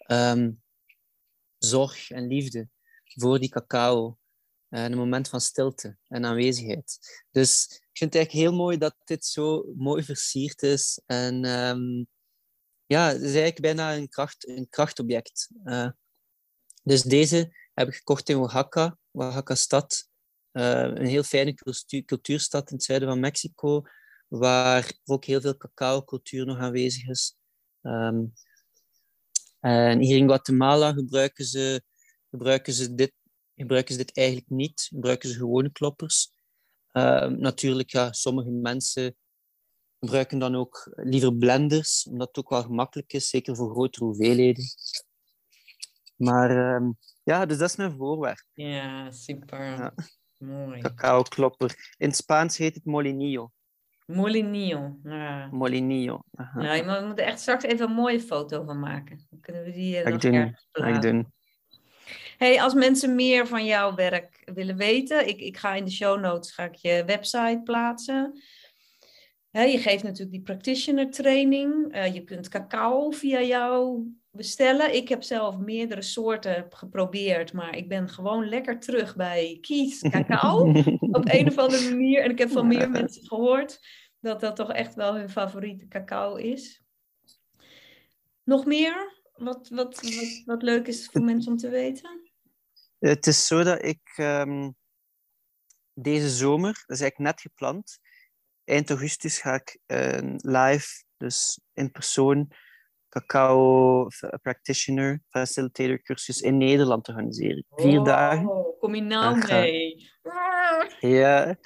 um, 0.06 0.62
zorg 1.58 2.10
en 2.10 2.26
liefde 2.26 2.68
voor 3.04 3.38
die 3.38 3.48
cacao. 3.48 4.16
een 4.68 4.96
moment 4.96 5.28
van 5.28 5.40
stilte 5.40 5.96
en 6.08 6.24
aanwezigheid. 6.24 6.98
Dus 7.30 7.64
ik 7.68 7.98
vind 7.98 8.12
het 8.12 8.14
eigenlijk 8.14 8.48
heel 8.48 8.58
mooi 8.58 8.78
dat 8.78 8.96
dit 9.04 9.24
zo 9.24 9.72
mooi 9.76 10.02
versierd 10.02 10.62
is. 10.62 11.00
En 11.06 11.44
um, 11.44 12.08
ja, 12.88 13.06
het 13.06 13.16
is 13.16 13.34
eigenlijk 13.34 13.60
bijna 13.60 13.96
een, 13.96 14.08
kracht, 14.08 14.48
een 14.48 14.68
krachtobject. 14.68 15.48
Uh, 15.64 15.88
dus 16.82 17.02
deze 17.02 17.56
heb 17.74 17.88
ik 17.88 17.94
gekocht 17.94 18.28
in 18.28 18.36
Oaxaca, 18.36 18.98
Oaxaca-stad. 19.10 20.08
Uh, 20.52 20.82
een 20.82 21.06
heel 21.06 21.22
fijne 21.22 21.54
cultuurstad 22.04 22.70
in 22.70 22.76
het 22.76 22.84
zuiden 22.84 23.08
van 23.08 23.20
Mexico, 23.20 23.82
waar 24.28 24.92
ook 25.04 25.24
heel 25.24 25.40
veel 25.40 25.56
cacao-cultuur 25.56 26.46
nog 26.46 26.58
aanwezig 26.58 27.08
is. 27.08 27.36
Um, 27.82 28.32
en 29.60 30.00
hier 30.00 30.16
in 30.16 30.26
Guatemala 30.26 30.92
gebruiken 30.92 31.44
ze, 31.44 31.82
gebruiken 32.30 32.72
ze 32.72 32.94
dit 32.94 33.12
ze 33.66 33.96
dit 33.96 34.16
eigenlijk 34.16 34.48
niet. 34.48 34.86
Gebruiken 34.88 35.28
ze 35.28 35.34
gewone 35.34 35.72
kloppers. 35.72 36.30
Ehm, 36.92 37.38
natuurlijk, 37.38 37.90
ja, 37.90 38.12
sommige 38.12 38.50
mensen 38.50 39.16
gebruiken 39.98 40.38
dan 40.38 40.54
ook 40.54 40.90
liever 40.94 41.36
blenders, 41.36 42.06
omdat 42.10 42.28
het 42.28 42.38
ook 42.38 42.50
wel 42.50 42.62
gemakkelijk 42.62 43.12
is, 43.12 43.28
zeker 43.28 43.56
voor 43.56 43.70
grotere 43.70 44.04
hoeveelheden. 44.04 44.64
Maar 46.16 46.80
uh, 46.80 46.88
ja, 47.22 47.46
dus 47.46 47.58
dat 47.58 47.68
is 47.68 47.76
mijn 47.76 47.96
voorwerp. 47.96 48.44
Ja, 48.52 49.10
super. 49.10 49.64
Ja. 49.64 49.94
Mooi. 50.38 50.80
Cacao 50.80 51.22
klopper. 51.22 51.94
In 51.96 52.06
het 52.06 52.16
Spaans 52.16 52.56
heet 52.56 52.74
het 52.74 52.84
molinillo. 52.84 53.52
Molinillo. 54.06 54.98
Ja. 55.02 55.48
Molinillo. 55.52 56.22
Ja, 56.58 56.74
je 56.74 57.04
moet 57.06 57.18
er 57.18 57.24
echt 57.24 57.40
straks 57.40 57.64
even 57.64 57.88
een 57.88 57.94
mooie 57.94 58.20
foto 58.20 58.64
van 58.64 58.80
maken. 58.80 59.26
Dan 59.30 59.40
kunnen 59.40 59.64
we 59.64 59.72
die 59.72 59.98
uh, 59.98 60.06
nog 60.06 60.20
doen. 60.20 60.58
Ga 60.72 60.98
doen. 60.98 61.32
Hey, 62.36 62.62
als 62.62 62.74
mensen 62.74 63.14
meer 63.14 63.46
van 63.46 63.64
jouw 63.64 63.94
werk 63.94 64.42
willen 64.54 64.76
weten, 64.76 65.28
ik, 65.28 65.40
ik 65.40 65.56
ga 65.56 65.74
in 65.74 65.84
de 65.84 65.90
show 65.90 66.20
notes 66.20 66.52
ga 66.52 66.64
ik 66.64 66.74
je 66.74 67.02
website 67.06 67.60
plaatsen. 67.64 68.42
Je 69.64 69.78
geeft 69.78 70.02
natuurlijk 70.02 70.30
die 70.30 70.42
practitioner 70.42 71.10
training. 71.10 71.94
Uh, 71.94 72.14
je 72.14 72.24
kunt 72.24 72.48
cacao 72.48 73.10
via 73.10 73.42
jou 73.42 74.06
bestellen. 74.30 74.94
Ik 74.94 75.08
heb 75.08 75.22
zelf 75.22 75.58
meerdere 75.58 76.02
soorten 76.02 76.66
geprobeerd, 76.70 77.52
maar 77.52 77.76
ik 77.76 77.88
ben 77.88 78.08
gewoon 78.08 78.48
lekker 78.48 78.80
terug 78.80 79.16
bij 79.16 79.58
Kies 79.60 80.00
cacao 80.00 80.72
op 81.18 81.28
een 81.28 81.46
of 81.46 81.58
andere 81.58 81.90
manier. 81.90 82.22
En 82.22 82.30
ik 82.30 82.38
heb 82.38 82.50
van 82.50 82.66
meer 82.66 82.90
mensen 82.90 83.26
gehoord 83.26 83.80
dat 84.20 84.40
dat 84.40 84.56
toch 84.56 84.72
echt 84.72 84.94
wel 84.94 85.14
hun 85.14 85.30
favoriete 85.30 85.88
cacao 85.88 86.36
is. 86.36 86.82
Nog 88.44 88.64
meer? 88.64 89.16
Wat, 89.32 89.68
wat, 89.68 90.00
wat, 90.00 90.42
wat 90.44 90.62
leuk 90.62 90.86
is 90.86 91.06
voor 91.06 91.22
mensen 91.22 91.52
om 91.52 91.58
te 91.58 91.68
weten? 91.68 92.30
Het 92.98 93.26
is 93.26 93.46
zo 93.46 93.62
dat 93.62 93.84
ik 93.84 94.16
um, 94.16 94.76
deze 95.94 96.28
zomer, 96.28 96.84
dat 96.86 96.96
is 96.96 97.00
eigenlijk 97.00 97.30
net 97.30 97.40
gepland, 97.40 97.98
eind 98.68 98.90
augustus 98.90 99.38
ga 99.38 99.54
ik 99.54 99.78
een 99.86 100.38
live, 100.42 101.04
dus 101.16 101.60
in 101.74 101.90
persoon, 101.90 102.52
cacao 103.08 104.08
practitioner, 104.42 105.22
facilitator 105.28 106.02
cursus 106.02 106.40
in 106.40 106.56
Nederland 106.56 107.08
organiseren. 107.08 107.64
Vier 107.70 107.98
oh, 107.98 108.04
dagen. 108.04 108.74
Kom 108.78 108.94
je 108.94 109.00
nou 109.00 109.46
mee? 109.46 110.10
Ja, 111.00 111.56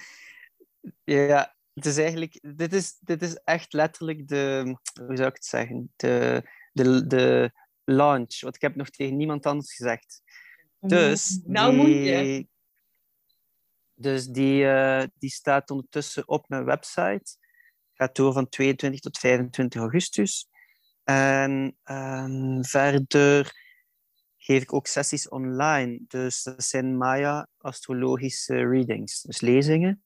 ja, 1.04 1.56
het 1.74 1.86
is 1.86 1.96
eigenlijk, 1.96 2.38
dit 2.56 2.72
is, 2.72 2.98
dit 3.00 3.22
is 3.22 3.34
echt 3.44 3.72
letterlijk 3.72 4.28
de, 4.28 4.76
hoe 5.06 5.16
zou 5.16 5.28
ik 5.28 5.34
het 5.34 5.44
zeggen, 5.44 5.92
de, 5.96 6.42
de, 6.72 7.06
de 7.06 7.52
launch. 7.84 8.40
Want 8.40 8.54
ik 8.54 8.60
heb 8.60 8.74
nog 8.74 8.90
tegen 8.90 9.16
niemand 9.16 9.46
anders 9.46 9.74
gezegd. 9.74 10.22
Dus 10.80 11.40
nou 11.44 11.74
moet 11.74 11.86
je. 11.86 12.50
Dus 14.02 14.26
die, 14.26 14.62
uh, 14.62 15.02
die 15.14 15.30
staat 15.30 15.70
ondertussen 15.70 16.28
op 16.28 16.48
mijn 16.48 16.64
website. 16.64 17.36
Gaat 17.94 18.16
door 18.16 18.32
van 18.32 18.48
22 18.48 19.00
tot 19.00 19.18
25 19.18 19.80
augustus. 19.80 20.48
En 21.04 21.76
um, 21.84 22.64
verder 22.64 23.52
geef 24.36 24.62
ik 24.62 24.72
ook 24.72 24.86
sessies 24.86 25.28
online. 25.28 26.00
Dus 26.06 26.42
dat 26.42 26.64
zijn 26.64 26.96
Maya 26.96 27.48
astrologische 27.58 28.68
readings, 28.68 29.22
dus 29.22 29.40
lezingen. 29.40 30.02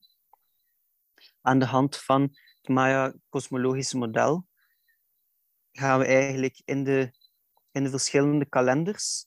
Aan 1.40 1.58
de 1.58 1.64
hand 1.64 1.96
van 1.96 2.22
het 2.60 2.68
Maya 2.68 3.14
kosmologische 3.28 3.96
model 3.96 4.46
gaan 5.72 5.98
we 5.98 6.04
eigenlijk 6.04 6.62
in 6.64 6.84
de, 6.84 7.10
in 7.72 7.82
de 7.82 7.90
verschillende 7.90 8.46
kalenders 8.48 9.26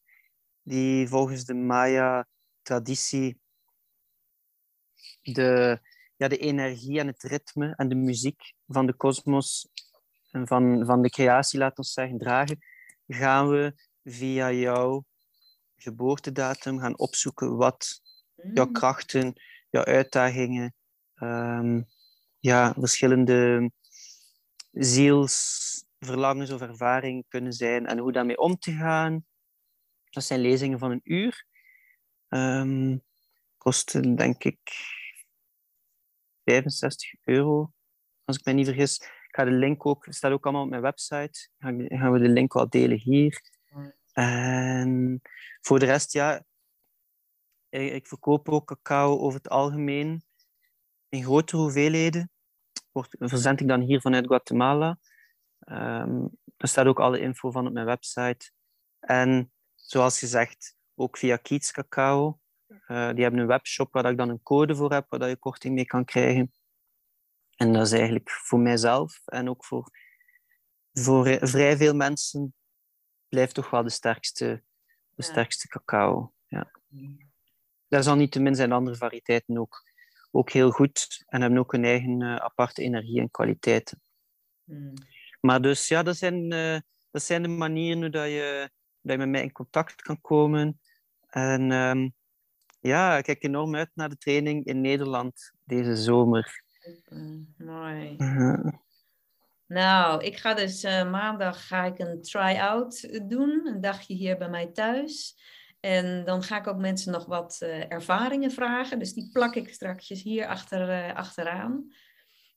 die 0.62 1.08
volgens 1.08 1.46
de 1.46 1.54
Maya-traditie 1.54 3.39
de, 5.22 5.80
ja, 6.16 6.28
de 6.28 6.38
energie 6.38 7.00
en 7.00 7.08
het 7.08 7.24
ritme 7.24 7.74
en 7.76 7.90
de 7.90 7.96
muziek 7.96 8.54
van 8.68 8.86
de 8.86 8.94
kosmos 8.94 9.70
en 10.32 10.48
van, 10.48 10.86
van 10.86 11.02
de 11.02 11.10
creatie, 11.10 11.60
laten 11.60 11.84
we 11.84 11.90
zeggen, 11.90 12.18
dragen, 12.18 12.58
gaan 13.08 13.50
we 13.50 13.74
via 14.04 14.52
jouw 14.52 15.06
geboortedatum 15.76 16.80
gaan 16.80 16.98
opzoeken 16.98 17.56
wat 17.56 18.02
jouw 18.54 18.66
mm. 18.66 18.74
krachten, 18.74 19.34
jouw 19.70 19.84
uitdagingen, 19.84 20.76
um, 21.16 21.86
ja, 22.40 22.74
verschillende 22.78 23.72
zielsverlangens 24.72 26.52
of 26.52 26.62
ervaringen 26.62 27.26
kunnen 27.28 27.54
zijn 27.54 27.86
en 27.86 27.98
hoe 27.98 28.12
daarmee 28.12 28.38
om 28.38 28.58
te 28.58 28.72
gaan. 28.72 29.26
Dat 30.10 30.24
zijn 30.24 30.40
lezingen 30.40 30.80
van 30.80 30.92
een 30.92 31.02
uur. 31.04 31.46
Um, 32.28 33.02
kosten 33.58 34.16
denk 34.16 34.44
ik 34.44 34.60
65 36.50 37.14
euro, 37.24 37.72
als 38.26 38.38
ik 38.38 38.46
me 38.46 38.52
niet 38.52 38.66
vergis. 38.66 38.98
Ik 39.00 39.36
ga 39.36 39.44
de 39.44 39.52
link 39.52 39.86
ook, 39.86 40.06
staat 40.10 40.32
ook 40.32 40.44
allemaal 40.44 40.64
op 40.64 40.70
mijn 40.70 40.82
website. 40.82 41.50
Dan 41.58 41.86
gaan 41.88 42.12
we 42.12 42.20
de 42.20 42.30
link 42.30 42.54
wel 42.54 42.70
delen 42.70 42.98
hier. 42.98 43.42
En 44.14 45.22
voor 45.62 45.80
de 45.80 45.86
rest, 45.86 46.14
ja, 46.14 46.44
ik 47.70 48.08
verkoop 48.08 48.50
ook 48.50 48.66
cacao 48.66 49.20
over 49.20 49.38
het 49.38 49.50
algemeen 49.50 50.24
in 51.10 51.24
grotere 51.24 51.62
hoeveelheden. 51.62 52.32
Wordt, 52.92 53.16
verzend 53.20 53.60
ik 53.60 53.68
dan 53.68 53.82
hier 53.82 54.02
vanuit 54.02 54.28
Guatemala. 54.28 54.98
Um, 55.60 56.30
daar 56.58 56.70
staat 56.70 56.86
ook 56.86 57.00
alle 57.00 57.20
info 57.20 57.52
van 57.52 57.68
op 57.68 57.74
mijn 57.74 57.86
website. 57.86 58.52
En 59.00 59.52
zoals 59.76 60.20
gezegd, 60.20 60.76
ook 60.96 61.18
via 61.18 61.38
Kiets 61.38 61.72
Cacao. 61.72 62.40
Uh, 62.70 63.14
die 63.14 63.24
hebben 63.24 63.40
een 63.40 63.48
webshop 63.48 63.94
waar 63.94 64.12
ik 64.12 64.18
dan 64.18 64.30
een 64.30 64.44
code 64.44 64.76
voor 64.76 64.94
heb, 64.94 65.06
waar 65.10 65.30
je 65.30 65.36
korting 65.36 65.76
mee 65.76 65.86
kan 65.86 66.06
krijgen. 66.06 66.54
En 67.56 67.74
dat 67.74 67.86
is 67.86 67.92
eigenlijk 67.92 68.30
voor 68.30 68.60
mijzelf 68.60 69.22
en 69.26 69.50
ook 69.50 69.66
voor, 69.66 69.92
voor 70.94 71.38
vrij 71.42 71.78
veel 71.78 71.94
mensen 71.96 72.54
blijft 73.28 73.54
toch 73.54 73.70
wel 73.70 73.84
de 73.84 73.90
sterkste, 73.90 74.64
de 75.10 75.24
sterkste 75.24 75.68
cacao. 75.68 76.34
Ja. 76.48 76.72
Desalniettemin 77.88 78.56
zijn 78.56 78.72
andere 78.72 78.98
variëteiten 78.98 79.58
ook, 79.58 79.84
ook 80.32 80.50
heel 80.50 80.72
goed 80.72 81.24
en 81.28 81.42
hebben 81.42 81.60
ook 81.60 81.74
een 81.74 81.86
eigen 81.86 82.22
uh, 82.22 82.36
aparte 82.36 82.82
energie 82.82 83.20
en 83.20 83.32
kwaliteiten. 83.32 84.02
Mm. 84.64 84.94
Maar 85.42 85.62
dus 85.62 85.88
ja, 85.88 86.04
dat 86.04 86.18
zijn, 86.18 86.54
uh, 86.54 86.80
dat 87.12 87.24
zijn 87.24 87.42
de 87.42 87.48
manieren 87.48 88.02
hoe 88.02 88.10
dat 88.10 88.28
je 88.28 88.70
dat 89.02 89.12
je 89.12 89.18
met 89.18 89.30
mij 89.30 89.42
in 89.42 89.52
contact 89.52 90.02
kan 90.02 90.22
komen. 90.22 90.80
En 91.28 91.72
um, 91.72 92.16
ja, 92.80 93.18
ik 93.18 93.24
kijk 93.24 93.44
enorm 93.44 93.76
uit 93.76 93.90
naar 93.94 94.10
de 94.10 94.18
training 94.18 94.66
in 94.66 94.82
Nederland 94.82 95.52
deze 95.64 95.96
zomer. 95.96 96.64
mooi. 97.58 98.16
Nou, 99.70 100.24
ik 100.24 100.38
ga 100.38 100.54
dus 100.54 100.84
uh, 100.84 101.12
maandag 101.12 101.68
ga 101.68 101.86
ik 101.86 102.00
een 102.00 102.22
try-out 102.22 103.20
doen, 103.30 103.68
een 103.68 103.82
dagje 103.82 104.14
hier 104.14 104.38
bij 104.38 104.50
mij 104.50 104.68
thuis. 104.68 105.36
En 105.80 106.26
dan 106.26 106.44
ga 106.44 106.58
ik 106.58 106.68
ook 106.68 106.78
mensen 106.78 107.12
nog 107.12 107.26
wat 107.26 107.60
uh, 107.64 107.92
ervaringen 107.92 108.52
vragen. 108.52 109.00
Dus 109.00 109.14
die 109.14 109.30
plak 109.32 109.56
ik 109.56 109.74
straks 109.74 110.08
hier 110.08 110.48
achter, 110.48 110.90
uh, 110.90 111.16
achteraan. 111.16 111.94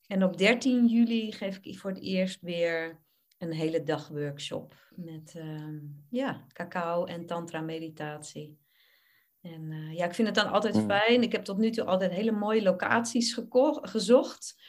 En 0.07 0.23
op 0.23 0.37
13 0.37 0.87
juli 0.87 1.31
geef 1.31 1.57
ik 1.61 1.79
voor 1.79 1.89
het 1.89 2.01
eerst 2.01 2.41
weer 2.41 3.01
een 3.37 3.51
hele 3.51 3.83
dag 3.83 4.07
workshop 4.07 4.75
met 4.95 5.33
uh, 5.37 5.81
ja, 6.09 6.45
cacao 6.53 7.05
en 7.05 7.25
tantra 7.25 7.61
meditatie. 7.61 8.57
En 9.43 9.71
uh, 9.71 9.93
ja, 9.93 10.05
ik 10.05 10.13
vind 10.13 10.27
het 10.27 10.37
dan 10.37 10.51
altijd 10.51 10.75
mm. 10.75 10.89
fijn. 10.89 11.21
Ik 11.21 11.31
heb 11.31 11.43
tot 11.43 11.57
nu 11.57 11.69
toe 11.69 11.83
altijd 11.85 12.11
hele 12.11 12.31
mooie 12.31 12.61
locaties 12.61 13.39
gezocht. 13.81 14.61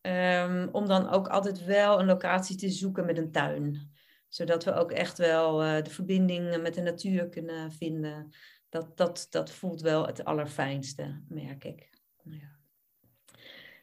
Um, 0.00 0.68
om 0.72 0.86
dan 0.86 1.08
ook 1.08 1.28
altijd 1.28 1.64
wel 1.64 2.00
een 2.00 2.06
locatie 2.06 2.56
te 2.56 2.70
zoeken 2.70 3.06
met 3.06 3.18
een 3.18 3.32
tuin. 3.32 3.94
Zodat 4.28 4.64
we 4.64 4.72
ook 4.72 4.90
echt 4.92 5.18
wel 5.18 5.64
uh, 5.64 5.82
de 5.82 5.90
verbinding 5.90 6.62
met 6.62 6.74
de 6.74 6.82
natuur 6.82 7.28
kunnen 7.28 7.72
vinden. 7.72 8.34
Dat, 8.68 8.96
dat, 8.96 9.26
dat 9.30 9.50
voelt 9.50 9.80
wel 9.80 10.06
het 10.06 10.24
allerfijnste, 10.24 11.22
merk 11.28 11.64
ik. 11.64 11.90
Ja. 12.22 12.58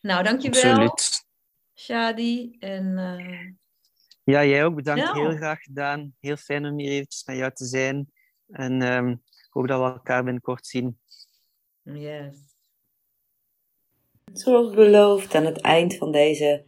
Nou, 0.02 0.24
dankjewel. 0.24 0.72
Absoluut. 0.72 1.26
Shadi. 1.76 2.56
En 2.60 2.98
uh, 2.98 3.52
ja, 4.24 4.46
jij 4.46 4.66
ook 4.66 4.76
bedankt. 4.76 5.14
Heel 5.14 5.36
graag 5.36 5.60
gedaan. 5.60 6.16
Heel 6.20 6.38
fijn 6.38 6.66
om 6.66 6.80
hier 6.80 6.92
eventjes 6.92 7.26
met 7.26 7.38
jou 7.38 7.54
te 7.54 7.66
zijn. 7.66 8.12
En 8.48 8.82
um, 8.82 9.24
hoop 9.54 9.68
dat 9.68 9.80
we 9.80 9.86
elkaar 9.86 10.24
binnenkort 10.24 10.68
zien. 10.68 10.98
Yes. 11.84 12.36
Zoals 14.34 14.74
beloofd, 14.74 15.36
aan 15.36 15.46
het 15.46 15.62
eind 15.62 15.96
van 15.96 16.12
deze 16.12 16.64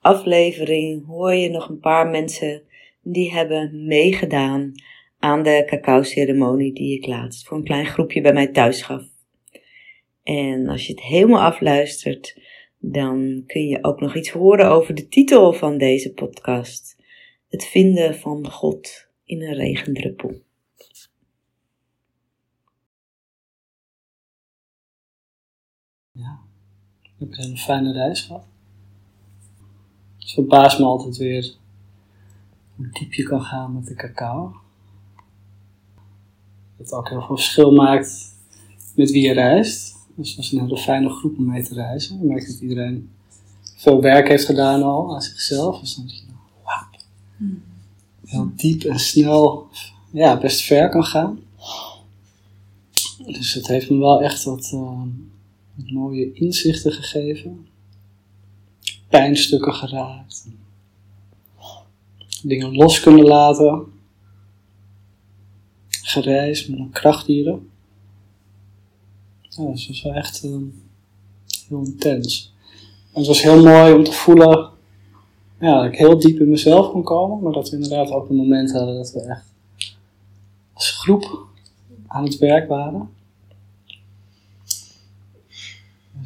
aflevering 0.00 1.06
hoor 1.06 1.34
je 1.34 1.50
nog 1.50 1.68
een 1.68 1.80
paar 1.80 2.08
mensen 2.08 2.62
die 3.02 3.32
hebben 3.32 3.86
meegedaan 3.86 4.72
aan 5.18 5.42
de 5.42 5.62
cacao-ceremonie 5.66 6.72
die 6.72 6.96
ik 6.96 7.06
laatst 7.06 7.46
voor 7.46 7.56
een 7.56 7.64
klein 7.64 7.86
groepje 7.86 8.20
bij 8.20 8.32
mij 8.32 8.48
thuis 8.48 8.82
gaf. 8.82 9.02
En 10.22 10.68
als 10.68 10.86
je 10.86 10.92
het 10.92 11.02
helemaal 11.02 11.42
afluistert, 11.42 12.40
dan 12.78 13.42
kun 13.46 13.66
je 13.66 13.84
ook 13.84 14.00
nog 14.00 14.16
iets 14.16 14.30
horen 14.30 14.70
over 14.70 14.94
de 14.94 15.08
titel 15.08 15.52
van 15.52 15.78
deze 15.78 16.12
podcast: 16.12 16.96
Het 17.48 17.64
vinden 17.64 18.14
van 18.14 18.50
God 18.50 19.08
in 19.24 19.42
een 19.42 19.54
regendruppel. 19.54 20.46
Ja, 26.18 26.38
ik 27.02 27.10
heb 27.18 27.44
een 27.44 27.58
fijne 27.58 27.92
reis 27.92 28.20
gehad. 28.20 28.44
Het 30.18 30.30
verbaast 30.30 30.78
me 30.78 30.84
altijd 30.84 31.16
weer 31.16 31.56
hoe 32.76 32.88
diep 32.92 33.12
je 33.12 33.22
kan 33.22 33.42
gaan 33.42 33.74
met 33.74 33.86
de 33.86 33.94
cacao. 33.94 34.56
Dat 36.76 36.92
ook 36.92 37.08
heel 37.08 37.22
veel 37.22 37.36
verschil 37.36 37.72
maakt 37.72 38.34
met 38.94 39.10
wie 39.10 39.26
je 39.26 39.32
reist. 39.32 39.96
Dus 40.14 40.34
dat 40.34 40.44
is 40.44 40.52
een 40.52 40.60
hele 40.60 40.78
fijne 40.78 41.10
groep 41.10 41.38
om 41.38 41.46
mee 41.46 41.62
te 41.62 41.74
reizen. 41.74 42.18
Je 42.18 42.24
merkt 42.24 42.46
dat 42.46 42.60
iedereen 42.60 43.10
veel 43.76 44.00
werk 44.00 44.28
heeft 44.28 44.44
gedaan 44.44 44.82
al 44.82 45.14
aan 45.14 45.22
zichzelf. 45.22 45.80
Dus 45.80 45.94
dan 45.94 46.06
denk 46.06 46.18
je, 46.18 46.26
wauw, 46.64 46.88
heel 48.24 48.50
diep 48.56 48.82
en 48.82 48.98
snel, 48.98 49.68
ja, 50.10 50.38
best 50.38 50.62
ver 50.62 50.88
kan 50.88 51.04
gaan. 51.04 51.40
Dus 53.26 53.54
het 53.54 53.66
heeft 53.66 53.90
me 53.90 53.98
wel 53.98 54.22
echt 54.22 54.44
wat, 54.44 54.70
uh, 54.74 54.80
wat 54.80 55.37
mooie 55.86 56.32
inzichten 56.32 56.92
gegeven. 56.92 57.66
Pijnstukken 59.08 59.74
geraakt. 59.74 60.48
Dingen 62.42 62.74
los 62.74 63.00
kunnen 63.00 63.24
laten. 63.24 63.86
Gereisd 65.88 66.68
met 66.68 66.78
een 66.78 66.90
krachtdieren. 66.90 67.70
Ja, 69.40 69.70
dus 69.70 69.86
dat 69.86 69.86
was 69.86 70.02
wel 70.02 70.12
echt 70.12 70.44
uh, 70.44 70.56
heel 71.68 71.84
intens. 71.84 72.54
En 73.12 73.18
het 73.18 73.26
was 73.26 73.42
heel 73.42 73.62
mooi 73.62 73.92
om 73.92 74.04
te 74.04 74.12
voelen 74.12 74.70
ja, 75.60 75.82
dat 75.82 75.92
ik 75.92 75.98
heel 75.98 76.18
diep 76.18 76.40
in 76.40 76.48
mezelf 76.48 76.90
kon 76.90 77.02
komen, 77.02 77.42
maar 77.42 77.52
dat 77.52 77.70
we 77.70 77.76
inderdaad 77.76 78.10
ook 78.10 78.28
een 78.28 78.36
moment 78.36 78.72
hadden 78.72 78.96
dat 78.96 79.12
we 79.12 79.20
echt 79.20 79.54
als 80.72 80.90
groep 80.90 81.46
aan 82.06 82.24
het 82.24 82.38
werk 82.38 82.68
waren. 82.68 83.10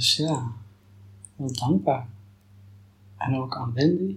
Dus 0.03 0.16
ja, 0.16 0.53
heel 1.36 1.53
dankbaar. 1.53 2.09
En 3.16 3.36
ook 3.36 3.57
aan 3.57 3.72
Wendy. 3.72 4.16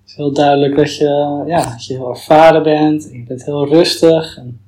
Het 0.00 0.08
is 0.08 0.14
heel 0.14 0.32
duidelijk 0.32 0.76
dat 0.76 0.96
je, 0.96 1.44
ja, 1.46 1.70
dat 1.70 1.86
je 1.86 1.94
heel 1.94 2.08
ervaren 2.08 2.62
bent, 2.62 3.10
en 3.10 3.18
je 3.18 3.24
bent 3.24 3.44
heel 3.44 3.66
rustig 3.66 4.36
en 4.36 4.60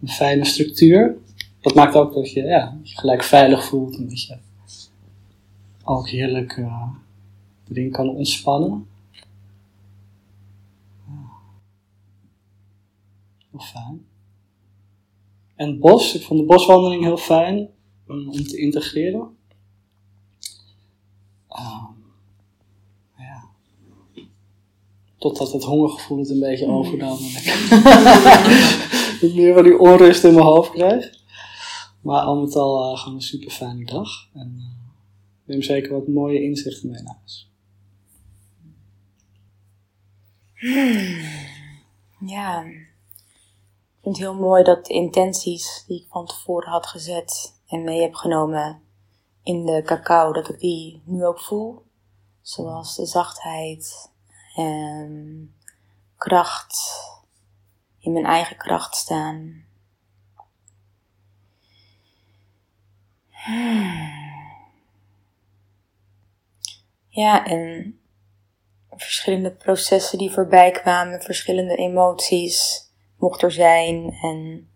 een 0.00 0.08
fijne 0.08 0.44
structuur. 0.44 1.16
Dat 1.60 1.74
maakt 1.74 1.94
ook 1.94 2.14
dat 2.14 2.32
je, 2.32 2.42
ja, 2.42 2.78
je 2.82 2.98
gelijk 2.98 3.22
veilig 3.22 3.64
voelt 3.64 3.96
en 3.96 4.08
dat 4.08 4.22
je 4.22 4.36
ook 5.84 6.08
heerlijk 6.08 6.62
erin 7.68 7.90
kan 7.90 8.08
ontspannen. 8.08 8.86
Heel 13.50 13.60
fijn. 13.60 14.06
En 15.54 15.68
het 15.68 15.80
bos, 15.80 16.14
ik 16.14 16.22
vond 16.22 16.40
de 16.40 16.46
boswandeling 16.46 17.02
heel 17.02 17.16
fijn 17.16 17.68
om 18.10 18.44
te 18.44 18.56
integreren. 18.56 19.20
Um, 21.58 21.96
ja. 23.16 23.48
Totdat 25.18 25.52
het 25.52 25.62
hongergevoel 25.62 26.18
het 26.18 26.30
een 26.30 26.40
beetje 26.40 26.66
overnam 26.66 27.18
en 29.20 29.34
meer 29.34 29.54
van 29.54 29.62
die 29.62 29.78
onrust 29.78 30.24
in 30.24 30.34
mijn 30.34 30.46
hoofd 30.46 30.70
krijg. 30.70 31.18
Maar 32.00 32.20
al 32.20 32.40
met 32.40 32.54
al 32.54 32.92
uh, 32.92 32.98
gewoon 32.98 33.14
een 33.14 33.22
super 33.22 33.50
fijne 33.50 33.84
dag. 33.84 34.28
En 34.34 34.54
uh, 34.56 34.64
neem 35.44 35.62
zeker 35.62 35.92
wat 35.92 36.08
mooie 36.08 36.42
inzichten 36.42 36.90
mee 36.90 37.02
naar 37.02 37.16
huis. 37.18 37.48
Ja, 42.26 42.62
ik 42.62 44.02
vind 44.02 44.16
het 44.16 44.26
heel 44.26 44.34
mooi 44.34 44.62
dat 44.62 44.86
de 44.86 44.94
intenties 44.94 45.84
die 45.86 46.00
ik 46.00 46.06
van 46.08 46.26
tevoren 46.26 46.70
had 46.70 46.86
gezet 46.86 47.59
en 47.70 47.84
mee 47.84 48.00
heb 48.00 48.14
genomen 48.14 48.82
in 49.42 49.66
de 49.66 49.82
cacao, 49.82 50.32
dat 50.32 50.48
ik 50.48 50.60
die 50.60 51.02
nu 51.04 51.24
ook 51.24 51.40
voel. 51.40 51.82
Zoals 52.40 52.96
de 52.96 53.06
zachtheid 53.06 54.10
en 54.56 55.54
kracht, 56.16 56.78
in 57.98 58.12
mijn 58.12 58.26
eigen 58.26 58.56
kracht 58.56 58.94
staan. 58.94 59.64
Ja, 67.08 67.46
en 67.46 67.94
verschillende 68.90 69.52
processen 69.52 70.18
die 70.18 70.30
voorbij 70.30 70.70
kwamen, 70.70 71.22
verschillende 71.22 71.76
emoties 71.76 72.88
mocht 73.16 73.42
er 73.42 73.52
zijn. 73.52 74.12
En 74.22 74.69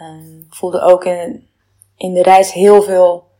um, 0.00 0.46
voelde 0.50 0.80
ook 0.80 1.04
in, 1.04 1.48
in 1.96 2.14
de 2.14 2.22
reis 2.22 2.52
heel 2.52 2.82
veel 2.82 3.30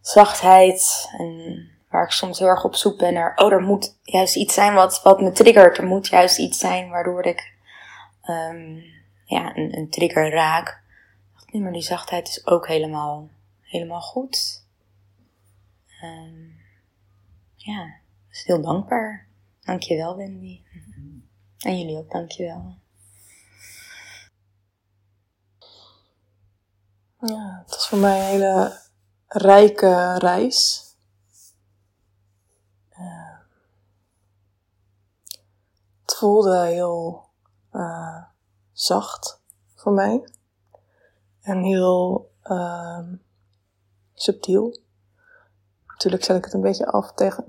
zachtheid. 0.00 1.08
En 1.18 1.68
waar 1.88 2.04
ik 2.04 2.10
soms 2.10 2.38
heel 2.38 2.48
erg 2.48 2.64
op 2.64 2.74
zoek 2.74 2.98
ben 2.98 3.14
naar, 3.14 3.36
oh, 3.36 3.52
er 3.52 3.60
moet 3.60 3.98
juist 4.02 4.36
iets 4.36 4.54
zijn 4.54 4.74
wat, 4.74 5.02
wat 5.02 5.20
me 5.20 5.32
triggert. 5.32 5.78
Er 5.78 5.86
moet 5.86 6.06
juist 6.06 6.38
iets 6.38 6.58
zijn 6.58 6.88
waardoor 6.88 7.24
ik 7.24 7.52
um, 8.24 8.82
ja, 9.24 9.56
een, 9.56 9.76
een 9.76 9.90
trigger 9.90 10.30
raak. 10.30 10.82
Nee, 11.50 11.62
maar 11.62 11.72
die 11.72 11.82
zachtheid 11.82 12.28
is 12.28 12.46
ook 12.46 12.66
helemaal, 12.66 13.28
helemaal 13.60 14.00
goed. 14.00 14.64
Um, 16.02 16.56
ja, 17.54 17.94
dus 18.28 18.44
heel 18.44 18.62
dankbaar. 18.62 19.26
Dankjewel, 19.60 20.16
Wendy. 20.16 20.60
En 21.58 21.78
jullie 21.78 21.96
ook, 21.96 22.10
dankjewel. 22.10 22.74
Ja, 27.26 27.62
het 27.64 27.74
was 27.74 27.88
voor 27.88 27.98
mij 27.98 28.18
een 28.18 28.26
hele 28.26 28.78
rijke 29.28 30.18
reis. 30.18 30.84
Uh, 32.98 33.38
het 36.02 36.14
voelde 36.16 36.58
heel 36.58 37.24
uh, 37.72 38.22
zacht 38.72 39.40
voor 39.74 39.92
mij. 39.92 40.28
En 41.40 41.62
heel 41.62 42.30
uh, 42.44 42.98
subtiel. 44.14 44.78
Natuurlijk 45.86 46.24
zet 46.24 46.36
ik 46.36 46.44
het 46.44 46.54
een 46.54 46.60
beetje 46.60 46.86
af 46.86 47.12
tegen, 47.12 47.44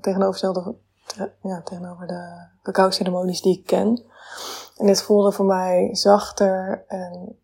ja, 1.42 1.62
tegenover 1.62 2.08
de 2.08 2.48
cacao-ceremonies 2.64 3.42
die 3.42 3.60
ik 3.60 3.66
ken. 3.66 4.04
En 4.78 4.86
dit 4.86 5.02
voelde 5.02 5.32
voor 5.32 5.46
mij 5.46 5.96
zachter 5.96 6.86
en 6.88 7.40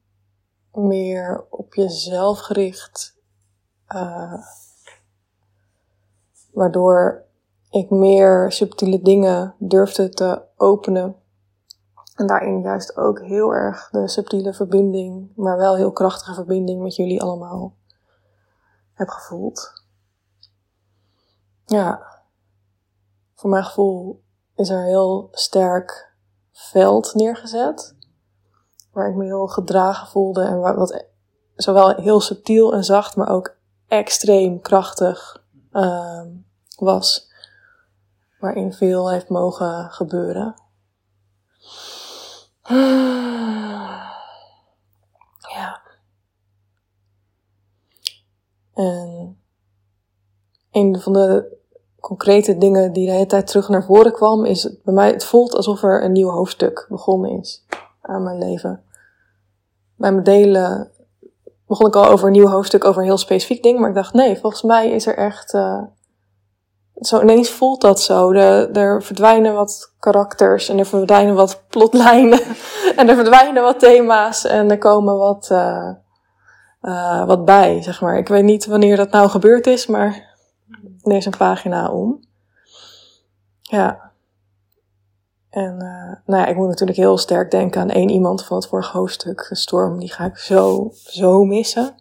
meer 0.74 1.46
op 1.50 1.74
jezelf 1.74 2.40
gericht. 2.40 3.20
Uh, 3.88 4.34
waardoor 6.52 7.26
ik 7.70 7.90
meer 7.90 8.52
subtiele 8.52 9.02
dingen 9.02 9.56
durfde 9.58 10.10
te 10.10 10.42
openen. 10.58 11.16
En 12.16 12.28
daarin 12.28 12.62
juist 12.62 12.98
ook 12.98 13.22
heel 13.22 13.54
erg 13.54 13.90
de 13.90 14.08
subtiele 14.08 14.54
verbinding, 14.54 15.32
maar 15.36 15.58
wel 15.58 15.76
heel 15.76 15.92
krachtige 15.92 16.34
verbinding 16.34 16.82
met 16.82 16.96
jullie 16.96 17.22
allemaal 17.22 17.76
heb 18.94 19.08
gevoeld. 19.08 19.84
Ja, 21.66 22.02
voor 23.36 23.50
mijn 23.50 23.64
gevoel 23.64 24.24
is 24.56 24.70
er 24.70 24.84
heel 24.84 25.28
sterk 25.32 26.16
veld 26.52 27.14
neergezet. 27.14 27.96
Waar 28.92 29.10
ik 29.10 29.16
me 29.16 29.24
heel 29.24 29.48
gedragen 29.48 30.08
voelde 30.08 30.42
en 30.44 30.60
wat 30.60 31.06
zowel 31.56 31.96
heel 31.96 32.22
subtiel 32.22 32.74
en 32.74 32.84
zacht, 32.84 33.16
maar 33.16 33.30
ook 33.30 33.56
extreem 33.88 34.62
krachtig 34.62 35.44
uh, 35.74 36.22
was. 36.76 37.30
Waarin 38.40 38.74
veel 38.74 39.10
heeft 39.10 39.30
mogen 39.30 39.92
gebeuren. 39.92 40.56
Ja. 45.56 45.82
En 48.74 49.42
een 50.72 51.00
van 51.00 51.14
de 51.14 51.58
concrete 52.00 52.58
dingen 52.58 52.94
die 52.94 53.06
de 53.06 53.12
hele 53.12 53.26
tijd 53.26 53.48
terug 53.48 53.70
naar 53.70 53.86
voren 53.86 54.12
kwam, 54.12 54.46
is 54.46 54.82
bij 54.84 54.94
mij, 54.94 55.12
het 55.12 55.24
voelt 55.24 55.56
alsof 55.56 55.84
er 55.84 56.04
een 56.04 56.12
nieuw 56.12 56.30
hoofdstuk 56.30 56.86
begonnen 56.90 57.40
is 57.40 57.66
aan 58.12 58.24
mijn 58.24 58.38
leven. 58.38 58.84
Bij 59.96 60.12
mijn 60.12 60.24
delen 60.24 60.92
begon 61.68 61.88
ik 61.88 61.96
al 61.96 62.06
over 62.06 62.28
een 62.28 62.34
nieuw 62.34 62.48
hoofdstuk, 62.48 62.86
over 62.86 63.02
een 63.02 63.08
heel 63.08 63.18
specifiek 63.18 63.64
ding. 63.64 63.80
Maar 63.80 63.90
ik 63.90 63.96
dacht, 63.96 64.14
nee, 64.14 64.38
volgens 64.38 64.62
mij 64.62 64.90
is 64.90 65.06
er 65.06 65.18
echt... 65.18 65.54
Uh, 65.54 65.82
zo 66.96 67.22
ineens 67.22 67.50
voelt 67.50 67.82
dat 67.82 68.02
zo. 68.02 68.32
Er 68.32 69.04
verdwijnen 69.04 69.54
wat 69.54 69.94
karakters 70.00 70.70
en 70.70 70.80
er 70.80 70.86
verdwijnen 70.86 71.36
wat 71.36 71.64
plotlijnen. 71.68 72.40
en 72.98 73.10
er 73.10 73.16
verdwijnen 73.16 73.64
wat 73.64 73.80
thema's 73.80 74.46
en 74.46 74.72
er 74.72 74.78
komen 74.78 75.18
wat, 75.18 75.50
uh, 75.52 75.90
uh, 76.82 77.26
wat 77.26 77.46
bij, 77.46 77.82
zeg 77.82 78.02
maar. 78.02 78.18
Ik 78.18 78.28
weet 78.28 78.44
niet 78.44 78.66
wanneer 78.66 78.96
dat 78.96 79.12
nou 79.12 79.30
gebeurd 79.30 79.68
is, 79.68 79.88
maar 79.88 80.36
lees 81.02 81.26
een 81.26 81.38
pagina 81.38 81.92
om. 81.92 82.20
Ja. 83.62 84.11
En 85.52 85.74
uh, 85.74 86.16
nou 86.26 86.42
ja, 86.42 86.46
ik 86.46 86.56
moet 86.56 86.68
natuurlijk 86.68 86.98
heel 86.98 87.18
sterk 87.18 87.52
denken 87.52 87.82
aan 87.82 87.90
één 87.90 88.10
iemand 88.10 88.46
van 88.46 88.58
het 88.58 88.68
vorige 88.68 88.98
hoofdstuk, 88.98 89.50
Storm. 89.52 90.00
Die 90.00 90.12
ga 90.12 90.26
ik 90.26 90.38
zo, 90.38 90.90
zo 90.94 91.44
missen. 91.44 91.96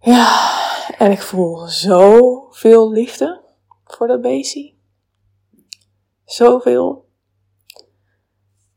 Ja, 0.00 0.50
en 0.98 1.10
ik 1.10 1.22
voel 1.22 1.66
zoveel 1.66 2.90
liefde 2.90 3.42
voor 3.84 4.06
dat 4.06 4.20
beestje. 4.20 4.74
Zoveel. 6.24 7.08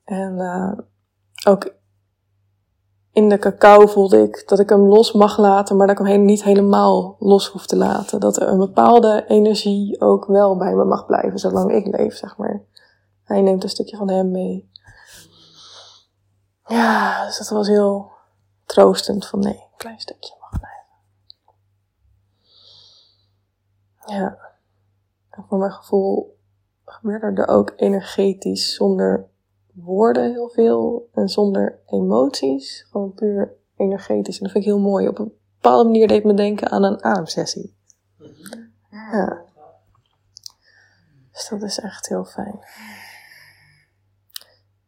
En 0.03 0.38
uh, 0.38 0.78
ook 1.47 1.76
in 3.18 3.30
de 3.30 3.39
cacao 3.39 3.88
voelde 3.88 4.22
ik 4.22 4.43
dat 4.47 4.59
ik 4.59 4.70
hem 4.70 4.88
los 4.88 5.11
mag 5.11 5.38
laten, 5.38 5.78
maar 5.78 5.88
dat 5.88 5.99
ik 5.99 6.05
hem 6.05 6.26
niet 6.26 6.43
helemaal 6.43 7.15
los 7.20 7.47
hoef 7.47 7.65
te 7.65 7.76
laten. 7.76 8.20
Dat 8.20 8.41
er 8.41 8.47
een 8.47 8.57
bepaalde 8.57 9.26
energie 9.28 10.01
ook 10.01 10.26
wel 10.26 10.57
bij 10.57 10.74
me 10.74 10.84
mag 10.84 11.05
blijven, 11.05 11.39
zolang 11.39 11.72
ik 11.72 11.97
leef, 11.97 12.15
zeg 12.15 12.38
maar. 12.38 12.61
Hij 13.24 13.41
neemt 13.41 13.63
een 13.63 13.70
stukje 13.70 13.97
van 13.97 14.09
hem 14.09 14.32
mee. 14.32 14.72
Ja, 16.68 17.26
dus 17.26 17.38
dat 17.38 17.49
was 17.49 17.68
heel 17.68 18.11
troostend 18.65 19.28
van 19.28 19.39
nee, 19.39 19.53
een 19.53 19.78
klein 19.78 19.99
stukje 19.99 20.36
mag 20.39 20.59
blijven. 20.59 20.86
Ja. 24.05 24.38
En 25.30 25.45
voor 25.47 25.57
mijn 25.57 25.72
gevoel 25.72 26.38
gebeurde 26.86 27.41
er 27.41 27.47
ook 27.47 27.74
energetisch 27.76 28.76
zonder 28.76 29.30
woorden 29.84 30.32
heel 30.32 30.50
veel 30.50 31.10
en 31.14 31.30
zonder 31.30 31.80
emoties. 31.86 32.88
Gewoon 32.92 33.14
puur 33.14 33.54
energetisch. 33.76 34.38
En 34.38 34.44
dat 34.44 34.52
vind 34.52 34.66
ik 34.66 34.72
heel 34.72 34.80
mooi. 34.80 35.08
Op 35.08 35.20
een 35.20 35.34
bepaalde 35.54 35.84
manier 35.84 36.08
deed 36.08 36.24
me 36.24 36.34
denken 36.34 36.70
aan 36.70 36.84
een 36.84 37.04
ademsessie. 37.04 37.76
Ja. 38.90 39.42
Dus 41.32 41.48
dat 41.50 41.62
is 41.62 41.80
echt 41.80 42.08
heel 42.08 42.26
fijn. 42.26 42.60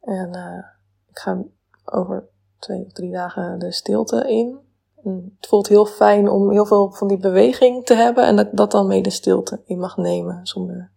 En 0.02 0.36
uh, 0.36 0.66
ik 1.10 1.20
ga 1.20 1.44
over 1.86 2.28
twee 2.60 2.86
of 2.86 2.92
drie 2.92 3.12
dagen 3.12 3.60
de 3.60 3.72
stilte 3.72 4.30
in. 4.30 4.60
En 5.04 5.36
het 5.38 5.48
voelt 5.48 5.68
heel 5.68 5.86
fijn 5.86 6.30
om 6.30 6.52
heel 6.52 6.66
veel 6.66 6.92
van 6.92 7.08
die 7.08 7.18
beweging 7.18 7.86
te 7.86 7.94
hebben 7.94 8.26
en 8.26 8.36
dat 8.36 8.50
dat 8.52 8.72
dan 8.72 8.88
mee 8.88 9.02
de 9.02 9.10
stilte 9.10 9.62
in 9.66 9.80
mag 9.80 9.98
nemen 9.98 10.48
zonder, 10.48 10.92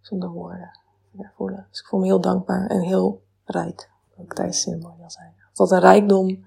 zonder 0.00 0.28
woorden 0.28 0.82
Dus 1.16 1.80
ik 1.80 1.86
voel 1.86 2.00
me 2.00 2.06
heel 2.06 2.20
dankbaar 2.20 2.66
en 2.66 2.80
heel 2.80 3.22
rijk. 3.44 3.90
Ook 4.16 4.34
tijdens 4.34 4.60
ceremonie 4.60 5.02
al 5.02 5.10
zijn. 5.10 5.34
Wat 5.54 5.70
een 5.70 5.80
rijkdom 5.80 6.44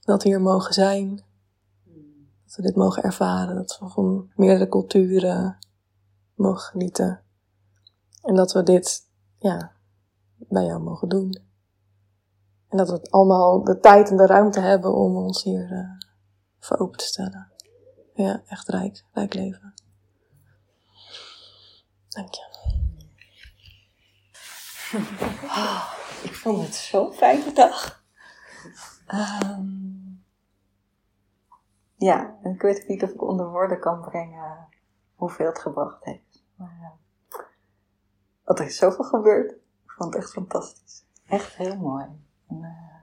dat 0.00 0.22
we 0.22 0.28
hier 0.28 0.40
mogen 0.40 0.74
zijn. 0.74 1.22
Dat 2.44 2.56
we 2.56 2.62
dit 2.62 2.76
mogen 2.76 3.02
ervaren. 3.02 3.54
Dat 3.54 3.78
we 3.78 3.88
van 3.88 4.30
meerdere 4.34 4.68
culturen 4.68 5.58
mogen 6.34 6.62
genieten. 6.62 7.20
En 8.22 8.34
dat 8.34 8.52
we 8.52 8.62
dit, 8.62 9.06
ja, 9.38 9.72
bij 10.36 10.64
jou 10.64 10.82
mogen 10.82 11.08
doen. 11.08 11.46
En 12.68 12.76
dat 12.76 12.90
we 12.90 13.10
allemaal 13.10 13.64
de 13.64 13.80
tijd 13.80 14.10
en 14.10 14.16
de 14.16 14.26
ruimte 14.26 14.60
hebben 14.60 14.94
om 14.94 15.16
ons 15.16 15.42
hier 15.42 15.72
uh, 15.72 15.90
voor 16.58 16.78
open 16.78 16.98
te 16.98 17.04
stellen. 17.04 17.52
Ja, 18.14 18.42
echt 18.46 18.68
rijk, 18.68 19.04
rijk 19.12 19.34
leven. 19.34 19.74
Dank 22.08 22.34
je. 22.34 22.87
Oh, 24.94 25.92
ik 26.28 26.34
vond 26.34 26.66
het 26.66 26.74
zo'n 26.74 27.12
fijne 27.12 27.52
dag. 27.52 28.04
Um, 29.14 30.24
ja, 31.94 32.38
en 32.42 32.54
ik 32.54 32.62
weet 32.62 32.88
niet 32.88 33.02
of 33.02 33.10
ik 33.10 33.22
onder 33.22 33.50
woorden 33.50 33.80
kan 33.80 34.00
brengen 34.00 34.68
hoeveel 35.14 35.46
het 35.46 35.58
gebracht 35.58 36.04
heeft. 36.04 36.44
Maar, 36.54 36.98
uh, 37.30 38.58
er 38.58 38.64
is 38.64 38.76
zoveel 38.76 39.04
gebeurd. 39.04 39.52
Ik 39.84 39.90
vond 39.90 40.14
het 40.14 40.22
echt 40.22 40.32
fantastisch. 40.32 41.04
Echt 41.26 41.54
heel 41.54 41.76
mooi. 41.76 42.04
En, 42.46 42.56
uh, 42.56 42.94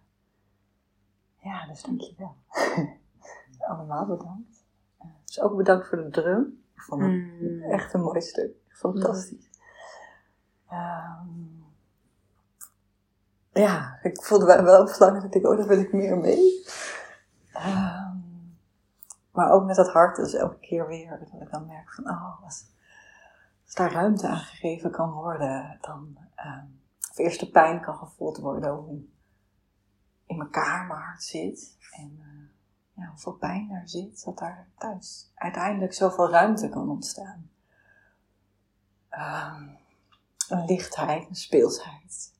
ja, 1.37 1.67
dus 1.67 1.81
dankjewel. 1.81 2.35
Allemaal 3.69 4.05
bedankt. 4.05 4.65
Uh, 5.01 5.07
dus 5.25 5.39
ook 5.39 5.55
bedankt 5.55 5.87
voor 5.87 5.97
de 5.97 6.09
drum. 6.09 6.63
Ik 6.75 6.81
vond 6.81 7.01
het 7.01 7.11
mm. 7.11 7.61
echt 7.61 7.93
een 7.93 8.01
mooi 8.01 8.21
stuk. 8.21 8.55
Fantastisch. 8.67 9.49
Mm. 10.69 10.77
Um, 10.77 11.64
ja, 13.59 13.99
ik 14.01 14.23
voelde 14.23 14.45
wel 14.45 14.87
verlangen 14.87 15.21
dat 15.21 15.35
ik, 15.35 15.47
oh, 15.47 15.57
daar 15.57 15.67
wil 15.67 15.79
ik 15.79 15.93
meer 15.93 16.17
mee. 16.17 16.65
Um, 17.55 18.57
maar 19.31 19.51
ook 19.51 19.65
met 19.65 19.75
dat 19.75 19.91
hart, 19.91 20.15
dus 20.15 20.33
elke 20.33 20.59
keer 20.59 20.87
weer, 20.87 21.09
dat 21.19 21.41
ik 21.41 21.51
dan 21.51 21.65
merk 21.65 21.93
van, 21.93 22.09
oh, 22.09 22.43
als, 22.43 22.65
daar 23.73 23.91
ruimte 23.91 24.27
aan 24.27 24.37
gegeven 24.37 24.91
kan 24.91 25.11
worden, 25.11 25.77
dan 25.81 26.17
um, 26.45 26.81
of 27.09 27.17
eerst 27.17 27.39
de 27.39 27.49
pijn 27.49 27.81
kan 27.81 27.97
gevoeld 27.97 28.37
worden, 28.37 28.73
hoe 28.73 29.01
in 30.25 30.39
elkaar 30.39 30.85
mijn 30.85 30.99
hart 30.99 31.23
zit. 31.23 31.77
En 31.91 32.17
uh, 32.19 32.47
ja, 32.93 33.09
hoeveel 33.09 33.33
pijn 33.33 33.67
daar 33.69 33.89
zit, 33.89 34.23
dat 34.25 34.37
daar 34.37 34.67
thuis 34.77 35.31
uiteindelijk 35.35 35.93
zoveel 35.93 36.29
ruimte 36.29 36.69
kan 36.69 36.89
ontstaan. 36.89 37.49
Um, 39.11 39.77
een 40.49 40.65
lichtheid, 40.65 41.29
een 41.29 41.35
speelsheid. 41.35 42.33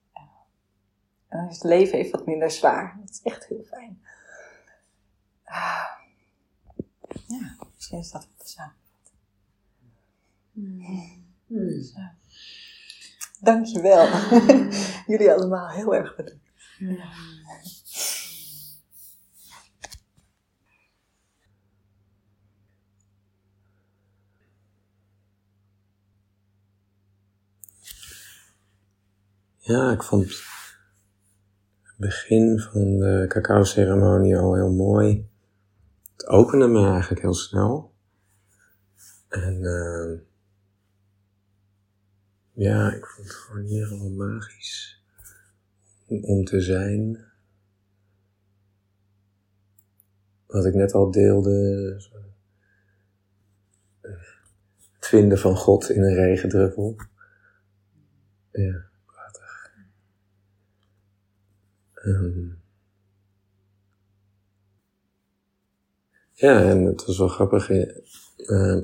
Dan 1.35 1.49
is 1.49 1.55
het 1.55 1.63
leven 1.63 1.97
even 1.97 2.11
wat 2.11 2.25
minder 2.25 2.51
zwaar. 2.51 2.97
Dat 2.99 3.09
is 3.09 3.21
echt 3.23 3.47
heel 3.47 3.63
fijn. 3.63 4.01
Ah. 5.43 5.85
Ja, 7.27 7.55
misschien 7.75 7.99
is 7.99 8.11
dat 8.11 8.27
wat 8.37 8.49
samenvatten. 8.49 9.13
Hmm. 10.51 11.25
Dus, 11.47 11.93
uh, 11.95 12.07
dankjewel. 13.39 14.07
Hmm. 14.07 14.69
Jullie 15.11 15.31
allemaal 15.31 15.69
heel 15.69 15.95
erg 15.95 16.15
bedankt. 16.15 16.43
Ja. 16.79 17.09
Ja, 29.59 29.91
ik 29.91 30.03
vond 30.03 30.54
begin 31.95 32.59
van 32.59 32.99
de 32.99 33.25
cacao-ceremonie 33.27 34.37
al 34.37 34.55
heel 34.55 34.71
mooi. 34.71 35.29
Het 36.11 36.27
opende 36.27 36.67
me 36.67 36.87
eigenlijk 36.87 37.21
heel 37.21 37.33
snel. 37.33 37.93
En 39.27 39.61
uh, 39.61 40.19
ja, 42.51 42.93
ik 42.93 43.05
vond 43.05 43.27
het 43.27 43.35
gewoon 43.35 43.65
hier 43.65 43.89
al 43.89 44.09
magisch 44.09 45.03
om 46.07 46.45
te 46.45 46.61
zijn. 46.61 47.25
Wat 50.45 50.65
ik 50.65 50.73
net 50.73 50.93
al 50.93 51.11
deelde, 51.11 51.51
het 54.95 55.07
vinden 55.07 55.37
van 55.37 55.55
God 55.55 55.89
in 55.89 56.03
een 56.03 56.15
regendruppel. 56.15 56.95
Ja. 58.51 58.93
Um, 62.05 62.61
ja, 66.31 66.61
en 66.61 66.83
het 66.83 67.05
was 67.05 67.17
wel 67.17 67.27
grappig. 67.27 67.69
Uh, 67.69 68.81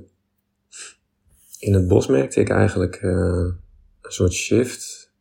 in 1.60 1.74
het 1.74 1.88
bos 1.88 2.08
merkte 2.08 2.40
ik 2.40 2.50
eigenlijk 2.50 3.02
uh, 3.02 3.12
een 4.02 4.12
soort 4.12 4.34
shift. 4.34 5.14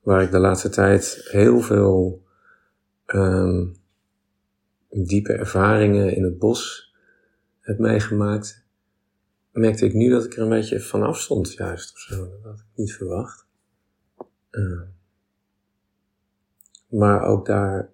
Waar 0.00 0.22
ik 0.22 0.30
de 0.30 0.38
laatste 0.38 0.68
tijd 0.68 1.28
heel 1.30 1.60
veel 1.60 2.26
um, 3.06 3.76
diepe 4.90 5.32
ervaringen 5.32 6.16
in 6.16 6.24
het 6.24 6.38
bos 6.38 6.92
heb 7.60 7.78
meegemaakt. 7.78 8.66
Merkte 9.52 9.84
ik 9.84 9.94
nu 9.94 10.10
dat 10.10 10.24
ik 10.24 10.36
er 10.36 10.42
een 10.42 10.48
beetje 10.48 10.80
van 10.80 11.02
afstond, 11.02 11.52
juist 11.52 11.92
of 11.92 11.98
zo. 11.98 12.16
Dat 12.16 12.42
had 12.42 12.58
ik 12.58 12.66
niet 12.74 12.92
verwacht. 12.92 13.46
Maar 16.88 17.22
ook 17.22 17.46
daar, 17.46 17.92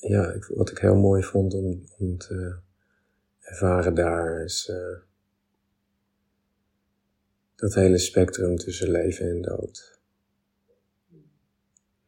ja, 0.00 0.38
wat 0.48 0.70
ik 0.70 0.78
heel 0.78 0.96
mooi 0.96 1.22
vond 1.22 1.54
om, 1.54 1.84
om 1.98 2.18
te 2.18 2.58
ervaren 3.40 3.94
daar 3.94 4.44
is 4.44 4.68
uh, 4.68 4.98
dat 7.54 7.74
hele 7.74 7.98
spectrum 7.98 8.56
tussen 8.56 8.90
leven 8.90 9.30
en 9.30 9.42
dood. 9.42 9.98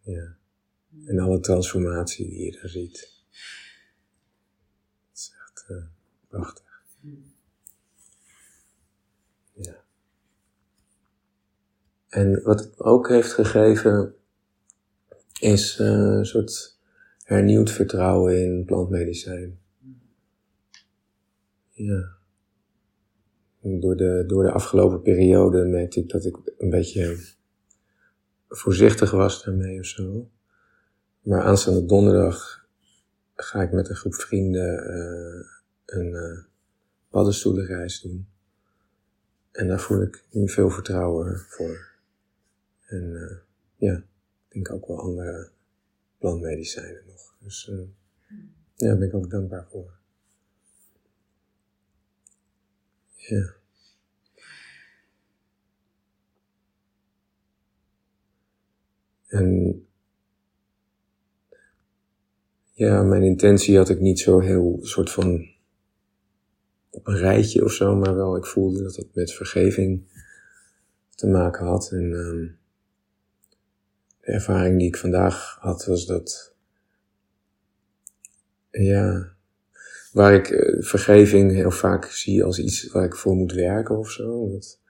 Ja. 0.01 0.37
En 1.07 1.19
alle 1.19 1.41
transformatie 1.41 2.29
die 2.29 2.45
je 2.45 2.53
daar 2.53 2.69
ziet. 2.69 3.15
uh, 5.69 5.85
prachtig. 6.29 6.83
Ja. 9.53 9.85
En 12.09 12.43
wat 12.43 12.61
het 12.61 12.79
ook 12.79 13.09
heeft 13.09 13.33
gegeven, 13.33 14.15
is 15.41 15.79
uh, 15.79 15.87
een 15.87 16.27
soort 16.27 16.79
hernieuwd 17.23 17.71
vertrouwen 17.71 18.43
in 18.43 18.65
plantmedicijn. 18.65 19.59
Ja. 21.71 22.17
door 23.61 23.97
de, 23.97 24.25
door 24.27 24.43
de 24.43 24.51
afgelopen 24.51 25.03
periode 25.03 25.65
merkte 25.65 26.01
ik 26.01 26.09
dat 26.09 26.25
ik 26.25 26.37
een 26.59 26.71
beetje 26.71 27.35
voorzichtig 28.49 29.11
was 29.11 29.45
daarmee 29.45 29.79
of 29.79 29.87
zo. 29.87 30.31
Maar 31.21 31.43
aanstaande 31.43 31.85
donderdag 31.85 32.67
ga 33.35 33.63
ik 33.63 33.73
met 33.73 33.89
een 33.89 33.97
groep 33.97 34.15
vrienden 34.15 34.91
uh, 34.91 35.47
een 35.87 36.13
uh, 36.13 36.45
paddenstoelenreis 37.11 38.01
doen. 38.01 38.29
En 39.53 39.69
daar 39.69 39.81
voel 39.81 40.03
ik 40.03 40.25
nu 40.31 40.49
veel 40.49 40.71
vertrouwen 40.71 41.39
voor. 41.39 41.95
En 42.87 43.43
ja, 43.77 44.05
denk 44.65 44.73
ook 44.73 44.87
wel 44.87 45.01
andere 45.01 45.51
plantmedicijnen 46.19 47.03
nog. 47.07 47.37
Dus 47.39 47.69
uh, 47.71 47.81
ja, 48.75 48.87
daar 48.87 48.99
ben 48.99 49.09
ik 49.09 49.15
ook 49.15 49.31
dankbaar 49.31 49.67
voor. 49.71 49.95
Ja. 53.15 53.55
En 59.27 59.87
ja, 62.73 63.03
mijn 63.03 63.23
intentie 63.23 63.77
had 63.77 63.89
ik 63.89 64.01
niet 64.01 64.19
zo 64.19 64.41
heel 64.41 64.79
soort 64.83 65.11
van 65.11 65.49
op 66.91 67.07
een 67.07 67.17
rijtje 67.17 67.65
of 67.65 67.73
zo, 67.73 67.97
maar 67.97 68.15
wel, 68.15 68.37
ik 68.37 68.47
voelde 68.47 68.83
dat 68.83 68.97
het 68.97 69.15
met 69.15 69.33
vergeving 69.33 70.03
te 71.15 71.27
maken 71.27 71.67
had. 71.67 71.91
En 71.93 72.13
um, 72.13 72.59
de 74.27 74.33
ervaring 74.33 74.79
die 74.79 74.89
ik 74.89 74.97
vandaag 74.97 75.57
had, 75.61 75.85
was 75.85 76.07
dat, 76.07 76.55
ja, 78.71 79.33
waar 80.13 80.35
ik 80.35 80.51
uh, 80.51 80.83
vergeving 80.83 81.53
heel 81.53 81.71
vaak 81.71 82.05
zie 82.05 82.45
als 82.45 82.59
iets 82.59 82.87
waar 82.87 83.05
ik 83.05 83.17
voor 83.17 83.35
moet 83.35 83.53
werken 83.53 83.99
of 83.99 84.11
zo. 84.11 84.51
Dat 84.51 84.81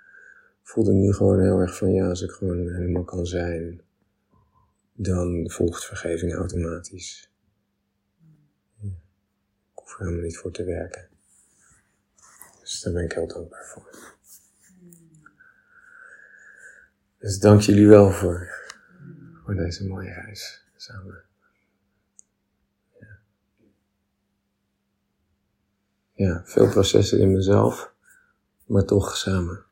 voelde 0.62 0.92
nu 0.92 1.12
gewoon 1.12 1.40
heel 1.40 1.58
erg 1.58 1.76
van, 1.76 1.92
ja, 1.92 2.08
als 2.08 2.22
ik 2.22 2.30
gewoon 2.30 2.74
helemaal 2.74 3.04
kan 3.04 3.26
zijn, 3.26 3.80
dan 4.92 5.50
volgt 5.50 5.84
vergeving 5.84 6.34
automatisch. 6.34 7.30
Ik 8.82 8.90
hoef 9.72 9.92
er 9.92 9.98
helemaal 9.98 10.24
niet 10.24 10.38
voor 10.38 10.52
te 10.52 10.64
werken. 10.64 11.08
Dus 12.60 12.80
daar 12.80 12.92
ben 12.92 13.04
ik 13.04 13.12
heel 13.12 13.26
dankbaar 13.26 13.66
voor. 13.66 14.14
Dus 17.18 17.38
dank 17.38 17.60
jullie 17.60 17.88
wel 17.88 18.10
voor, 18.10 18.65
voor 19.46 19.54
deze 19.54 19.86
mooie 19.86 20.12
reis 20.12 20.64
samen. 20.76 21.22
Ja. 23.00 23.18
ja, 26.12 26.42
veel 26.44 26.68
processen 26.68 27.20
in 27.20 27.32
mezelf, 27.32 27.92
maar 28.64 28.84
toch 28.84 29.16
samen. 29.16 29.64